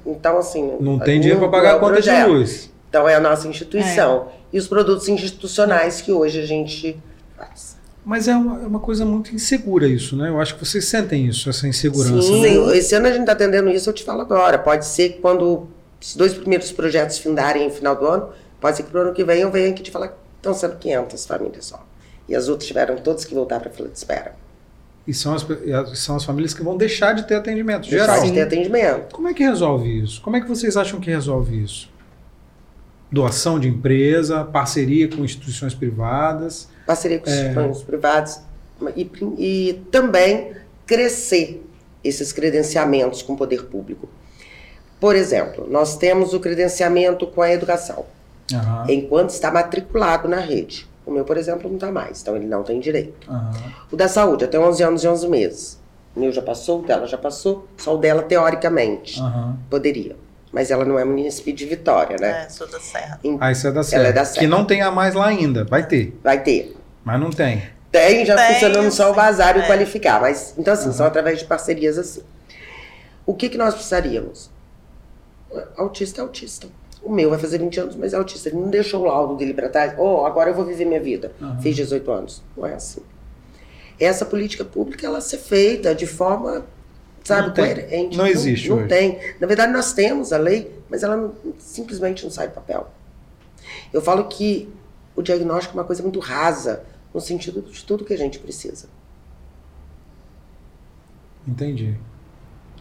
então, 0.05 0.37
assim. 0.37 0.77
Não 0.79 0.99
tem 0.99 1.19
dinheiro 1.21 1.41
para 1.41 1.49
pagar 1.49 1.71
é 1.71 1.77
a 1.77 1.79
conta 1.79 2.03
de 2.03 2.03
projeto. 2.03 2.29
luz. 2.29 2.71
Então, 2.89 3.09
é 3.09 3.15
a 3.15 3.21
nossa 3.21 3.47
instituição. 3.49 4.29
E 4.53 4.59
os 4.59 4.67
produtos 4.67 5.09
institucionais 5.09 6.01
que 6.01 6.11
hoje 6.11 6.41
a 6.41 6.47
gente 6.47 6.97
faz. 7.37 7.77
Mas 8.05 8.27
é 8.27 8.35
uma, 8.35 8.63
é 8.63 8.67
uma 8.67 8.81
coisa 8.81 9.05
muito 9.05 9.35
insegura 9.35 9.87
isso, 9.87 10.17
né? 10.17 10.31
Eu 10.31 10.41
acho 10.41 10.55
que 10.55 10.65
vocês 10.65 10.87
sentem 10.87 11.27
isso, 11.27 11.51
essa 11.51 11.69
insegurança. 11.69 12.23
Sim, 12.23 12.67
né? 12.67 12.77
esse 12.79 12.95
ano 12.95 13.07
a 13.07 13.11
gente 13.11 13.21
está 13.21 13.33
atendendo 13.33 13.69
isso, 13.69 13.91
eu 13.91 13.93
te 13.93 14.03
falo 14.03 14.23
agora. 14.23 14.59
Pode 14.59 14.87
ser 14.87 15.11
que 15.11 15.21
quando 15.21 15.69
os 16.01 16.17
dois 16.17 16.33
primeiros 16.33 16.73
projetos 16.73 17.19
findarem 17.19 17.69
no 17.69 17.71
final 17.71 17.95
do 17.95 18.07
ano, 18.07 18.31
pode 18.59 18.79
ser 18.79 18.85
que 18.85 18.91
pro 18.91 19.03
ano 19.03 19.13
que 19.13 19.23
vem 19.23 19.41
eu 19.41 19.51
venha 19.51 19.69
aqui 19.69 19.83
te 19.83 19.91
falar 19.91 20.09
que 20.09 20.15
estão 20.37 20.55
sendo 20.55 20.77
500 20.77 21.27
famílias 21.27 21.67
só. 21.67 21.87
E 22.27 22.35
as 22.35 22.49
outras 22.49 22.67
tiveram 22.67 22.97
todas 22.97 23.27
que 23.27 23.35
voltar 23.35 23.61
para 23.61 23.69
a 23.69 23.73
fila 23.73 23.89
de 23.89 23.99
espera. 23.99 24.35
E 25.07 25.13
são 25.13 25.35
as, 25.35 25.47
são 25.99 26.17
as 26.17 26.25
famílias 26.25 26.55
que 26.55 26.63
vão 26.63 26.77
deixar 26.77 27.15
de 27.15 27.27
ter 27.27 27.35
atendimento 27.35 27.87
Geral. 27.89 28.07
geral. 28.07 28.25
de 28.25 28.33
ter 28.33 28.43
atendimento. 28.43 29.15
Como 29.15 29.29
é 29.29 29.35
que 29.35 29.43
resolve 29.43 30.03
isso? 30.03 30.21
Como 30.23 30.37
é 30.37 30.41
que 30.41 30.47
vocês 30.47 30.77
acham 30.77 31.01
que 31.01 31.11
resolve 31.11 31.63
isso? 31.63 31.91
Doação 33.11 33.59
de 33.59 33.69
empresa, 33.69 34.45
parceria 34.45 35.09
com 35.09 35.25
instituições 35.25 35.75
privadas. 35.75 36.69
Parceria 36.87 37.19
com 37.19 37.31
É. 37.31 37.53
planos 37.55 37.83
privados 37.83 38.39
e, 38.97 39.11
e 39.39 39.83
também 39.91 40.53
crescer 40.87 41.65
esses 42.05 42.33
credenciamentos 42.33 43.23
com 43.23 43.33
o 43.33 43.37
poder 43.37 43.65
público. 43.67 44.09
Por 45.01 45.15
exemplo, 45.17 45.67
nós 45.71 45.97
temos 45.97 46.35
o 46.35 46.41
credenciamento 46.41 47.27
com 47.27 47.41
a 47.43 47.51
educação. 47.53 48.05
Aham, 48.53 48.87
enquanto 48.89 49.31
está 49.31 49.51
matriculado 49.51 50.27
na 50.29 50.41
rede. 50.41 50.87
O 51.07 51.11
meu, 51.11 51.25
por 51.25 51.37
exemplo, 51.39 51.69
não 51.69 51.77
está 51.77 51.91
mais, 51.91 52.21
então 52.21 52.37
ele 52.37 52.47
não 52.47 52.63
tem 52.63 52.79
direito. 52.81 53.31
aham. 53.31 53.53
O 53.91 53.97
da 53.97 54.09
saúde, 54.09 54.45
até 54.45 54.59
11 54.59 54.83
anos 54.83 55.05
e 55.05 55.09
11 55.09 55.29
meses. 55.29 55.79
O 56.17 56.21
meu 56.21 56.33
já 56.33 56.43
passou, 56.43 56.81
o 56.81 56.83
dela 56.83 57.07
já 57.07 57.17
passou, 57.17 57.67
só 57.79 57.95
o 57.95 57.99
dela, 57.99 58.23
teoricamente, 58.23 59.19
aham. 59.21 59.57
poderia. 59.71 60.17
Mas 60.53 60.71
ela 60.71 60.85
não 60.85 60.99
é 60.99 61.05
município 61.05 61.53
de 61.53 61.67
Vitória, 61.67 62.17
né? 62.19 62.45
É, 62.47 62.49
sou 62.49 62.67
da 62.67 62.81
Serra. 62.81 63.21
Ah, 63.39 63.53
isso 63.53 63.67
é 63.67 63.73
da 63.73 63.83
Serra. 63.83 64.05
é 64.09 64.13
da 64.13 64.23
Que 64.23 64.27
Serra. 64.27 64.47
não 64.47 64.65
tem 64.65 64.81
a 64.83 64.91
mais 64.91 65.15
lá 65.15 65.27
ainda. 65.27 65.65
Vai 65.65 65.87
ter, 65.87 66.19
Vai 66.23 66.43
ter. 66.43 66.75
mas 67.05 67.21
não 67.21 67.31
tem. 67.31 67.63
Tem 67.93 68.25
já 68.27 68.37
Tem, 68.37 68.55
funcionando 68.55 68.91
só 68.91 69.11
o 69.11 69.15
bazar 69.15 69.57
e 69.57 69.61
o 69.61 69.63
é. 69.63 69.67
qualificar. 69.67 70.21
Mas, 70.21 70.55
então, 70.59 70.73
assim, 70.75 70.87
Uhum. 70.89 70.93
são 70.93 71.07
através 71.07 71.39
de 71.39 71.45
parcerias 71.47 71.97
assim. 71.99 72.23
O 73.27 73.35
que, 73.35 73.49
que 73.49 73.59
nós 73.59 73.75
precisaríamos? 73.75 74.51
autista 75.77 76.21
é 76.21 76.23
autista. 76.23 76.67
O 77.03 77.11
meu 77.11 77.31
vai 77.31 77.39
fazer 77.39 77.59
20 77.59 77.81
anos, 77.81 77.97
mas 77.97 78.13
é 78.13 78.17
autista. 78.17 78.49
Ele 78.49 78.59
não 78.59 78.69
deixou 78.69 79.01
o 79.03 79.05
laudo 79.07 79.37
dele 79.37 79.55
para 79.55 79.69
trás. 79.69 79.95
Oh, 79.97 80.27
agora 80.27 80.51
eu 80.51 80.55
vou 80.55 80.65
viver 80.65 80.85
minha 80.85 81.01
vida. 81.01 81.33
Uhum. 81.41 81.61
Fiz 81.63 81.75
18 81.77 82.11
anos. 82.11 82.43
Não 82.57 82.67
é 82.67 82.75
assim. 82.75 83.01
Essa 83.99 84.25
política 84.27 84.65
pública, 84.65 85.07
ela 85.07 85.21
ser 85.21 85.39
feita 85.39 85.95
de 85.95 86.07
forma, 86.07 86.67
sabe, 87.29 87.49
não 87.49 87.55
coerente. 87.55 88.17
Não, 88.17 88.25
não 88.25 88.31
existe 88.31 88.69
Não 88.69 88.79
hoje. 88.79 88.89
tem. 88.89 89.19
Na 89.41 89.47
verdade, 89.47 89.73
nós 89.73 89.93
temos 89.93 90.33
a 90.33 90.39
lei, 90.39 90.71
mas 90.89 91.03
ela 91.03 91.17
não, 91.17 91.35
simplesmente 91.59 92.25
não 92.25 92.31
sai 92.31 92.49
do 92.49 92.55
papel. 92.55 92.91
Eu 93.93 94.01
falo 94.03 94.25
que 94.25 94.69
o 95.15 95.23
diagnóstico 95.23 95.77
é 95.77 95.81
uma 95.81 95.87
coisa 95.87 96.03
muito 96.03 96.19
rasa, 96.19 96.85
no 97.13 97.21
sentido 97.21 97.63
de 97.63 97.85
tudo 97.85 98.05
que 98.05 98.13
a 98.13 98.19
gente 98.19 98.39
precisa. 98.39 98.87
Entendi. 101.47 101.97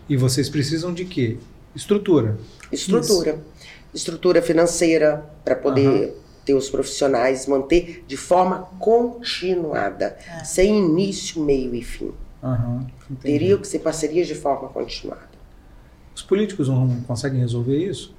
E 0.09 0.17
vocês 0.17 0.49
precisam 0.49 0.93
de 0.93 1.05
quê? 1.05 1.37
Estrutura. 1.75 2.37
Estrutura. 2.71 3.31
Isso. 3.31 3.67
Estrutura 3.93 4.41
financeira 4.41 5.25
para 5.43 5.55
poder 5.55 5.87
uhum. 5.87 6.13
ter 6.45 6.53
os 6.53 6.69
profissionais, 6.69 7.47
manter 7.47 8.03
de 8.07 8.17
forma 8.17 8.69
continuada, 8.79 10.17
é. 10.27 10.43
sem 10.43 10.77
início, 10.77 11.41
meio 11.41 11.73
e 11.73 11.81
fim. 11.81 12.13
Uhum. 12.41 12.85
Teria 13.21 13.57
que 13.57 13.67
ser 13.67 13.79
parcerias 13.79 14.27
de 14.27 14.35
forma 14.35 14.69
continuada. 14.69 15.37
Os 16.15 16.21
políticos 16.21 16.67
não 16.67 17.01
conseguem 17.01 17.39
resolver 17.39 17.77
isso? 17.77 18.15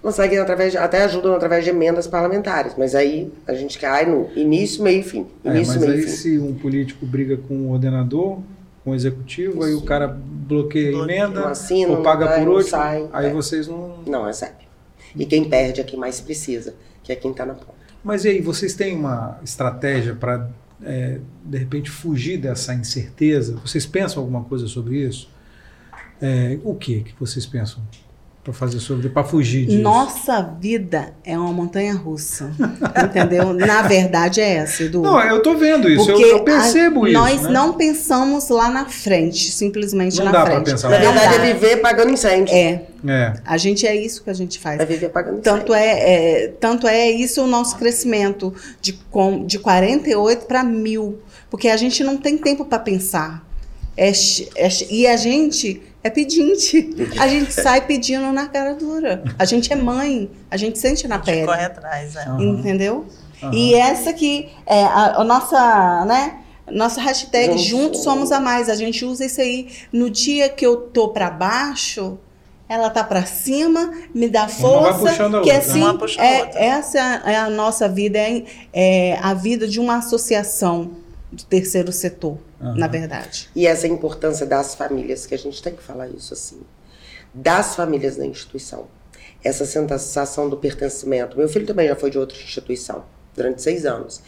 Conseguem 0.00 0.38
através 0.38 0.72
de, 0.72 0.78
até 0.78 1.02
ajudam 1.04 1.34
através 1.34 1.64
de 1.64 1.70
emendas 1.70 2.06
parlamentares, 2.06 2.74
mas 2.78 2.94
aí 2.94 3.32
a 3.46 3.54
gente 3.54 3.78
cai 3.78 4.06
no 4.06 4.30
início, 4.36 4.82
meio 4.82 5.00
e 5.00 5.02
fim. 5.02 5.26
É, 5.44 5.50
início, 5.50 5.74
é, 5.74 5.76
mas 5.76 5.88
meio 5.88 5.92
aí 5.94 6.02
fim. 6.02 6.08
se 6.08 6.38
um 6.38 6.54
político 6.54 7.04
briga 7.04 7.36
com 7.36 7.54
o 7.54 7.72
ordenador, 7.72 8.38
com 8.84 8.92
o 8.92 8.94
executivo, 8.94 9.64
aí 9.64 9.74
o 9.74 9.82
cara 9.82 10.06
bloqueia 10.08 10.96
a 10.96 11.02
emenda, 11.02 11.48
assina, 11.48 11.90
ou 11.90 12.02
paga 12.02 12.40
por 12.40 12.62
sai, 12.62 13.08
aí 13.12 13.26
é. 13.26 13.32
vocês 13.32 13.66
não... 13.66 13.98
Não 14.06 14.24
recebe. 14.24 14.68
E 15.16 15.26
quem 15.26 15.48
perde 15.48 15.80
é 15.80 15.84
quem 15.84 15.98
mais 15.98 16.20
precisa, 16.20 16.74
que 17.02 17.12
é 17.12 17.16
quem 17.16 17.32
está 17.32 17.44
na 17.44 17.54
ponta. 17.54 17.78
Mas 18.02 18.24
e 18.24 18.28
aí, 18.28 18.40
vocês 18.40 18.74
têm 18.74 18.94
uma 18.94 19.38
estratégia 19.42 20.14
para, 20.14 20.48
é, 20.82 21.20
de 21.44 21.58
repente, 21.58 21.90
fugir 21.90 22.38
dessa 22.38 22.74
incerteza? 22.74 23.56
Vocês 23.56 23.86
pensam 23.86 24.22
alguma 24.22 24.44
coisa 24.44 24.66
sobre 24.66 24.98
isso? 25.06 25.30
É, 26.20 26.58
o 26.64 26.74
que 26.74 27.02
que 27.02 27.14
vocês 27.18 27.46
pensam? 27.46 27.82
Para 28.48 28.52
fazer 28.54 28.80
sobre 28.80 29.10
para 29.10 29.24
fugir 29.24 29.66
disso. 29.66 29.82
Nossa 29.82 30.40
vida 30.40 31.12
é 31.22 31.38
uma 31.38 31.52
montanha 31.52 31.94
russa, 31.94 32.50
entendeu? 33.04 33.52
Na 33.52 33.82
verdade 33.82 34.40
é 34.40 34.54
essa, 34.56 34.84
Edu. 34.84 35.02
Não, 35.02 35.20
eu 35.20 35.42
tô 35.42 35.54
vendo 35.54 35.88
isso, 35.88 36.10
eu, 36.10 36.18
eu, 36.18 36.40
percebo 36.44 37.04
a, 37.04 37.10
isso. 37.10 37.18
Nós 37.18 37.42
né? 37.42 37.50
não 37.50 37.74
pensamos 37.74 38.48
lá 38.48 38.70
na 38.70 38.86
frente, 38.86 39.50
simplesmente 39.50 40.16
não 40.18 40.26
na 40.26 40.32
dá 40.32 40.46
frente. 40.46 40.70
Pensar 40.70 40.88
na 40.88 40.98
verdade 40.98 41.34
é 41.34 41.52
viver 41.52 41.76
pagando 41.76 42.10
incêndio. 42.10 42.54
É. 42.54 42.82
é. 43.06 43.34
A 43.44 43.58
gente 43.58 43.86
é 43.86 43.94
isso 43.94 44.24
que 44.24 44.30
a 44.30 44.34
gente 44.34 44.58
faz. 44.58 44.80
É 44.80 44.86
viver 44.86 45.10
pagando 45.10 45.40
tanto 45.40 45.74
é, 45.74 46.44
é, 46.44 46.48
tanto 46.58 46.86
é 46.86 47.10
isso 47.10 47.42
o 47.42 47.46
nosso 47.46 47.76
crescimento 47.76 48.54
de 48.80 48.94
com, 49.10 49.44
de 49.44 49.58
48 49.58 50.46
para 50.46 50.64
mil, 50.64 51.18
porque 51.50 51.68
a 51.68 51.76
gente 51.76 52.02
não 52.02 52.16
tem 52.16 52.38
tempo 52.38 52.64
para 52.64 52.78
pensar. 52.78 53.46
É, 53.94 54.10
é, 54.10 54.68
e 54.90 55.06
a 55.06 55.16
gente 55.16 55.82
é 56.02 56.10
pedinte. 56.10 56.90
A 57.18 57.26
gente 57.26 57.52
sai 57.52 57.86
pedindo 57.86 58.32
na 58.32 58.46
cara 58.46 58.74
dura. 58.74 59.22
A 59.38 59.44
gente 59.44 59.72
é 59.72 59.76
mãe, 59.76 60.30
a 60.50 60.56
gente 60.56 60.78
sente 60.78 61.06
na 61.08 61.18
pele. 61.18 61.46
corre 61.46 61.64
atrás, 61.64 62.16
é. 62.16 62.28
Uhum. 62.30 62.58
Entendeu? 62.58 63.06
Uhum. 63.42 63.52
E 63.52 63.74
essa 63.74 64.12
que 64.12 64.48
é 64.66 64.82
a, 64.84 65.16
a 65.16 65.24
nossa, 65.24 66.04
né? 66.04 66.38
Nossa 66.70 67.00
hashtag 67.00 67.56
Juntos. 67.56 67.64
Juntos 67.64 68.02
Somos 68.02 68.32
a 68.32 68.40
Mais. 68.40 68.68
A 68.68 68.74
gente 68.74 69.04
usa 69.04 69.24
isso 69.24 69.40
aí. 69.40 69.68
No 69.92 70.10
dia 70.10 70.48
que 70.48 70.66
eu 70.66 70.76
tô 70.76 71.08
para 71.08 71.30
baixo, 71.30 72.18
ela 72.68 72.90
tá 72.90 73.02
para 73.02 73.24
cima, 73.24 73.92
me 74.14 74.28
dá 74.28 74.46
força. 74.46 75.30
que 75.42 75.50
assim, 75.50 75.82
é, 76.18 76.66
essa 76.66 76.98
é 76.98 77.36
a 77.36 77.48
nossa 77.48 77.88
vida, 77.88 78.18
é, 78.18 78.44
é 78.72 79.18
a 79.22 79.32
vida 79.32 79.66
de 79.66 79.80
uma 79.80 79.96
associação 79.96 81.07
do 81.30 81.44
terceiro 81.44 81.92
setor 81.92 82.38
uhum. 82.60 82.74
na 82.74 82.86
verdade. 82.86 83.50
E 83.54 83.66
essa 83.66 83.86
importância 83.86 84.46
das 84.46 84.74
famílias, 84.74 85.26
que 85.26 85.34
a 85.34 85.38
gente 85.38 85.62
tem 85.62 85.74
que 85.74 85.82
falar 85.82 86.08
isso 86.08 86.32
assim. 86.32 86.60
Das 87.32 87.76
famílias 87.76 88.16
na 88.16 88.26
instituição. 88.26 88.86
Essa 89.44 89.64
sensação 89.64 90.48
do 90.48 90.56
pertencimento. 90.56 91.36
Meu 91.36 91.48
filho 91.48 91.66
também 91.66 91.86
já 91.86 91.94
foi 91.94 92.10
de 92.10 92.18
outra 92.18 92.36
instituição, 92.36 93.04
durante 93.34 93.62
seis 93.62 93.86
anos. 93.86 94.20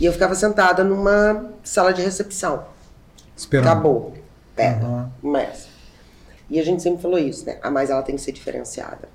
E 0.00 0.04
eu 0.04 0.12
ficava 0.12 0.34
sentada 0.34 0.84
numa 0.84 1.50
sala 1.62 1.92
de 1.92 2.02
recepção. 2.02 2.66
Esperando. 3.36 3.68
Acabou. 3.68 4.14
Pega. 4.54 4.84
Uhum. 4.84 5.08
Mas. 5.22 5.68
E 6.50 6.58
a 6.58 6.64
gente 6.64 6.82
sempre 6.82 7.00
falou 7.00 7.18
isso, 7.18 7.46
né? 7.46 7.58
A 7.62 7.70
mais 7.70 7.88
ela 7.88 8.02
tem 8.02 8.16
que 8.16 8.20
ser 8.20 8.32
diferenciada. 8.32 9.08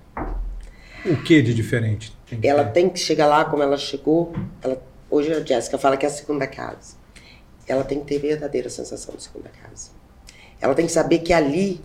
O 1.06 1.17
que 1.17 1.41
de 1.41 1.53
diferente? 1.53 2.15
Tem 2.27 2.39
ela 2.43 2.63
ter? 2.63 2.71
tem 2.71 2.89
que 2.89 2.97
chegar 2.97 3.27
lá 3.27 3.43
como 3.43 3.62
ela 3.62 3.77
chegou. 3.77 4.34
Ela, 4.62 4.82
hoje 5.10 5.34
a 5.34 5.43
Jéssica 5.43 5.77
fala 5.77 5.97
que 5.97 6.06
é 6.06 6.10
a 6.10 6.12
segunda 6.12 6.47
casa 6.47 7.02
ela 7.67 7.84
tem 7.84 7.99
que 7.99 8.06
ter 8.06 8.19
verdadeira 8.19 8.69
sensação 8.69 9.15
de 9.15 9.23
segunda 9.23 9.49
casa. 9.49 9.91
Ela 10.60 10.73
tem 10.73 10.86
que 10.86 10.91
saber 10.91 11.19
que 11.19 11.34
ali 11.34 11.82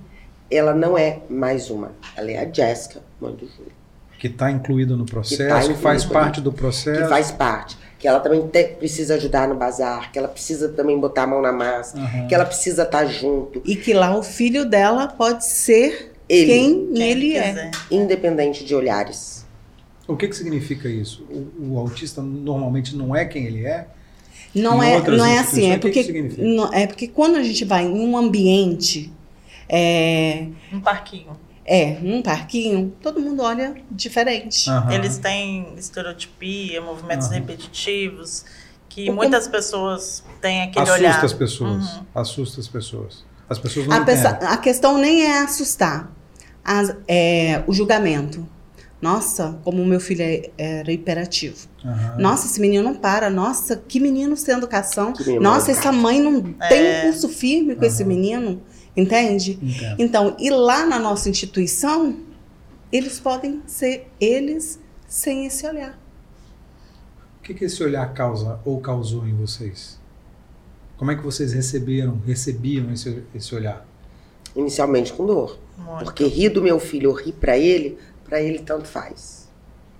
ela 0.50 0.74
não 0.74 0.96
é 0.96 1.20
mais 1.28 1.70
uma, 1.70 1.92
ela 2.16 2.30
é 2.30 2.38
a 2.38 2.50
Jéssica, 2.50 3.00
mãe 3.20 3.32
do 3.34 3.46
Júlio. 3.46 3.72
Que 4.18 4.26
está 4.26 4.50
incluída 4.50 4.96
no 4.96 5.06
processo, 5.06 5.42
que, 5.42 5.48
tá 5.48 5.74
que 5.74 5.80
faz 5.80 6.04
parte 6.04 6.40
do 6.40 6.52
processo. 6.52 7.02
Que 7.02 7.08
faz 7.08 7.30
parte. 7.30 7.78
Que 7.98 8.08
ela 8.08 8.20
também 8.20 8.46
te, 8.48 8.64
precisa 8.64 9.14
ajudar 9.14 9.48
no 9.48 9.54
bazar, 9.54 10.10
que 10.10 10.18
ela 10.18 10.28
precisa 10.28 10.68
também 10.70 10.98
botar 10.98 11.24
a 11.24 11.26
mão 11.26 11.42
na 11.42 11.52
massa, 11.52 11.98
uhum. 11.98 12.26
que 12.26 12.34
ela 12.34 12.44
precisa 12.44 12.82
estar 12.82 13.00
tá 13.00 13.06
junto. 13.06 13.62
E 13.64 13.76
que 13.76 13.92
lá 13.92 14.16
o 14.16 14.22
filho 14.22 14.64
dela 14.64 15.06
pode 15.06 15.44
ser 15.44 16.12
ele. 16.28 16.46
quem, 16.46 16.92
quem 16.92 17.10
ele 17.10 17.36
é. 17.36 17.70
Independente 17.90 18.64
de 18.64 18.74
olhares. 18.74 19.46
O 20.06 20.16
que, 20.16 20.26
que 20.26 20.36
significa 20.36 20.88
isso? 20.88 21.24
O, 21.30 21.74
o 21.74 21.78
autista 21.78 22.22
normalmente 22.22 22.96
não 22.96 23.14
é 23.14 23.24
quem 23.24 23.44
ele 23.44 23.66
é? 23.66 23.86
Não 24.54 24.82
é, 24.82 25.00
não 25.00 25.24
é 25.24 25.38
assim, 25.38 25.70
é 25.70 25.78
porque, 25.78 26.32
não, 26.38 26.72
é 26.72 26.86
porque 26.86 27.06
quando 27.08 27.36
a 27.36 27.42
gente 27.42 27.64
vai 27.64 27.84
em 27.84 27.92
um 27.92 28.16
ambiente. 28.16 29.12
É, 29.68 30.46
um 30.72 30.80
parquinho. 30.80 31.36
É, 31.64 31.98
num 32.00 32.22
parquinho, 32.22 32.94
todo 33.02 33.20
mundo 33.20 33.42
olha 33.42 33.74
diferente. 33.90 34.70
Uhum. 34.70 34.90
Eles 34.90 35.18
têm 35.18 35.74
estereotipia, 35.76 36.80
movimentos 36.80 37.26
uhum. 37.26 37.34
repetitivos, 37.34 38.44
que 38.88 39.10
o 39.10 39.14
muitas 39.14 39.44
com... 39.44 39.52
pessoas 39.52 40.24
têm 40.40 40.62
aquele 40.62 40.84
Assusta 40.84 40.98
olhar. 40.98 41.10
Assusta 41.10 41.26
as 41.26 41.32
pessoas. 41.34 41.94
Uhum. 41.94 42.06
Assusta 42.14 42.60
as 42.60 42.68
pessoas. 42.68 43.24
As 43.50 43.58
pessoas 43.58 43.86
não 43.86 43.96
a, 43.96 44.00
pessoa, 44.00 44.30
a 44.30 44.56
questão 44.56 44.96
nem 44.96 45.24
é 45.24 45.42
assustar. 45.42 46.10
As, 46.64 46.96
é, 47.06 47.62
o 47.66 47.72
julgamento. 47.74 48.46
Nossa, 49.00 49.58
como 49.62 49.80
o 49.80 49.86
meu 49.86 50.00
filho 50.00 50.22
é, 50.22 50.50
era 50.58 50.90
hiperativo. 50.90 51.68
Uhum. 51.84 52.20
Nossa, 52.20 52.46
esse 52.46 52.60
menino 52.60 52.82
não 52.82 52.94
para. 52.94 53.30
Nossa, 53.30 53.76
que 53.76 54.00
menino 54.00 54.36
sem 54.36 54.54
educação. 54.54 55.12
Menino 55.18 55.40
Nossa, 55.40 55.70
essa 55.70 55.92
mãe 55.92 56.20
não 56.20 56.54
é. 56.60 56.68
tem 56.68 56.82
um 56.82 57.02
pulso 57.02 57.28
firme 57.28 57.74
com 57.76 57.82
uhum. 57.82 57.86
esse 57.86 58.04
menino. 58.04 58.60
Entende? 58.96 59.58
Entendo. 59.62 59.96
Então, 60.00 60.36
e 60.40 60.50
lá 60.50 60.84
na 60.84 60.98
nossa 60.98 61.30
instituição, 61.30 62.16
eles 62.90 63.20
podem 63.20 63.62
ser 63.66 64.10
eles 64.20 64.80
sem 65.06 65.46
esse 65.46 65.64
olhar. 65.64 65.96
O 67.38 67.42
que, 67.42 67.54
que 67.54 67.64
esse 67.64 67.82
olhar 67.82 68.12
causa 68.12 68.58
ou 68.64 68.80
causou 68.80 69.26
em 69.26 69.34
vocês? 69.34 69.98
Como 70.96 71.12
é 71.12 71.16
que 71.16 71.22
vocês 71.22 71.52
receberam, 71.52 72.20
recebiam 72.26 72.92
esse, 72.92 73.22
esse 73.32 73.54
olhar? 73.54 73.86
Inicialmente 74.56 75.12
com 75.12 75.24
dor. 75.24 75.56
Muito. 75.76 76.04
Porque 76.04 76.26
rir 76.26 76.48
do 76.48 76.60
meu 76.60 76.80
filho 76.80 77.10
ou 77.10 77.16
rir 77.16 77.32
para 77.32 77.56
ele 77.56 77.96
para 78.28 78.40
ele 78.40 78.60
tanto 78.60 78.86
faz. 78.86 79.48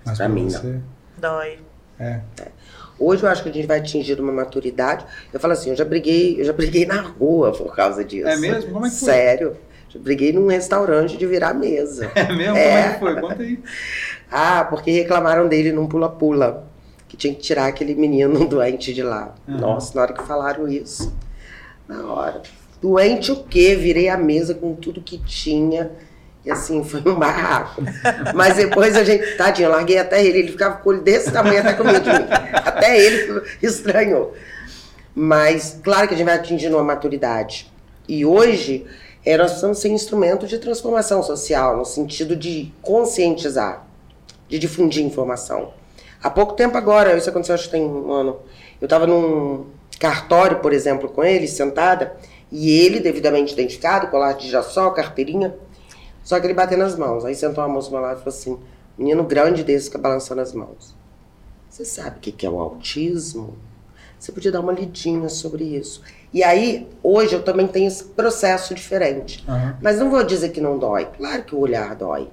Mas 0.05 0.19
para 0.19 0.29
mim 0.29 0.49
você... 0.49 0.67
não. 0.67 0.83
Dói. 1.19 1.59
É. 1.99 2.21
é. 2.41 2.49
Hoje 2.99 3.23
eu 3.23 3.29
acho 3.29 3.43
que 3.43 3.49
a 3.49 3.53
gente 3.53 3.67
vai 3.67 3.79
atingir 3.79 4.21
uma 4.21 4.33
maturidade. 4.33 5.05
Eu 5.33 5.38
falo 5.38 5.53
assim, 5.53 5.71
eu 5.71 5.77
já 5.77 5.85
briguei, 5.85 6.41
eu 6.41 6.45
já 6.45 6.53
briguei 6.53 6.85
na 6.85 7.01
rua 7.01 7.53
por 7.53 7.75
causa 7.75 8.05
disso. 8.05 8.27
É 8.27 8.37
mesmo? 8.37 8.73
Como 8.73 8.87
é 8.87 8.91
que 8.91 8.97
foi? 8.97 9.09
Sério. 9.09 9.57
Já 9.88 9.99
briguei 9.99 10.33
num 10.33 10.49
restaurante 10.49 11.17
de 11.17 11.27
virar 11.27 11.55
mesa. 11.55 12.11
É 12.14 12.33
mesmo? 12.33 12.57
É. 12.57 12.95
Como 12.95 13.11
é 13.11 13.14
que 13.14 13.21
foi? 13.21 13.21
Conta 13.21 13.43
aí. 13.43 13.62
ah, 14.31 14.64
porque 14.64 14.91
reclamaram 14.91 15.49
dele 15.49 15.73
num 15.73 15.87
pula-pula. 15.87 16.67
Que 17.07 17.17
tinha 17.17 17.33
que 17.33 17.41
tirar 17.41 17.69
aquele 17.69 17.95
menino 17.95 18.45
doente 18.47 18.93
de 18.93 19.03
lá. 19.03 19.35
Uhum. 19.47 19.59
Nossa, 19.59 19.95
na 19.95 20.03
hora 20.03 20.12
que 20.12 20.23
falaram 20.25 20.69
isso. 20.69 21.14
Na 21.87 22.05
hora. 22.12 22.43
Doente 22.83 23.33
o 23.33 23.45
quê? 23.45 23.74
Virei 23.74 24.09
a 24.09 24.16
mesa 24.16 24.55
com 24.55 24.74
tudo 24.74 25.01
que 25.01 25.18
tinha 25.18 25.91
assim, 26.51 26.84
foi 26.84 27.01
um 27.01 27.14
barraco. 27.14 27.82
Mas 28.34 28.57
depois 28.57 28.96
a 28.96 29.05
gente, 29.05 29.36
tadinho, 29.36 29.66
eu 29.66 29.72
larguei 29.72 29.99
até 29.99 30.24
ele, 30.24 30.38
ele 30.38 30.53
ficava 30.53 30.76
com 30.76 30.90
o 30.90 30.92
olho 30.92 31.03
desse 31.03 31.30
tamanho 31.30 31.61
até 31.61 31.74
comigo 31.74 32.01
de 32.01 32.11
mim. 32.11 32.26
Até 32.53 32.99
ele 32.99 33.42
estranhou. 33.62 34.34
Mas, 35.14 35.78
claro 35.82 36.07
que 36.07 36.14
a 36.14 36.16
gente 36.16 36.26
vai 36.26 36.36
atingindo 36.36 36.76
uma 36.76 36.84
maturidade. 36.84 37.70
E 38.09 38.24
hoje, 38.24 38.86
é, 39.24 39.36
nós 39.36 39.55
estamos 39.55 39.78
sem 39.78 39.92
instrumento 39.92 40.46
de 40.46 40.59
transformação 40.59 41.22
social, 41.22 41.76
no 41.76 41.84
sentido 41.84 42.36
de 42.36 42.72
conscientizar, 42.80 43.86
de 44.49 44.59
difundir 44.59 45.05
informação. 45.05 45.72
Há 46.22 46.30
pouco 46.30 46.55
tempo 46.55 46.76
agora, 46.76 47.16
isso 47.16 47.28
aconteceu 47.28 47.55
acho 47.55 47.64
que 47.64 47.70
tem 47.70 47.84
um 47.84 48.11
ano, 48.11 48.38
eu 48.80 48.86
estava 48.86 49.07
num 49.07 49.66
cartório, 49.99 50.61
por 50.61 50.72
exemplo, 50.72 51.09
com 51.09 51.22
ele, 51.22 51.46
sentada, 51.46 52.16
e 52.51 52.70
ele, 52.70 53.01
devidamente 53.01 53.53
identificado, 53.53 54.09
colar 54.09 54.32
de 54.32 54.49
jaçó, 54.49 54.90
carteirinha, 54.90 55.55
Só 56.29 56.39
que 56.39 56.47
ele 56.47 56.53
bateu 56.53 56.76
nas 56.76 56.95
mãos. 56.95 57.24
Aí 57.24 57.35
sentou 57.35 57.64
uma 57.64 57.72
moça 57.72 57.91
lá 57.99 58.12
e 58.12 58.16
falou 58.16 58.29
assim: 58.29 58.59
menino 58.99 59.24
grande 59.24 59.64
desse 59.64 59.87
fica 59.87 59.97
balançando 59.97 60.43
as 60.43 60.53
mãos. 60.53 60.95
Você 61.70 61.87
sabe 61.87 62.18
o 62.18 62.20
que 62.20 62.45
é 62.45 62.51
o 62.51 62.61
autismo? 62.61 63.57
Você 64.18 64.31
podia 64.31 64.53
dar 64.53 64.61
uma 64.61 64.72
lidinha 64.72 65.31
sobre 65.31 65.64
isso. 65.64 66.03
E 66.31 66.45
aí, 66.45 66.87
hoje 67.03 67.35
eu 67.35 67.43
também 67.43 67.66
tenho 67.66 67.89
esse 67.89 68.05
processo 68.05 68.74
diferente. 68.74 69.43
Aham. 69.49 69.79
Mas 69.81 69.99
não 69.99 70.11
vou 70.11 70.22
dizer 70.22 70.51
que 70.51 70.61
não 70.61 70.79
dói. 70.79 71.09
Claro 71.16 71.45
que 71.45 71.55
o 71.55 71.61
olhar 71.61 71.95
dói. 71.95 72.29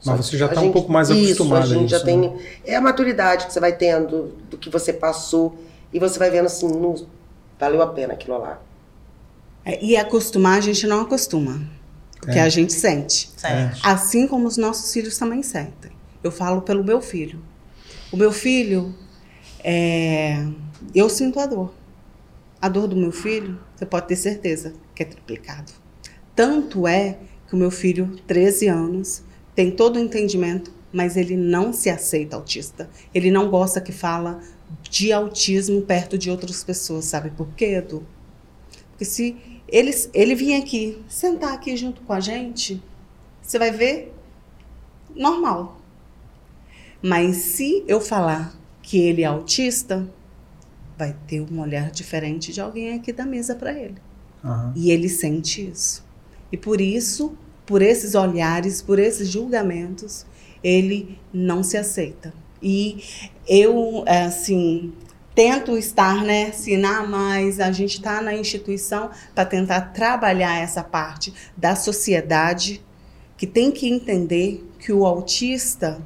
Só 0.00 0.12
Mas 0.12 0.24
você 0.24 0.38
já 0.38 0.46
está 0.46 0.62
um 0.62 0.72
pouco 0.72 0.90
mais 0.90 1.10
isso, 1.10 1.42
acostumado 1.42 1.64
a 1.64 1.66
gente 1.66 1.90
já 1.90 1.98
isso, 1.98 2.06
né? 2.06 2.12
tem. 2.12 2.38
É 2.64 2.76
a 2.76 2.80
maturidade 2.80 3.46
que 3.46 3.52
você 3.52 3.60
vai 3.60 3.76
tendo 3.76 4.32
do 4.48 4.56
que 4.56 4.70
você 4.70 4.90
passou. 4.90 5.54
E 5.92 5.98
você 5.98 6.18
vai 6.18 6.30
vendo 6.30 6.46
assim, 6.46 6.66
não, 6.66 6.94
valeu 7.60 7.82
a 7.82 7.88
pena 7.88 8.14
aquilo 8.14 8.38
lá. 8.38 8.58
É, 9.66 9.84
E 9.84 9.98
acostumar, 9.98 10.56
a 10.56 10.62
gente 10.62 10.86
não 10.86 11.02
acostuma. 11.02 11.76
Porque 12.20 12.38
É. 12.38 12.42
a 12.42 12.48
gente 12.48 12.72
sente. 12.72 13.30
Sente. 13.36 13.80
Assim 13.82 14.26
como 14.26 14.46
os 14.46 14.56
nossos 14.56 14.92
filhos 14.92 15.16
também 15.16 15.42
sentem. 15.42 15.92
Eu 16.22 16.30
falo 16.32 16.62
pelo 16.62 16.82
meu 16.84 17.00
filho. 17.00 17.40
O 18.12 18.16
meu 18.16 18.32
filho, 18.32 18.94
é, 19.62 20.44
eu 20.94 21.08
sinto 21.08 21.38
a 21.40 21.46
dor. 21.46 21.72
A 22.60 22.68
dor 22.68 22.88
do 22.88 22.96
meu 22.96 23.12
filho, 23.12 23.58
você 23.76 23.86
pode 23.86 24.08
ter 24.08 24.16
certeza 24.16 24.74
que 24.94 25.02
é 25.02 25.06
triplicado. 25.06 25.72
Tanto 26.34 26.86
é 26.88 27.18
que 27.48 27.54
o 27.54 27.56
meu 27.58 27.70
filho, 27.70 28.18
13 28.26 28.66
anos, 28.66 29.22
tem 29.54 29.70
todo 29.70 29.96
o 29.96 30.00
entendimento, 30.00 30.72
mas 30.92 31.16
ele 31.16 31.36
não 31.36 31.72
se 31.72 31.88
aceita 31.90 32.34
autista. 32.36 32.88
Ele 33.14 33.30
não 33.30 33.48
gosta 33.48 33.80
que 33.80 33.92
fala 33.92 34.40
de 34.90 35.12
autismo 35.12 35.82
perto 35.82 36.18
de 36.18 36.30
outras 36.30 36.64
pessoas, 36.64 37.04
sabe 37.04 37.30
por 37.30 37.48
quê, 37.56 37.66
Edu? 37.76 38.04
Porque 38.90 39.04
se 39.04 39.36
ele, 39.68 39.90
ele 40.14 40.34
vir 40.34 40.54
aqui, 40.54 41.02
sentar 41.08 41.52
aqui 41.52 41.76
junto 41.76 42.00
com 42.02 42.12
a 42.12 42.20
gente, 42.20 42.82
você 43.42 43.58
vai 43.58 43.70
ver 43.70 44.14
normal. 45.14 45.80
Mas 47.02 47.36
se 47.36 47.84
eu 47.86 48.00
falar 48.00 48.56
que 48.82 48.98
ele 48.98 49.22
é 49.22 49.26
autista, 49.26 50.08
vai 50.96 51.16
ter 51.26 51.40
um 51.40 51.60
olhar 51.60 51.90
diferente 51.90 52.52
de 52.52 52.60
alguém 52.60 52.94
aqui 52.94 53.12
da 53.12 53.24
mesa 53.24 53.54
para 53.54 53.72
ele. 53.72 53.96
Aham. 54.44 54.72
E 54.74 54.90
ele 54.90 55.08
sente 55.08 55.68
isso. 55.68 56.04
E 56.50 56.56
por 56.56 56.80
isso, 56.80 57.36
por 57.66 57.82
esses 57.82 58.14
olhares, 58.14 58.80
por 58.82 58.98
esses 58.98 59.28
julgamentos, 59.28 60.26
ele 60.62 61.18
não 61.32 61.62
se 61.62 61.76
aceita. 61.76 62.32
E 62.62 63.04
eu, 63.46 64.04
assim, 64.06 64.92
tento 65.38 65.78
estar, 65.78 66.24
né, 66.24 66.50
ah, 66.84 67.06
mas 67.06 67.60
a 67.60 67.70
gente 67.70 67.98
está 67.98 68.20
na 68.20 68.34
instituição 68.34 69.08
para 69.32 69.44
tentar 69.44 69.92
trabalhar 69.92 70.58
essa 70.58 70.82
parte 70.82 71.32
da 71.56 71.76
sociedade 71.76 72.84
que 73.36 73.46
tem 73.46 73.70
que 73.70 73.88
entender 73.88 74.68
que 74.80 74.92
o 74.92 75.06
autista, 75.06 76.02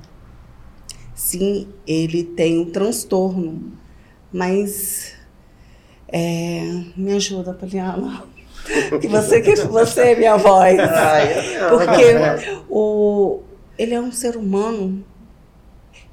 sim, 1.15 1.67
ele 1.87 2.23
tem 2.23 2.61
um 2.61 2.71
transtorno, 2.71 3.73
mas 4.31 5.15
é, 6.09 6.83
me 6.95 7.15
ajuda, 7.15 7.55
Poliana. 7.55 8.25
Que 9.01 9.09
você 9.09 9.41
que 9.41 9.57
você 9.57 10.13
é 10.13 10.15
minha 10.15 10.37
voz. 10.37 10.77
Porque 11.69 12.63
o, 12.69 13.41
ele 13.77 13.95
é 13.95 14.01
um 14.01 14.13
ser 14.13 14.37
humano. 14.37 15.03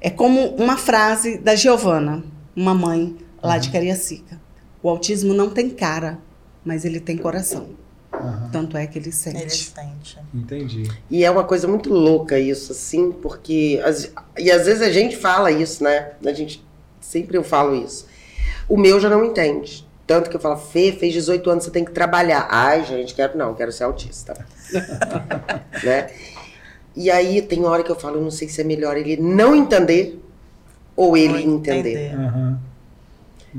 É 0.00 0.10
como 0.10 0.56
uma 0.56 0.76
frase 0.76 1.38
da 1.38 1.54
Giovana, 1.54 2.24
uma 2.54 2.74
mãe 2.74 3.16
lá 3.42 3.58
de 3.58 3.70
Cariacica. 3.70 4.40
O 4.82 4.88
autismo 4.88 5.34
não 5.34 5.50
tem 5.50 5.70
cara, 5.70 6.18
mas 6.64 6.84
ele 6.84 7.00
tem 7.00 7.16
coração. 7.16 7.70
Aham. 8.12 8.48
Tanto 8.52 8.76
é 8.76 8.86
que 8.86 8.98
ele 8.98 9.06
Ele 9.06 9.12
sente. 9.14 9.72
sente. 9.74 10.18
Entendi. 10.34 10.90
E 11.10 11.24
é 11.24 11.30
uma 11.30 11.44
coisa 11.44 11.68
muito 11.68 11.92
louca 11.92 12.38
isso, 12.38 12.72
assim, 12.72 13.12
porque. 13.12 13.80
as- 13.84 14.10
e 14.38 14.50
às 14.50 14.66
vezes 14.66 14.82
a 14.82 14.90
gente 14.90 15.16
fala 15.16 15.50
isso, 15.50 15.82
né? 15.84 16.12
A 16.24 16.32
gente. 16.32 16.64
Sempre 17.00 17.36
eu 17.38 17.44
falo 17.44 17.74
isso. 17.74 18.06
O 18.68 18.76
meu 18.76 19.00
já 19.00 19.08
não 19.08 19.24
entende. 19.24 19.86
Tanto 20.06 20.28
que 20.28 20.34
eu 20.36 20.40
falo, 20.40 20.56
Fê, 20.56 20.90
fez 20.92 21.12
18 21.14 21.48
anos, 21.50 21.64
você 21.64 21.70
tem 21.70 21.84
que 21.84 21.92
trabalhar. 21.92 22.48
Ai, 22.50 22.84
gente, 22.84 23.14
quero 23.14 23.38
não, 23.38 23.54
quero 23.54 23.70
ser 23.70 23.84
autista. 23.84 24.34
né? 25.84 26.10
E 26.96 27.10
aí 27.10 27.40
tem 27.40 27.64
hora 27.64 27.82
que 27.84 27.90
eu 27.90 27.96
falo, 27.96 28.20
não 28.20 28.30
sei 28.30 28.48
se 28.48 28.60
é 28.60 28.64
melhor 28.64 28.96
ele 28.96 29.16
não 29.16 29.54
entender 29.54 30.20
ou 31.00 31.16
ele 31.16 31.42
entender. 31.42 32.14
Aham. 32.14 32.60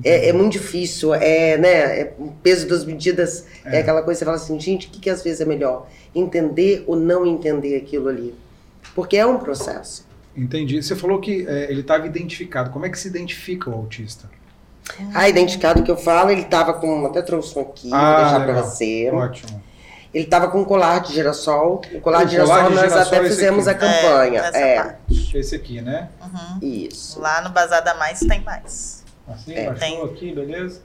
É, 0.04 0.30
é 0.30 0.34
muito 0.34 0.54
difícil, 0.54 1.14
é, 1.16 1.58
né? 1.58 2.00
É, 2.00 2.14
o 2.20 2.32
peso 2.44 2.68
das 2.68 2.86
medidas 2.86 3.48
é. 3.66 3.78
É. 3.78 3.80
aquela 3.80 4.04
coisa, 4.04 4.20
você 4.20 4.26
fala 4.26 4.38
assim, 4.38 4.60
gente, 4.60 4.88
o 4.88 4.92
que, 4.92 5.00
que 5.00 5.10
às 5.10 5.24
vezes 5.24 5.42
é 5.42 5.46
melhor? 5.46 5.90
Entender 6.14 6.84
ou 6.86 6.96
não 6.96 7.26
entender 7.26 7.76
aquilo 7.76 8.10
ali? 8.10 8.36
Porque 8.94 9.18
é 9.18 9.26
um 9.26 9.40
processo. 9.40 10.06
Entendi. 10.38 10.82
Você 10.82 10.96
falou 10.96 11.20
que 11.20 11.46
é, 11.48 11.70
ele 11.72 11.82
estava 11.82 12.06
identificado. 12.06 12.70
Como 12.70 12.86
é 12.86 12.90
que 12.90 13.00
se 13.00 13.08
identifica 13.08 13.72
o 13.72 13.74
autista? 13.74 14.30
Ah, 15.14 15.28
identificado 15.28 15.84
que 15.84 15.90
eu 15.92 15.98
falo, 15.98 16.30
ele 16.30 16.44
tava 16.44 16.76
com. 16.76 17.06
Até 17.08 17.24
trouxe 17.24 17.58
um 17.58 17.64
aqui, 17.64 17.90
vou 17.90 18.00
deixar 18.00 18.36
pra 18.36 18.46
legal. 18.46 18.64
você. 18.64 19.10
Ótimo. 19.12 19.64
Ele 20.14 20.26
tava 20.26 20.50
com 20.50 20.60
um 20.60 20.66
colar 20.66 21.00
de 21.00 21.14
girassol. 21.14 21.82
O 21.94 22.02
colar 22.02 22.24
O 22.24 22.26
de 22.26 22.32
girassol 22.32 22.56
colar 22.56 22.70
de 22.70 22.76
nós 22.76 22.84
girassol 22.92 23.18
até 23.18 23.26
é 23.26 23.30
fizemos 23.30 23.68
aqui. 23.68 23.86
a 23.86 23.88
campanha. 23.88 24.40
É, 24.54 24.76
parte. 24.84 25.38
Esse 25.38 25.56
aqui, 25.56 25.82
né? 25.82 26.10
Uhum. 26.22 26.60
isso. 26.68 27.20
Lá 27.20 27.42
no 27.42 27.50
Bazar 27.52 27.84
da 27.84 27.96
Mais 27.96 28.20
tem 28.20 28.42
mais. 28.44 29.04
Assim, 29.28 29.54
É. 29.54 29.72
Tem. 29.74 30.02
aqui, 30.04 30.34
beleza? 30.34 30.82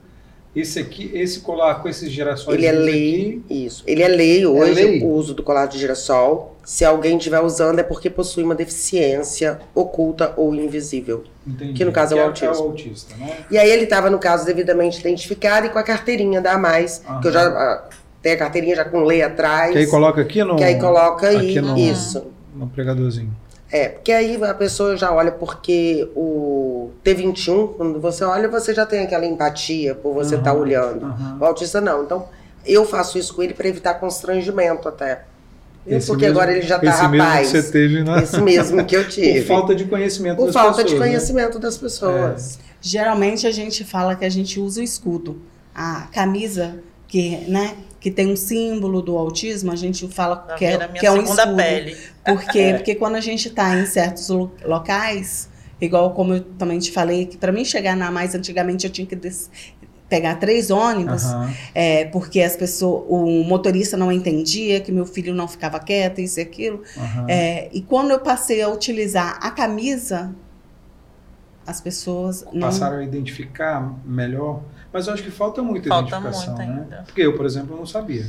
Esse 0.54 0.78
aqui, 0.78 1.10
esse 1.12 1.40
colar 1.40 1.82
com 1.82 1.88
esses 1.88 2.10
girassóis 2.10 2.56
Ele 2.56 2.64
é 2.66 2.72
lei. 2.72 3.42
Isso. 3.50 3.82
Ele 3.86 4.02
é 4.02 4.08
lei 4.08 4.46
hoje, 4.46 4.72
lei? 4.72 5.02
o 5.02 5.08
uso 5.08 5.34
do 5.34 5.42
colar 5.42 5.66
de 5.66 5.78
girassol. 5.78 6.56
Se 6.64 6.82
alguém 6.84 7.18
estiver 7.18 7.40
usando, 7.40 7.78
é 7.78 7.82
porque 7.82 8.08
possui 8.08 8.42
uma 8.42 8.54
deficiência 8.54 9.60
oculta 9.74 10.32
ou 10.36 10.54
invisível. 10.54 11.24
Entendi. 11.46 11.74
Que 11.74 11.84
no 11.84 11.92
caso 11.92 12.16
é 12.16 12.20
o 12.22 12.24
autismo. 12.24 12.54
É 12.54 12.58
o 12.58 12.62
autista, 12.62 13.14
né? 13.16 13.36
E 13.50 13.58
aí 13.58 13.68
ele 13.70 13.84
estava, 13.84 14.08
no 14.08 14.18
caso, 14.18 14.46
devidamente 14.46 14.98
identificado 15.00 15.66
e 15.66 15.68
com 15.70 15.78
a 15.78 15.82
carteirinha 15.82 16.40
da 16.40 16.56
Mais, 16.56 17.02
Aham. 17.06 17.20
que 17.20 17.28
eu 17.28 17.32
já 17.32 17.84
tenho 18.26 18.34
a 18.34 18.38
carteirinha 18.38 18.74
já 18.74 18.84
com 18.84 19.04
lei 19.04 19.22
atrás. 19.22 19.70
Que 19.72 19.78
aí 19.78 19.86
coloca 19.86 20.20
aqui 20.20 20.42
no. 20.42 20.56
que 20.56 20.64
aí 20.64 20.78
coloca 20.80 21.28
aí, 21.28 21.60
no- 21.60 21.78
isso. 21.78 22.24
No 22.54 22.66
pregadorzinho. 22.66 23.30
É, 23.70 23.88
porque 23.88 24.10
aí 24.12 24.42
a 24.42 24.54
pessoa 24.54 24.96
já 24.96 25.12
olha, 25.12 25.30
porque 25.30 26.08
o 26.16 26.90
T21, 27.04 27.74
quando 27.76 28.00
você 28.00 28.24
olha, 28.24 28.48
você 28.48 28.72
já 28.74 28.84
tem 28.86 29.00
aquela 29.04 29.26
empatia 29.26 29.94
por 29.94 30.12
você 30.14 30.36
estar 30.36 30.50
Aham, 30.52 30.60
olhando. 30.60 31.06
aham. 31.06 31.38
O 31.40 31.44
autista 31.44 31.80
não. 31.80 32.02
Então, 32.04 32.26
eu 32.64 32.84
faço 32.84 33.18
isso 33.18 33.34
com 33.34 33.42
ele 33.42 33.54
para 33.54 33.68
evitar 33.68 33.94
constrangimento 33.94 34.88
até. 34.88 35.22
Esse 35.86 36.06
porque 36.08 36.24
mesmo- 36.26 36.40
agora 36.40 36.52
ele 36.56 36.66
já 36.66 36.78
tá 36.80 36.86
esse 36.90 37.02
mesmo 37.08 37.24
rapaz. 37.24 37.50
que 37.52 37.60
você 37.62 37.70
teve, 37.72 38.02
né? 38.02 38.22
Esse 38.22 38.40
mesmo 38.40 38.84
que 38.84 38.96
eu 38.96 39.06
tive. 39.08 39.40
Por 39.42 39.46
falta 39.46 39.74
de 39.74 39.84
conhecimento 39.84 40.36
Por 40.36 40.46
das 40.46 40.54
falta 40.54 40.78
de 40.78 40.82
pessoas, 40.84 41.00
né? 41.00 41.06
conhecimento 41.06 41.58
das 41.60 41.76
pessoas. 41.78 42.58
Geralmente 42.80 43.46
a 43.46 43.52
gente 43.52 43.84
fala 43.84 44.14
que 44.16 44.24
a 44.24 44.28
gente 44.30 44.58
usa 44.58 44.80
o 44.80 44.82
escudo. 44.82 45.40
A 45.74 46.08
camisa 46.12 46.76
que, 47.08 47.36
né, 47.48 47.74
que 48.06 48.10
tem 48.12 48.28
um 48.32 48.36
símbolo 48.36 49.02
do 49.02 49.18
autismo, 49.18 49.72
a 49.72 49.74
gente 49.74 50.06
fala 50.06 50.36
que 50.56 50.64
é, 50.64 50.78
que 50.86 51.04
é 51.04 51.10
um 51.10 51.22
segunda 51.22 51.42
escudo. 51.42 51.56
pele. 51.56 51.96
Por 52.24 52.40
quê? 52.44 52.72
Porque 52.76 52.94
quando 52.94 53.16
a 53.16 53.20
gente 53.20 53.48
está 53.48 53.74
em 53.74 53.84
certos 53.84 54.28
lo- 54.28 54.52
locais, 54.64 55.48
igual 55.80 56.14
como 56.14 56.34
eu 56.34 56.40
também 56.56 56.78
te 56.78 56.92
falei, 56.92 57.26
que 57.26 57.36
para 57.36 57.50
mim 57.50 57.64
chegar 57.64 57.96
na 57.96 58.08
mais 58.12 58.32
antigamente 58.32 58.86
eu 58.86 58.92
tinha 58.92 59.04
que 59.08 59.18
pegar 60.08 60.36
três 60.36 60.70
ônibus, 60.70 61.24
Aham. 61.24 61.52
é, 61.74 62.04
porque 62.04 62.40
as 62.42 62.54
pessoas, 62.56 63.02
o 63.08 63.42
motorista 63.42 63.96
não 63.96 64.12
entendia 64.12 64.78
que 64.80 64.92
meu 64.92 65.04
filho 65.04 65.34
não 65.34 65.48
ficava 65.48 65.80
quieto, 65.80 66.20
isso 66.20 66.38
e 66.38 66.42
aquilo. 66.42 66.82
aham. 66.96 67.26
É, 67.28 67.68
e 67.72 67.82
quando 67.82 68.12
eu 68.12 68.20
passei 68.20 68.62
a 68.62 68.68
utilizar 68.68 69.36
a 69.42 69.50
camisa, 69.50 70.32
as 71.66 71.80
pessoas 71.80 72.44
não. 72.52 72.60
Passaram 72.60 72.98
a 72.98 73.02
identificar 73.04 73.92
melhor. 74.04 74.60
Mas 74.92 75.06
eu 75.06 75.12
acho 75.14 75.22
que 75.22 75.30
falta 75.30 75.62
muita 75.62 75.88
Falta 75.88 76.08
identificação, 76.16 76.54
muito 76.54 76.66
né? 76.68 76.80
ainda. 76.82 77.02
Porque 77.04 77.20
eu, 77.20 77.36
por 77.36 77.44
exemplo, 77.44 77.76
não 77.76 77.84
sabia. 77.86 78.24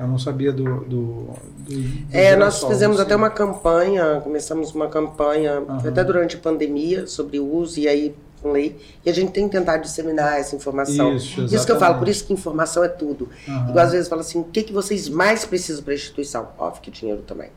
Eu 0.00 0.06
não 0.06 0.18
sabia 0.18 0.52
do. 0.52 0.64
do, 0.64 0.80
do, 0.84 1.30
do 1.68 2.06
É, 2.12 2.34
nós 2.36 2.62
fizemos 2.62 2.96
assim. 2.98 3.06
até 3.06 3.16
uma 3.16 3.30
campanha, 3.30 4.20
começamos 4.22 4.72
uma 4.74 4.88
campanha 4.88 5.58
Aham. 5.68 5.88
até 5.88 6.02
durante 6.04 6.36
a 6.36 6.38
pandemia 6.38 7.06
sobre 7.06 7.38
o 7.38 7.46
uso 7.46 7.78
e 7.78 7.86
aí 7.88 8.14
com 8.40 8.52
lei. 8.52 8.78
E 9.04 9.10
a 9.10 9.12
gente 9.12 9.32
tem 9.32 9.48
tentado 9.48 9.82
disseminar 9.82 10.38
essa 10.38 10.56
informação. 10.56 11.14
Isso, 11.14 11.66
que 11.66 11.72
eu 11.72 11.78
falo, 11.78 11.98
por 11.98 12.08
isso 12.08 12.24
que 12.26 12.32
informação 12.32 12.82
é 12.82 12.88
tudo. 12.88 13.28
Aham. 13.48 13.68
Igual 13.70 13.84
às 13.84 13.92
vezes 13.92 14.08
fala 14.08 14.22
assim, 14.22 14.40
o 14.40 14.44
que, 14.44 14.62
que 14.62 14.72
vocês 14.72 15.08
mais 15.08 15.44
precisam 15.44 15.82
para 15.84 15.92
a 15.92 15.96
instituição? 15.96 16.48
Óbvio 16.58 16.82
que 16.82 16.90
dinheiro 16.90 17.22
também. 17.22 17.50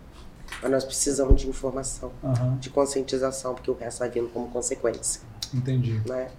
Mas 0.65 0.71
nós 0.71 0.83
precisamos 0.83 1.39
de 1.39 1.47
informação, 1.47 2.11
Aham, 2.23 2.57
de 2.59 2.71
conscientização, 2.71 3.53
porque 3.53 3.69
o 3.69 3.75
resto 3.75 3.99
vai 3.99 4.09
vindo 4.09 4.27
como 4.29 4.47
consequência, 4.47 5.21
entendi. 5.53 6.01
né? 6.07 6.29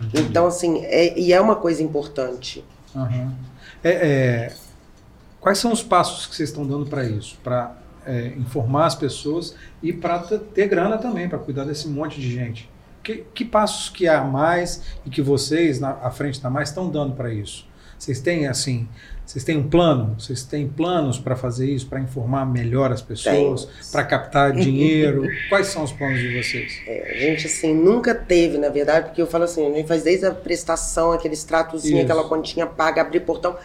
entendi. 0.00 0.22
Então, 0.22 0.46
assim, 0.46 0.82
é, 0.86 1.18
e 1.18 1.30
é 1.30 1.38
uma 1.38 1.56
coisa 1.56 1.82
importante. 1.82 2.64
Aham. 2.94 3.34
É, 3.84 3.90
é, 3.90 4.54
quais 5.38 5.58
são 5.58 5.70
os 5.72 5.82
passos 5.82 6.26
que 6.26 6.34
vocês 6.34 6.48
estão 6.48 6.66
dando 6.66 6.86
para 6.86 7.04
isso? 7.04 7.36
Para 7.44 7.76
informar 8.38 8.86
as 8.86 8.94
pessoas 8.94 9.54
e 9.82 9.92
para 9.92 10.20
ter 10.20 10.68
grana 10.68 10.96
também, 10.96 11.28
para 11.28 11.38
cuidar 11.38 11.64
desse 11.64 11.86
monte 11.86 12.18
de 12.18 12.32
gente. 12.32 12.70
Que, 13.02 13.26
que 13.34 13.44
passos 13.44 13.90
que 13.90 14.08
há 14.08 14.24
mais 14.24 14.84
e 15.04 15.10
que 15.10 15.20
vocês, 15.20 15.78
na 15.78 15.90
à 15.90 16.10
frente 16.10 16.40
da 16.40 16.48
mais, 16.48 16.70
estão 16.70 16.88
dando 16.88 17.14
para 17.14 17.30
isso? 17.30 17.68
Vocês 17.98 18.20
têm, 18.20 18.46
assim, 18.46 18.88
Vocês 19.36 19.44
têm 19.44 19.58
um 19.58 19.68
plano? 19.68 20.14
Vocês 20.18 20.44
têm 20.44 20.66
planos 20.66 21.18
para 21.18 21.36
fazer 21.36 21.70
isso, 21.70 21.86
para 21.88 22.00
informar 22.00 22.46
melhor 22.46 22.90
as 22.90 23.02
pessoas, 23.02 23.68
para 23.92 24.02
captar 24.02 24.50
dinheiro? 24.56 25.28
Quais 25.50 25.66
são 25.66 25.84
os 25.84 25.92
planos 25.92 26.18
de 26.18 26.42
vocês? 26.42 26.80
É, 26.86 27.12
a 27.14 27.18
gente, 27.20 27.46
assim, 27.46 27.74
nunca 27.74 28.14
teve, 28.14 28.56
na 28.56 28.70
verdade, 28.70 29.08
porque 29.08 29.20
eu 29.20 29.26
falo 29.26 29.44
assim, 29.44 29.70
a 29.70 29.74
gente 29.74 29.86
faz 29.86 30.02
desde 30.02 30.24
a 30.24 30.30
prestação, 30.30 31.12
aquele 31.12 31.34
extratozinho, 31.34 31.96
Isso. 31.96 32.04
aquela 32.06 32.26
continha 32.26 32.66
paga, 32.66 33.02
abrir 33.02 33.20
portão, 33.20 33.58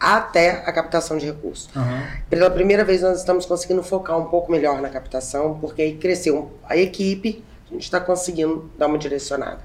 até 0.00 0.62
a 0.64 0.72
captação 0.72 1.18
de 1.18 1.26
recursos. 1.26 1.68
Aham. 1.76 2.04
Pela 2.30 2.48
primeira 2.50 2.82
vez 2.82 3.02
nós 3.02 3.18
estamos 3.18 3.44
conseguindo 3.44 3.82
focar 3.82 4.16
um 4.18 4.30
pouco 4.30 4.50
melhor 4.50 4.80
na 4.80 4.88
captação, 4.88 5.58
porque 5.60 5.82
aí 5.82 5.94
cresceu 5.96 6.52
a 6.66 6.74
equipe, 6.74 7.44
a 7.70 7.74
gente 7.74 7.82
está 7.82 8.00
conseguindo 8.00 8.70
dar 8.78 8.86
uma 8.86 8.96
direcionada. 8.96 9.58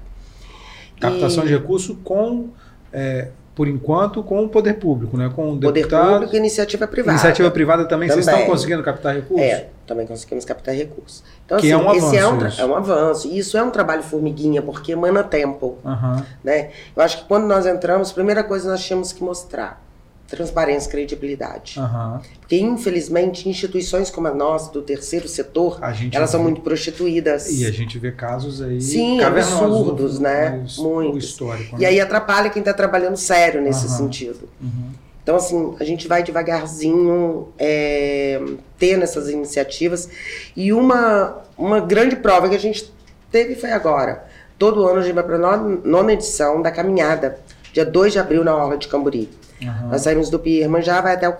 Captação 1.00 1.42
E- 1.44 1.46
de 1.46 1.54
recurso 1.54 1.94
com, 2.04 2.50
é, 2.92 3.28
por 3.54 3.68
enquanto, 3.68 4.22
com 4.22 4.42
o 4.44 4.48
poder 4.48 4.74
público, 4.74 5.16
né? 5.16 5.30
com 5.34 5.52
o 5.52 5.60
Poder 5.60 5.72
deputado. 5.82 6.12
público 6.14 6.34
e 6.34 6.38
iniciativa 6.38 6.86
privada. 6.88 7.12
Iniciativa 7.12 7.50
privada 7.52 7.84
também, 7.86 8.08
vocês 8.08 8.24
Também. 8.26 8.40
estão 8.40 8.52
conseguindo 8.52 8.82
captar 8.82 9.14
recursos? 9.14 9.46
É, 9.46 9.68
também 9.86 10.06
conseguimos 10.06 10.44
captar 10.44 10.74
recursos. 10.74 11.22
Então, 11.46 11.58
Que 11.58 11.70
é 11.70 11.76
um 11.76 11.92
esse 11.92 12.16
é 12.16 12.24
um, 12.26 12.30
avanço 12.30 12.38
tra- 12.40 12.48
isso. 12.48 12.60
é 12.60 12.66
um 12.66 12.74
avanço. 12.74 13.28
Isso 13.28 13.56
é 13.58 13.62
um 13.62 13.70
trabalho 13.70 14.02
formiguinha, 14.02 14.60
porque 14.62 14.90
emana 14.92 15.22
tempo. 15.22 15.78
Aham. 15.84 16.24
né? 16.42 16.70
Eu 16.96 17.02
acho 17.02 17.18
que 17.18 17.24
quando 17.28 17.44
nós 17.46 17.64
entramos, 17.66 18.10
a 18.10 18.14
primeira 18.14 18.42
coisa 18.42 18.68
nós 18.68 18.82
tínhamos 18.82 19.12
que 19.12 19.22
mostrar 19.22 19.83
transparência 20.28 20.90
credibilidade. 20.90 21.78
Aham. 21.78 22.20
Porque, 22.40 22.56
infelizmente, 22.58 23.48
instituições 23.48 24.10
como 24.10 24.26
a 24.28 24.34
nossa, 24.34 24.72
do 24.72 24.82
terceiro 24.82 25.28
setor, 25.28 25.78
A 25.82 25.92
gente 25.92 26.16
elas 26.16 26.30
são 26.30 26.40
vê- 26.40 26.44
muito 26.44 26.60
prostituídas. 26.60 27.50
E 27.50 27.66
a 27.66 27.70
gente 27.70 27.98
vê 27.98 28.10
casos 28.12 28.60
aí 28.62 28.80
Sim, 28.80 29.18
cavernosos 29.18 29.60
absurdos, 29.62 30.18
né? 30.18 30.64
Muitos. 30.78 31.24
histórico. 31.24 31.76
E 31.76 31.80
né? 31.80 31.86
aí 31.88 32.00
atrapalha 32.00 32.50
quem 32.50 32.60
está 32.60 32.72
trabalhando 32.72 33.16
sério 33.16 33.60
nesse 33.60 33.86
Aham. 33.86 33.96
sentido. 33.96 34.48
Uhum. 34.60 34.90
Então, 35.22 35.36
assim, 35.36 35.74
a 35.80 35.84
gente 35.84 36.06
vai 36.06 36.22
devagarzinho 36.22 37.48
é, 37.58 38.42
tendo 38.78 39.02
essas 39.04 39.28
iniciativas. 39.30 40.08
E 40.54 40.72
uma, 40.72 41.38
uma 41.56 41.80
grande 41.80 42.16
prova 42.16 42.48
que 42.48 42.54
a 42.54 42.58
gente 42.60 42.92
teve 43.30 43.54
foi 43.54 43.72
agora. 43.72 44.24
Todo 44.58 44.86
ano 44.86 45.00
a 45.00 45.02
gente 45.02 45.14
vai 45.14 45.24
para 45.24 45.36
a 45.36 45.56
nona 45.58 46.12
edição 46.12 46.60
da 46.62 46.70
caminhada, 46.70 47.38
dia 47.72 47.84
2 47.84 48.12
de 48.12 48.18
abril, 48.18 48.44
na 48.44 48.54
Orla 48.54 48.76
de 48.76 48.86
Camburi. 48.86 49.28
Aham. 49.62 49.88
Nós 49.88 50.02
saímos 50.02 50.30
do 50.30 50.38
Pierman 50.38 50.82
já 50.82 51.00
vai 51.00 51.14
até 51.14 51.28
o 51.28 51.36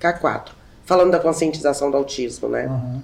K4, 0.00 0.50
falando 0.84 1.10
da 1.12 1.18
conscientização 1.18 1.90
do 1.90 1.96
autismo, 1.96 2.48
né? 2.48 2.66
Aham. 2.66 3.02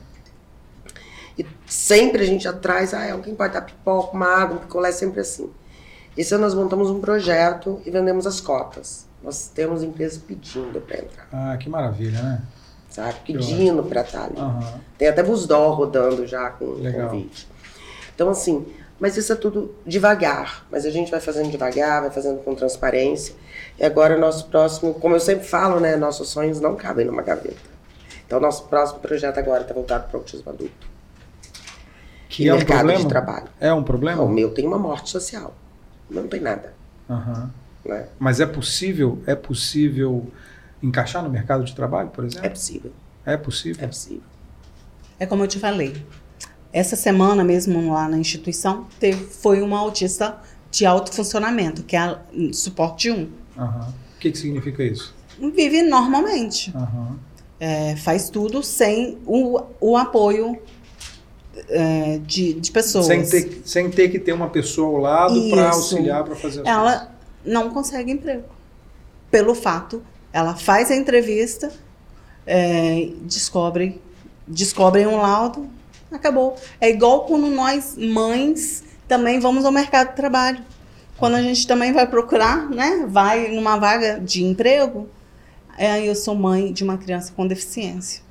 E 1.39 1.47
sempre 1.67 2.23
a 2.23 2.27
gente 2.27 2.47
atrás, 2.47 2.93
ah, 2.93 3.13
alguém 3.13 3.35
pode 3.35 3.55
dar 3.55 3.63
pipoca, 3.63 4.15
uma 4.17 4.27
água, 4.27 4.57
um 4.57 4.61
picolé, 4.61 4.93
sempre 4.93 5.21
assim. 5.21 5.51
Esse 6.17 6.35
ano 6.35 6.45
nós 6.45 6.55
montamos 6.55 6.91
um 6.91 7.01
projeto 7.01 7.81
e 7.87 7.91
vendemos 7.91 8.27
as 8.27 8.41
cotas. 8.41 9.07
Nós 9.23 9.49
temos 9.55 9.83
empresas 9.83 10.19
pedindo 10.19 10.81
para 10.81 10.99
entrar, 10.99 11.29
Ah, 11.33 11.57
que 11.59 11.69
maravilha, 11.69 12.21
né? 12.21 12.43
sabe? 12.89 13.15
Pedindo 13.25 13.83
para 13.85 14.01
estar 14.03 14.25
ali. 14.25 14.37
Aham. 14.39 14.81
Tem 14.99 15.09
até 15.09 15.23
Busdor 15.23 15.75
rodando 15.77 16.27
já 16.27 16.51
com 16.51 16.73
Legal. 16.73 17.09
convite. 17.09 17.49
Então, 18.15 18.29
assim, 18.29 18.67
mas 19.01 19.17
isso 19.17 19.33
é 19.33 19.37
tudo 19.37 19.75
devagar. 19.87 20.67
Mas 20.71 20.85
a 20.85 20.91
gente 20.91 21.11
vai 21.11 21.21
fazendo 21.21 21.51
devagar, 21.51 22.03
vai 22.03 22.11
fazendo 22.11 22.39
com 22.45 22.55
transparência. 22.55 23.35
E 23.79 23.85
agora, 23.85 24.19
nosso 24.19 24.47
próximo, 24.49 24.95
como 24.95 25.17
eu 25.17 25.21
sempre 25.21 25.47
falo, 25.47 25.81
né? 25.81 25.97
Nossos 25.97 26.29
sonhos 26.29 26.61
não 26.61 26.77
cabem 26.77 27.07
numa 27.07 27.23
gaveta. 27.23 27.71
Então, 28.27 28.39
nosso 28.39 28.65
próximo 28.69 29.01
projeto 29.01 29.39
agora 29.39 29.63
está 29.63 29.75
voltado 29.75 30.07
para 30.09 30.17
o 30.17 30.21
autismo 30.21 30.51
adulto. 30.51 30.89
Que 32.29 32.45
e 32.45 32.49
é 32.49 32.53
um 32.55 32.59
mercado 32.59 32.77
problema? 32.79 33.01
de 33.01 33.09
trabalho. 33.09 33.49
É 33.59 33.73
um 33.73 33.83
problema? 33.83 34.23
O 34.23 34.29
meu 34.29 34.53
tem 34.55 34.67
uma 34.67 34.79
morte 34.79 35.11
social. 35.11 35.55
Não 36.09 36.29
tem 36.29 36.41
nada. 36.41 36.75
Aham. 37.09 37.51
Né? 37.85 38.07
Mas 38.19 38.39
é 38.39 38.47
possível, 38.47 39.21
é 39.27 39.35
possível 39.35 40.31
encaixar 40.83 41.23
no 41.25 41.31
mercado 41.31 41.65
de 41.65 41.75
trabalho, 41.75 42.11
por 42.11 42.23
É 42.23 42.27
exemplo? 42.29 42.51
possível. 42.51 42.93
É, 43.27 43.37
possível. 43.37 43.83
É 43.85 43.87
possível. 43.89 44.23
É 45.19 45.27
como 45.27 45.43
eu 45.43 45.49
te 45.49 45.59
falei. 45.59 45.97
Essa 46.73 46.95
semana 46.97 47.43
mesmo 47.43 47.93
lá 47.93 48.09
na 48.09 48.19
instituição 48.19 48.87
teve, 48.99 49.25
foi 49.25 49.61
uma 49.61 49.79
autista 49.79 50.39
de 50.71 50.87
alto 50.87 51.13
funcionamento, 51.13 51.83
que 51.83 51.97
é 51.97 52.01
a 52.01 52.21
suporte 52.53 53.11
1. 53.11 53.29
Aham. 53.59 53.95
O 54.17 54.21
que, 54.21 54.31
que 54.31 54.39
significa 54.39 54.83
isso? 54.83 55.15
Vive 55.39 55.83
normalmente. 55.83 56.73
Aham. 56.77 57.19
É, 57.59 57.97
faz 57.97 58.31
tudo 58.31 58.63
sem 58.63 59.19
o, 59.27 59.61
o 59.81 59.97
apoio 59.97 60.59
é, 61.69 62.19
de, 62.25 62.55
de 62.55 62.71
pessoas. 62.71 63.07
Sem 63.07 63.23
ter, 63.27 63.63
sem 63.65 63.91
ter 63.91 64.09
que 64.09 64.19
ter 64.19 64.33
uma 64.33 64.49
pessoa 64.49 64.89
ao 64.89 64.97
lado 64.97 65.51
para 65.51 65.71
auxiliar 65.71 66.25
para 66.25 66.37
fazer 66.37 66.61
as 66.61 66.65
coisas. 66.65 66.67
Ela 66.67 67.15
não 67.45 67.71
consegue 67.71 68.13
emprego. 68.13 68.45
Pelo 69.31 69.55
fato, 69.55 70.03
ela 70.33 70.55
faz 70.55 70.91
a 70.91 70.97
entrevista, 70.97 71.71
é, 72.47 73.11
descobre, 73.23 74.01
descobrem 74.47 75.07
um 75.07 75.17
laudo, 75.17 75.69
acabou. 76.13 76.57
É 76.81 76.89
igual 76.91 77.25
quando 77.25 77.47
nós, 77.49 77.97
mães, 77.97 78.83
também 79.07 79.41
vamos 79.41 79.65
ao 79.65 79.73
mercado 79.73 80.11
de 80.11 80.17
trabalho. 80.17 80.63
Quando 81.17 81.35
a 81.35 81.43
gente 81.43 81.67
também 81.67 81.93
vai 81.93 82.07
procurar, 82.07 82.69
né? 82.71 83.07
Vai 83.09 83.49
numa 83.49 83.77
vaga 83.79 84.19
de 84.19 84.43
emprego, 84.43 85.09
é, 85.77 86.03
eu 86.07 86.15
sou 86.15 86.35
mãe 86.35 86.73
de 86.73 86.83
uma 86.83 86.97
criança 86.97 87.33
com 87.37 87.47
deficiência. 87.47 88.23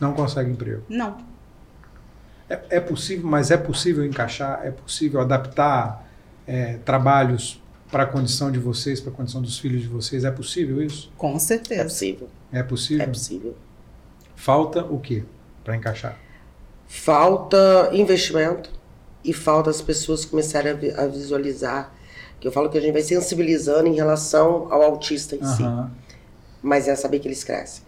Não 0.00 0.12
consegue 0.12 0.50
emprego. 0.50 0.82
Não. 0.88 1.18
É, 2.48 2.60
é 2.70 2.80
possível, 2.80 3.26
mas 3.26 3.50
é 3.50 3.56
possível 3.56 4.04
encaixar, 4.04 4.60
é 4.64 4.70
possível 4.70 5.20
adaptar 5.20 6.06
é, 6.46 6.78
trabalhos 6.84 7.62
para 7.90 8.02
a 8.04 8.06
condição 8.06 8.50
de 8.50 8.58
vocês, 8.58 9.00
para 9.00 9.12
a 9.12 9.14
condição 9.14 9.40
dos 9.40 9.58
filhos 9.58 9.82
de 9.82 9.88
vocês. 9.88 10.24
É 10.24 10.30
possível 10.30 10.82
isso? 10.82 11.12
Com 11.16 11.36
É 11.36 11.38
certeza. 11.38 11.84
possível. 11.84 12.28
É 12.52 12.62
possível? 12.62 13.04
É 13.04 13.06
possível. 13.06 13.56
Falta 14.36 14.84
o 14.84 14.98
quê 14.98 15.24
para 15.64 15.76
encaixar? 15.76 16.16
Falta 16.92 17.88
investimento 17.92 18.68
e 19.24 19.32
falta 19.32 19.70
as 19.70 19.80
pessoas 19.80 20.24
começarem 20.24 20.72
a, 20.72 20.74
vi- 20.74 20.90
a 20.92 21.06
visualizar. 21.06 21.94
Que 22.40 22.48
eu 22.48 22.52
falo 22.52 22.68
que 22.68 22.76
a 22.76 22.80
gente 22.80 22.92
vai 22.92 23.02
sensibilizando 23.02 23.86
em 23.86 23.94
relação 23.94 24.66
ao 24.72 24.82
autista 24.82 25.36
em 25.36 25.44
si. 25.44 25.62
Aham. 25.62 25.88
Mas 26.60 26.88
é 26.88 26.96
saber 26.96 27.20
que 27.20 27.28
eles 27.28 27.44
crescem. 27.44 27.84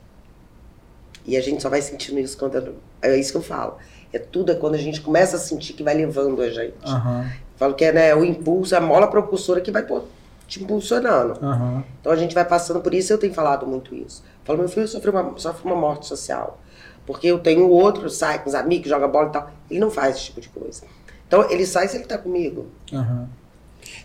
E 1.27 1.37
a 1.37 1.41
gente 1.41 1.61
só 1.61 1.69
vai 1.69 1.83
sentindo 1.83 2.21
isso 2.21 2.39
quando. 2.39 2.77
É 3.03 3.17
isso 3.17 3.33
que 3.33 3.39
eu 3.39 3.43
falo. 3.43 3.77
É 4.13 4.21
tudo 4.21 4.53
é 4.53 4.55
quando 4.55 4.75
a 4.77 4.79
gente 4.79 5.01
começa 5.01 5.35
a 5.37 5.41
sentir 5.41 5.73
que 5.73 5.83
vai 5.83 5.95
levando 5.95 6.41
a 6.41 6.49
gente. 6.49 6.77
Aham. 6.85 7.29
Falo 7.57 7.75
que 7.75 7.85
é 7.85 7.93
né, 7.93 8.15
o 8.15 8.25
impulso, 8.25 8.77
a 8.77 8.81
mola 8.81 9.09
propulsora 9.09 9.61
que 9.61 9.71
vai 9.73 9.83
pô, 9.83 10.03
te 10.47 10.63
impulsionando. 10.63 11.45
Aham. 11.45 11.83
Então 12.01 12.13
a 12.13 12.17
gente 12.17 12.35
vai 12.37 12.45
passando 12.45 12.81
por 12.81 12.95
isso, 12.95 13.13
eu 13.13 13.19
tenho 13.19 13.35
falado 13.35 13.67
muito 13.67 13.95
isso. 13.97 14.23
Falo, 14.45 14.61
meu 14.61 14.69
filho 14.69 14.87
sofreu 14.87 15.13
uma, 15.13 15.37
sofre 15.39 15.65
uma 15.67 15.77
morte 15.77 16.07
social. 16.07 16.61
Porque 17.07 17.27
eu 17.27 17.39
tenho 17.39 17.69
outro, 17.69 18.09
sai 18.09 18.43
com 18.43 18.49
os 18.49 18.55
amigos, 18.55 18.89
joga 18.89 19.09
bola 19.09 19.29
e 19.29 19.33
tal. 19.33 19.51
Ele 19.71 19.81
não 19.81 19.91
faz 19.91 20.17
esse 20.17 20.25
tipo 20.27 20.41
de 20.41 20.49
coisa. 20.49 20.83
Então 21.27 21.51
ele 21.51 21.67
sai 21.67 21.89
se 21.89 21.97
ele 21.97 22.05
tá 22.05 22.17
comigo. 22.19 22.67
Aham. 22.93 23.29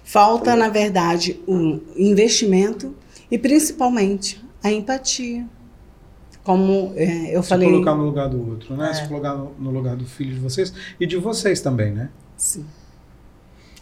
Falta, 0.03 0.55
na 0.55 0.69
verdade, 0.69 1.39
o 1.47 1.79
investimento 1.95 2.95
e 3.29 3.37
principalmente 3.37 4.43
a 4.63 4.71
empatia. 4.71 5.45
Como 6.43 6.93
é, 6.95 7.35
eu 7.35 7.43
Se 7.43 7.49
falei. 7.49 7.69
colocar 7.69 7.93
no 7.93 8.05
lugar 8.05 8.29
do 8.29 8.49
outro, 8.49 8.75
né? 8.75 8.89
É. 8.89 8.93
Se 8.93 9.07
colocar 9.07 9.35
no, 9.35 9.69
lugar 9.69 9.95
do 9.97 10.05
filho 10.05 10.33
de 10.33 10.39
vocês 10.39 10.73
e 10.99 11.05
de 11.05 11.17
vocês 11.17 11.59
também, 11.61 11.91
né? 11.91 12.09
Sim. 12.37 12.65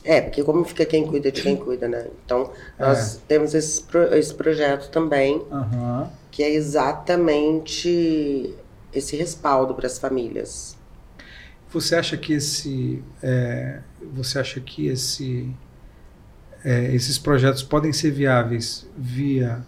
É, 0.03 0.19
porque 0.21 0.43
como 0.43 0.63
fica 0.65 0.83
quem 0.85 1.05
cuida 1.05 1.31
de 1.31 1.41
quem 1.41 1.55
cuida, 1.55 1.87
né? 1.87 2.07
Então 2.25 2.49
nós 2.79 3.21
temos 3.27 3.53
esse, 3.53 3.81
pro- 3.83 4.13
esse 4.15 4.33
projeto 4.33 4.89
também, 4.89 5.41
Aham. 5.51 6.09
que 6.31 6.43
é 6.43 6.51
exatamente 6.53 8.53
esse 8.99 9.15
respaldo 9.15 9.73
para 9.73 9.87
as 9.87 9.97
famílias. 9.97 10.77
Você 11.69 11.95
acha 11.95 12.15
que 12.15 12.33
esse, 12.33 13.03
é, 13.21 13.79
você 14.13 14.39
acha 14.39 14.59
que 14.61 14.87
esse, 14.87 15.53
é, 16.63 16.93
esses 16.93 17.17
projetos 17.17 17.63
podem 17.63 17.91
ser 17.91 18.11
viáveis 18.11 18.87
via 18.97 19.65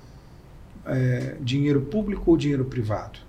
é, 0.86 1.36
dinheiro 1.41 1.82
público 1.82 2.32
ou 2.32 2.38
dinheiro 2.38 2.65
privado? 2.65 3.19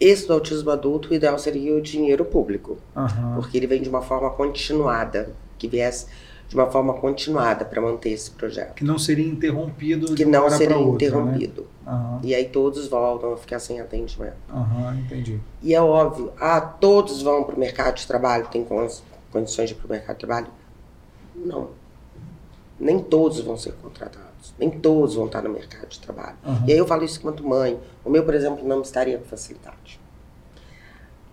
Esse 0.00 0.26
do 0.26 0.32
autismo 0.32 0.70
adulto, 0.70 1.10
o 1.10 1.14
ideal 1.14 1.38
seria 1.38 1.74
o 1.74 1.80
dinheiro 1.80 2.24
público. 2.24 2.78
Aham. 2.96 3.34
porque 3.34 3.56
ele 3.56 3.66
vem 3.66 3.82
de 3.82 3.88
uma 3.88 4.02
forma 4.02 4.30
continuada, 4.30 5.32
que 5.58 5.66
viesse 5.66 6.06
de 6.48 6.54
uma 6.54 6.66
forma 6.70 6.94
continuada 6.94 7.64
para 7.64 7.80
manter 7.80 8.10
esse 8.10 8.30
projeto, 8.30 8.74
Que 8.74 8.84
não 8.84 8.98
seria 8.98 9.26
interrompido 9.26 10.14
que 10.14 10.24
não 10.24 10.48
seria 10.48 10.78
outra, 10.78 11.06
interrompido. 11.06 11.62
Né? 11.84 11.92
Aham. 11.92 12.20
E 12.22 12.34
aí 12.34 12.46
todos 12.48 12.88
voltam 12.88 13.34
a 13.34 13.36
ficar 13.36 13.58
sem 13.58 13.80
atendimento. 13.80 14.36
Aham, 14.50 14.98
entendi. 14.98 15.38
E 15.62 15.74
é 15.74 15.80
óbvio, 15.82 16.32
ah, 16.40 16.60
todos 16.60 17.20
vão 17.20 17.44
para 17.44 17.54
o 17.54 17.58
mercado 17.58 17.96
de 17.96 18.06
trabalho, 18.06 18.46
tem 18.48 18.64
con- 18.64 18.88
condições 19.30 19.68
de 19.68 19.74
ir 19.74 19.78
para 19.78 19.86
o 19.86 19.90
mercado 19.90 20.16
de 20.16 20.26
trabalho? 20.26 20.46
Não. 21.36 21.68
Nem 22.80 22.98
todos 22.98 23.40
vão 23.40 23.56
ser 23.58 23.72
contratados, 23.82 24.54
nem 24.58 24.70
todos 24.70 25.16
vão 25.16 25.26
estar 25.26 25.42
no 25.42 25.50
mercado 25.50 25.88
de 25.88 26.00
trabalho. 26.00 26.36
Aham. 26.46 26.64
E 26.66 26.72
aí 26.72 26.78
eu 26.78 26.86
falo 26.86 27.04
isso 27.04 27.20
quanto 27.20 27.46
mãe. 27.46 27.78
O 28.04 28.08
meu, 28.08 28.24
por 28.24 28.34
exemplo, 28.34 28.66
não 28.66 28.80
estaria 28.80 29.18
com 29.18 29.24
facilidade. 29.26 30.00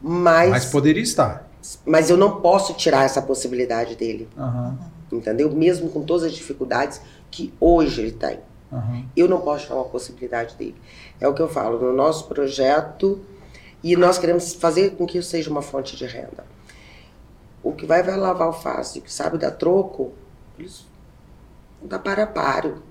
Mas, 0.01 0.49
Mas 0.49 0.65
poderia 0.65 1.01
estar. 1.01 1.49
mas 1.85 2.09
eu 2.09 2.17
não 2.17 2.41
posso 2.41 2.73
tirar 2.73 3.05
essa 3.05 3.21
possibilidade 3.21 3.95
dele. 3.95 4.27
Aham. 4.37 4.77
Entendeu? 5.17 5.51
Mesmo 5.51 5.89
com 5.89 6.03
todas 6.03 6.23
as 6.23 6.33
dificuldades 6.33 7.01
que 7.31 7.53
hoje 7.59 8.01
ele 8.01 8.11
tem. 8.11 8.39
Aham. 8.71 9.05
Eu 9.15 9.27
não 9.27 9.41
posso 9.41 9.67
falar 9.67 9.81
a 9.81 9.85
possibilidade 9.85 10.55
dele. 10.55 10.75
É 11.19 11.27
o 11.27 11.33
que 11.33 11.41
eu 11.41 11.47
falo, 11.47 11.79
no 11.79 11.93
nosso 11.93 12.27
projeto, 12.27 13.21
e 13.83 13.95
nós 13.95 14.17
queremos 14.17 14.53
fazer 14.53 14.91
com 14.91 15.05
que 15.05 15.17
isso 15.17 15.29
seja 15.29 15.49
uma 15.49 15.61
fonte 15.61 15.95
de 15.95 16.05
renda. 16.05 16.45
O 17.63 17.71
que 17.71 17.85
vai, 17.85 18.03
vai 18.03 18.15
lavar 18.17 18.47
alface, 18.47 18.99
o 18.99 19.01
que 19.01 19.11
sabe 19.11 19.37
dar 19.37 19.51
troco, 19.51 20.13
eles 20.57 20.85
vão 21.79 21.87
dar 21.89 21.99
para 21.99 22.27
paro. 22.27 22.83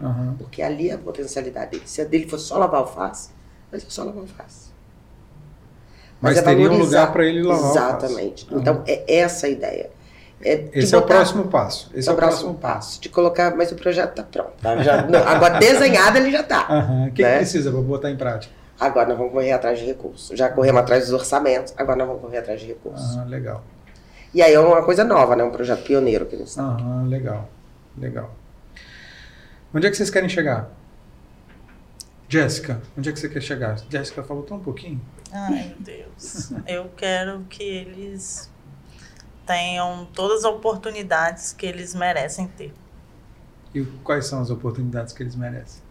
Aham. 0.00 0.36
Porque 0.38 0.62
ali 0.62 0.90
é 0.90 0.94
a 0.94 0.98
potencialidade 0.98 1.72
dele. 1.72 1.82
Se 1.86 2.00
a 2.00 2.04
dele 2.04 2.28
fosse 2.28 2.44
só 2.44 2.58
lavar 2.58 2.80
alface, 2.80 3.30
vai 3.70 3.80
ser 3.80 3.90
só 3.90 4.04
lavar 4.04 4.22
alface. 4.22 4.68
Mas, 6.20 6.36
é 6.36 6.42
teria 6.42 6.66
um 6.66 6.70
valorizar. 6.70 7.00
lugar 7.00 7.12
para 7.12 7.26
ele 7.26 7.42
lavar 7.42 7.64
alface. 7.64 7.78
Exatamente. 7.78 8.48
Então, 8.50 8.82
é 8.86 9.18
essa 9.18 9.46
a 9.46 9.50
ideia. 9.50 9.90
É 10.40 10.68
Esse 10.72 10.94
é 10.94 10.98
o 10.98 11.00
botar- 11.00 11.14
próximo 11.16 11.48
passo. 11.48 11.90
Esse 11.94 12.08
é 12.08 12.12
é 12.12 12.14
o 12.14 12.16
próximo 12.16 12.54
passo. 12.54 13.00
De 13.00 13.08
colocar, 13.08 13.56
mas 13.56 13.72
o 13.72 13.74
projeto 13.74 14.10
está 14.10 14.22
pronto. 14.22 14.52
tá? 14.62 14.76
Já- 14.82 15.02
não, 15.02 15.18
agora, 15.26 15.58
desenhado 15.58 16.18
ele 16.18 16.30
já 16.30 16.40
está. 16.42 16.66
Aham. 16.68 17.02
O 17.02 17.06
que, 17.06 17.16
que 17.16 17.22
Né? 17.22 17.36
precisa 17.38 17.70
para 17.72 17.80
botar 17.80 18.10
em 18.10 18.16
prática? 18.16 18.54
Agora 18.78 19.08
nós 19.08 19.18
vamos 19.18 19.32
correr 19.32 19.50
atrás 19.52 19.78
de 19.80 19.84
recursos. 19.84 20.38
Já 20.38 20.48
corremos 20.50 20.80
atrás 20.80 21.04
dos 21.04 21.12
orçamentos, 21.12 21.74
agora 21.76 21.96
nós 21.98 22.06
vamos 22.06 22.22
correr 22.22 22.38
atrás 22.38 22.60
de 22.60 22.66
recursos. 22.68 23.16
Aham, 23.16 23.24
legal. 23.26 23.64
E 24.32 24.40
aí 24.40 24.52
é 24.54 24.60
uma 24.60 24.82
coisa 24.84 25.02
nova, 25.02 25.34
né? 25.34 25.42
Um 25.42 25.50
projeto 25.50 25.82
pioneiro 25.82 26.26
que 26.26 26.36
eles 26.36 26.50
estão. 26.50 26.70
Aham, 26.76 27.08
legal. 27.08 27.48
Legal. 27.96 28.32
Onde 29.74 29.86
é 29.88 29.90
que 29.90 29.96
vocês 29.96 30.10
querem 30.10 30.28
chegar? 30.28 30.70
Jéssica, 32.28 32.80
onde 32.96 33.08
é 33.08 33.12
que 33.12 33.18
você 33.18 33.28
quer 33.28 33.40
chegar? 33.40 33.76
Jéssica 33.88 34.22
falou 34.22 34.42
tão 34.42 34.60
pouquinho. 34.60 35.00
Ai, 35.32 35.68
meu 35.68 35.76
Deus. 35.80 36.52
Eu 36.66 36.90
quero 36.96 37.40
que 37.48 37.62
eles 37.62 38.50
tenham 39.48 40.06
todas 40.14 40.44
as 40.44 40.52
oportunidades 40.52 41.54
que 41.54 41.66
eles 41.66 41.94
merecem 41.94 42.46
ter. 42.46 42.74
E 43.74 43.82
quais 44.04 44.26
são 44.26 44.40
as 44.42 44.50
oportunidades 44.50 45.12
que 45.14 45.22
eles 45.22 45.34
merecem? 45.34 45.82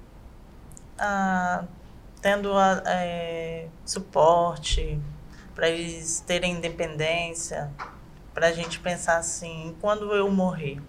Ah, 1.00 1.66
tendo 2.22 2.54
a- 2.58 2.82
é, 2.86 3.68
suporte 3.86 5.00
para 5.56 5.70
eles 5.70 6.20
terem 6.22 6.54
independência, 6.54 7.72
para 8.34 8.48
a 8.48 8.52
gente 8.52 8.80
pensar 8.80 9.18
assim, 9.18 9.76
quando 9.82 10.14
eu 10.14 10.30
morrer, 10.32 10.82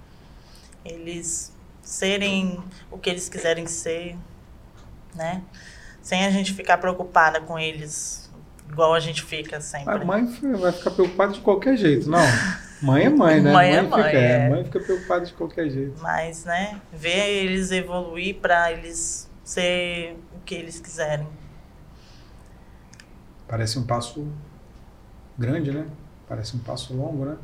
eles 0.84 1.52
serem 1.82 2.62
o 2.90 2.98
que 2.98 3.10
eles 3.10 3.28
quiserem 3.28 3.66
ser, 3.66 4.16
né? 5.14 5.42
Sem 6.02 6.24
a 6.26 6.30
gente 6.30 6.54
ficar 6.54 6.78
preocupada 6.78 7.40
com 7.40 7.58
eles, 7.58 8.27
igual 8.70 8.94
a 8.94 9.00
gente 9.00 9.22
fica 9.22 9.60
sempre. 9.60 9.94
A 9.94 10.04
mãe 10.04 10.24
vai 10.58 10.72
ficar 10.72 10.90
preocupada 10.90 11.32
de 11.32 11.40
qualquer 11.40 11.76
jeito, 11.76 12.08
não. 12.08 12.20
Mãe 12.80 13.04
é 13.04 13.08
mãe, 13.08 13.40
né? 13.40 13.52
Mãe 13.52 13.70
é 13.70 13.82
fica, 13.82 13.96
mãe, 13.96 14.14
é. 14.14 14.48
mãe 14.48 14.64
fica 14.64 14.80
preocupada 14.80 15.26
de 15.26 15.32
qualquer 15.32 15.68
jeito. 15.68 16.00
Mas, 16.00 16.44
né, 16.44 16.80
ver 16.92 17.28
eles 17.28 17.72
evoluir 17.72 18.36
para 18.36 18.72
eles 18.72 19.28
ser 19.42 20.16
o 20.36 20.40
que 20.44 20.54
eles 20.54 20.80
quiserem. 20.80 21.26
Parece 23.48 23.78
um 23.78 23.82
passo 23.84 24.28
grande, 25.36 25.72
né? 25.72 25.86
Parece 26.28 26.54
um 26.54 26.60
passo 26.60 26.94
longo, 26.94 27.24
né? 27.24 27.36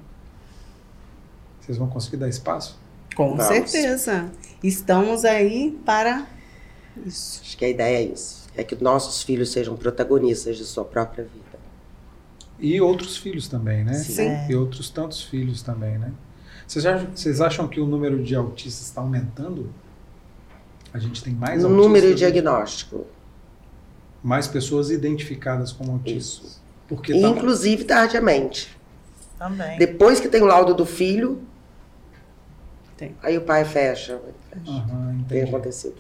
Vocês 1.61 1.79
vão 1.79 1.89
conseguir 1.89 2.19
dar 2.19 2.29
espaço? 2.29 2.79
Com 3.17 3.37
Vamos. 3.37 3.47
certeza. 3.47 4.31
Estamos 4.63 5.25
aí 5.25 5.71
para 5.85 6.27
isso. 7.07 7.41
Acho 7.43 7.57
que 7.57 7.65
a 7.65 7.69
ideia 7.69 7.99
é 7.99 8.03
isso. 8.03 8.44
É 8.57 8.63
que 8.63 8.77
nossos 8.83 9.23
filhos 9.23 9.51
sejam 9.51 9.77
protagonistas 9.77 10.57
de 10.57 10.65
sua 10.65 10.85
própria 10.85 11.25
vida. 11.25 11.59
E 12.59 12.81
outros 12.81 13.17
filhos 13.17 13.49
também, 13.49 13.83
né? 13.85 13.95
Sim. 13.95 14.29
É. 14.29 14.47
E 14.51 14.55
outros 14.55 14.89
tantos 14.91 15.23
filhos 15.23 15.63
também, 15.63 15.99
né? 15.99 16.13
Vocês 16.67 16.87
acham, 16.87 17.09
vocês 17.15 17.41
acham 17.41 17.69
que 17.69 17.81
o 17.81 17.87
número 17.87 18.23
de 18.23 18.35
autistas 18.35 18.87
está 18.87 19.01
aumentando? 19.01 19.71
A 20.93 20.99
gente 20.99 21.23
tem 21.23 21.35
mais 21.35 21.63
No 21.63 21.69
autistas? 21.69 21.87
número 21.87 22.15
diagnóstico. 22.15 23.07
Mais 24.23 24.47
pessoas 24.47 24.91
identificadas 24.91 25.73
como 25.73 25.93
autistas. 25.93 26.53
Isso. 26.53 26.63
Porque 26.89 27.13
tá, 27.13 27.29
Inclusive 27.29 27.85
tardiamente. 27.85 28.75
Também. 29.39 29.77
Depois 29.79 30.21
que 30.21 30.29
tem 30.29 30.41
o 30.43 30.47
laudo 30.47 30.73
do 30.75 30.87
filho, 30.87 31.43
Tem. 32.97 33.15
aí 33.23 33.37
o 33.37 33.43
pai 33.43 33.65
fecha. 33.65 34.21
fecha. 34.51 34.71
Aham, 34.71 35.25
Tem 35.29 35.43
acontecido. 35.43 35.97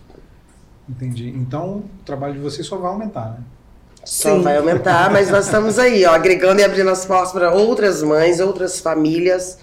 Entendi. 0.88 1.28
Então, 1.30 1.78
o 1.78 2.04
trabalho 2.04 2.34
de 2.34 2.40
vocês 2.40 2.66
só 2.66 2.76
vai 2.76 2.90
aumentar, 2.90 3.30
né? 3.30 3.38
Só 4.04 4.36
Sim. 4.36 4.42
vai 4.42 4.58
aumentar, 4.58 5.10
mas 5.10 5.30
nós 5.30 5.46
estamos 5.46 5.78
aí, 5.78 6.04
ó, 6.04 6.12
agregando 6.12 6.60
e 6.60 6.64
abrindo 6.64 6.90
as 6.90 7.06
portas 7.06 7.32
para 7.32 7.52
outras 7.52 8.02
mães, 8.02 8.38
outras 8.38 8.78
famílias, 8.78 9.58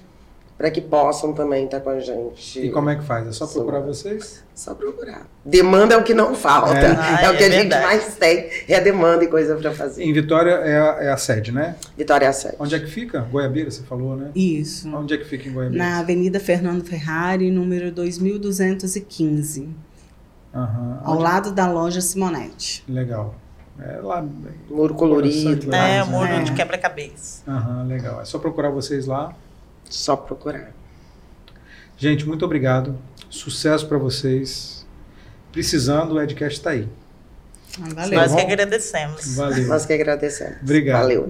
para 0.57 0.69
que 0.71 0.81
possam 0.81 1.33
também 1.33 1.65
estar 1.65 1.79
com 1.79 1.89
a 1.89 1.99
gente. 1.99 2.59
E 2.59 2.69
como 2.71 2.89
é 2.89 2.95
que 2.95 3.03
faz? 3.03 3.27
É 3.27 3.31
só 3.31 3.45
Sim. 3.45 3.53
procurar 3.55 3.79
vocês? 3.81 4.43
Só 4.53 4.75
procurar. 4.75 5.27
Demanda 5.43 5.95
é 5.95 5.97
o 5.97 6.03
que 6.03 6.13
não 6.13 6.35
falta. 6.35 6.77
É. 6.77 6.91
É, 7.25 7.29
o 7.31 7.37
que 7.37 7.43
é 7.43 7.47
a 7.47 7.49
gente 7.49 7.61
verdade. 7.69 7.85
mais 7.85 8.15
tem, 8.15 8.49
é 8.67 8.75
a 8.75 8.79
demanda 8.79 9.23
e 9.23 9.27
coisa 9.27 9.55
para 9.55 9.71
fazer. 9.71 10.03
Em 10.03 10.13
Vitória 10.13 10.51
é 10.51 10.79
a, 10.79 11.03
é 11.03 11.11
a 11.11 11.17
sede, 11.17 11.51
né? 11.51 11.75
Vitória 11.97 12.31
7. 12.31 12.55
Onde 12.59 12.75
é 12.75 12.79
que 12.79 12.87
fica? 12.87 13.21
Goiabeira, 13.21 13.69
você 13.71 13.83
falou, 13.83 14.15
né? 14.15 14.29
Isso. 14.35 14.87
Onde 14.95 15.13
é 15.13 15.17
que 15.17 15.25
fica 15.25 15.47
em 15.49 15.53
Goiabeira? 15.53 15.83
Na 15.83 15.99
Avenida 15.99 16.39
Fernando 16.39 16.83
Ferrari, 16.83 17.49
número 17.49 17.91
2215, 17.91 19.69
Aham. 20.53 20.99
ao 21.03 21.13
Onde- 21.13 21.23
lado 21.23 21.51
da 21.51 21.71
loja 21.71 22.01
Simonete. 22.01 22.83
Legal. 22.87 23.35
É 23.79 23.99
lá. 24.01 24.23
Muro 24.69 24.93
colorido. 24.93 25.55
De 25.55 25.73
É, 25.75 26.03
muro 26.03 26.27
né? 26.27 26.43
de 26.43 26.51
quebra-cabeça. 26.53 27.41
Aham, 27.49 27.83
legal. 27.87 28.21
É 28.21 28.25
só 28.25 28.37
procurar 28.37 28.69
vocês 28.69 29.05
lá. 29.05 29.33
Só 29.89 30.15
procurar. 30.15 30.71
Gente, 31.97 32.27
muito 32.27 32.43
obrigado. 32.45 32.97
Sucesso 33.29 33.87
para 33.87 33.97
vocês. 33.97 34.85
Precisando, 35.51 36.13
o 36.15 36.21
Edcast 36.21 36.59
está 36.59 36.71
aí. 36.71 36.87
Ah, 37.81 37.87
Valeu. 37.95 38.19
Nós 38.19 38.31
que 38.35 38.41
bom? 38.41 38.47
agradecemos. 38.47 39.35
Valeu. 39.35 39.67
Nós 39.67 39.85
que 39.85 39.93
agradecemos. 39.93 40.57
Obrigado. 40.61 41.01
Valeu. 41.03 41.29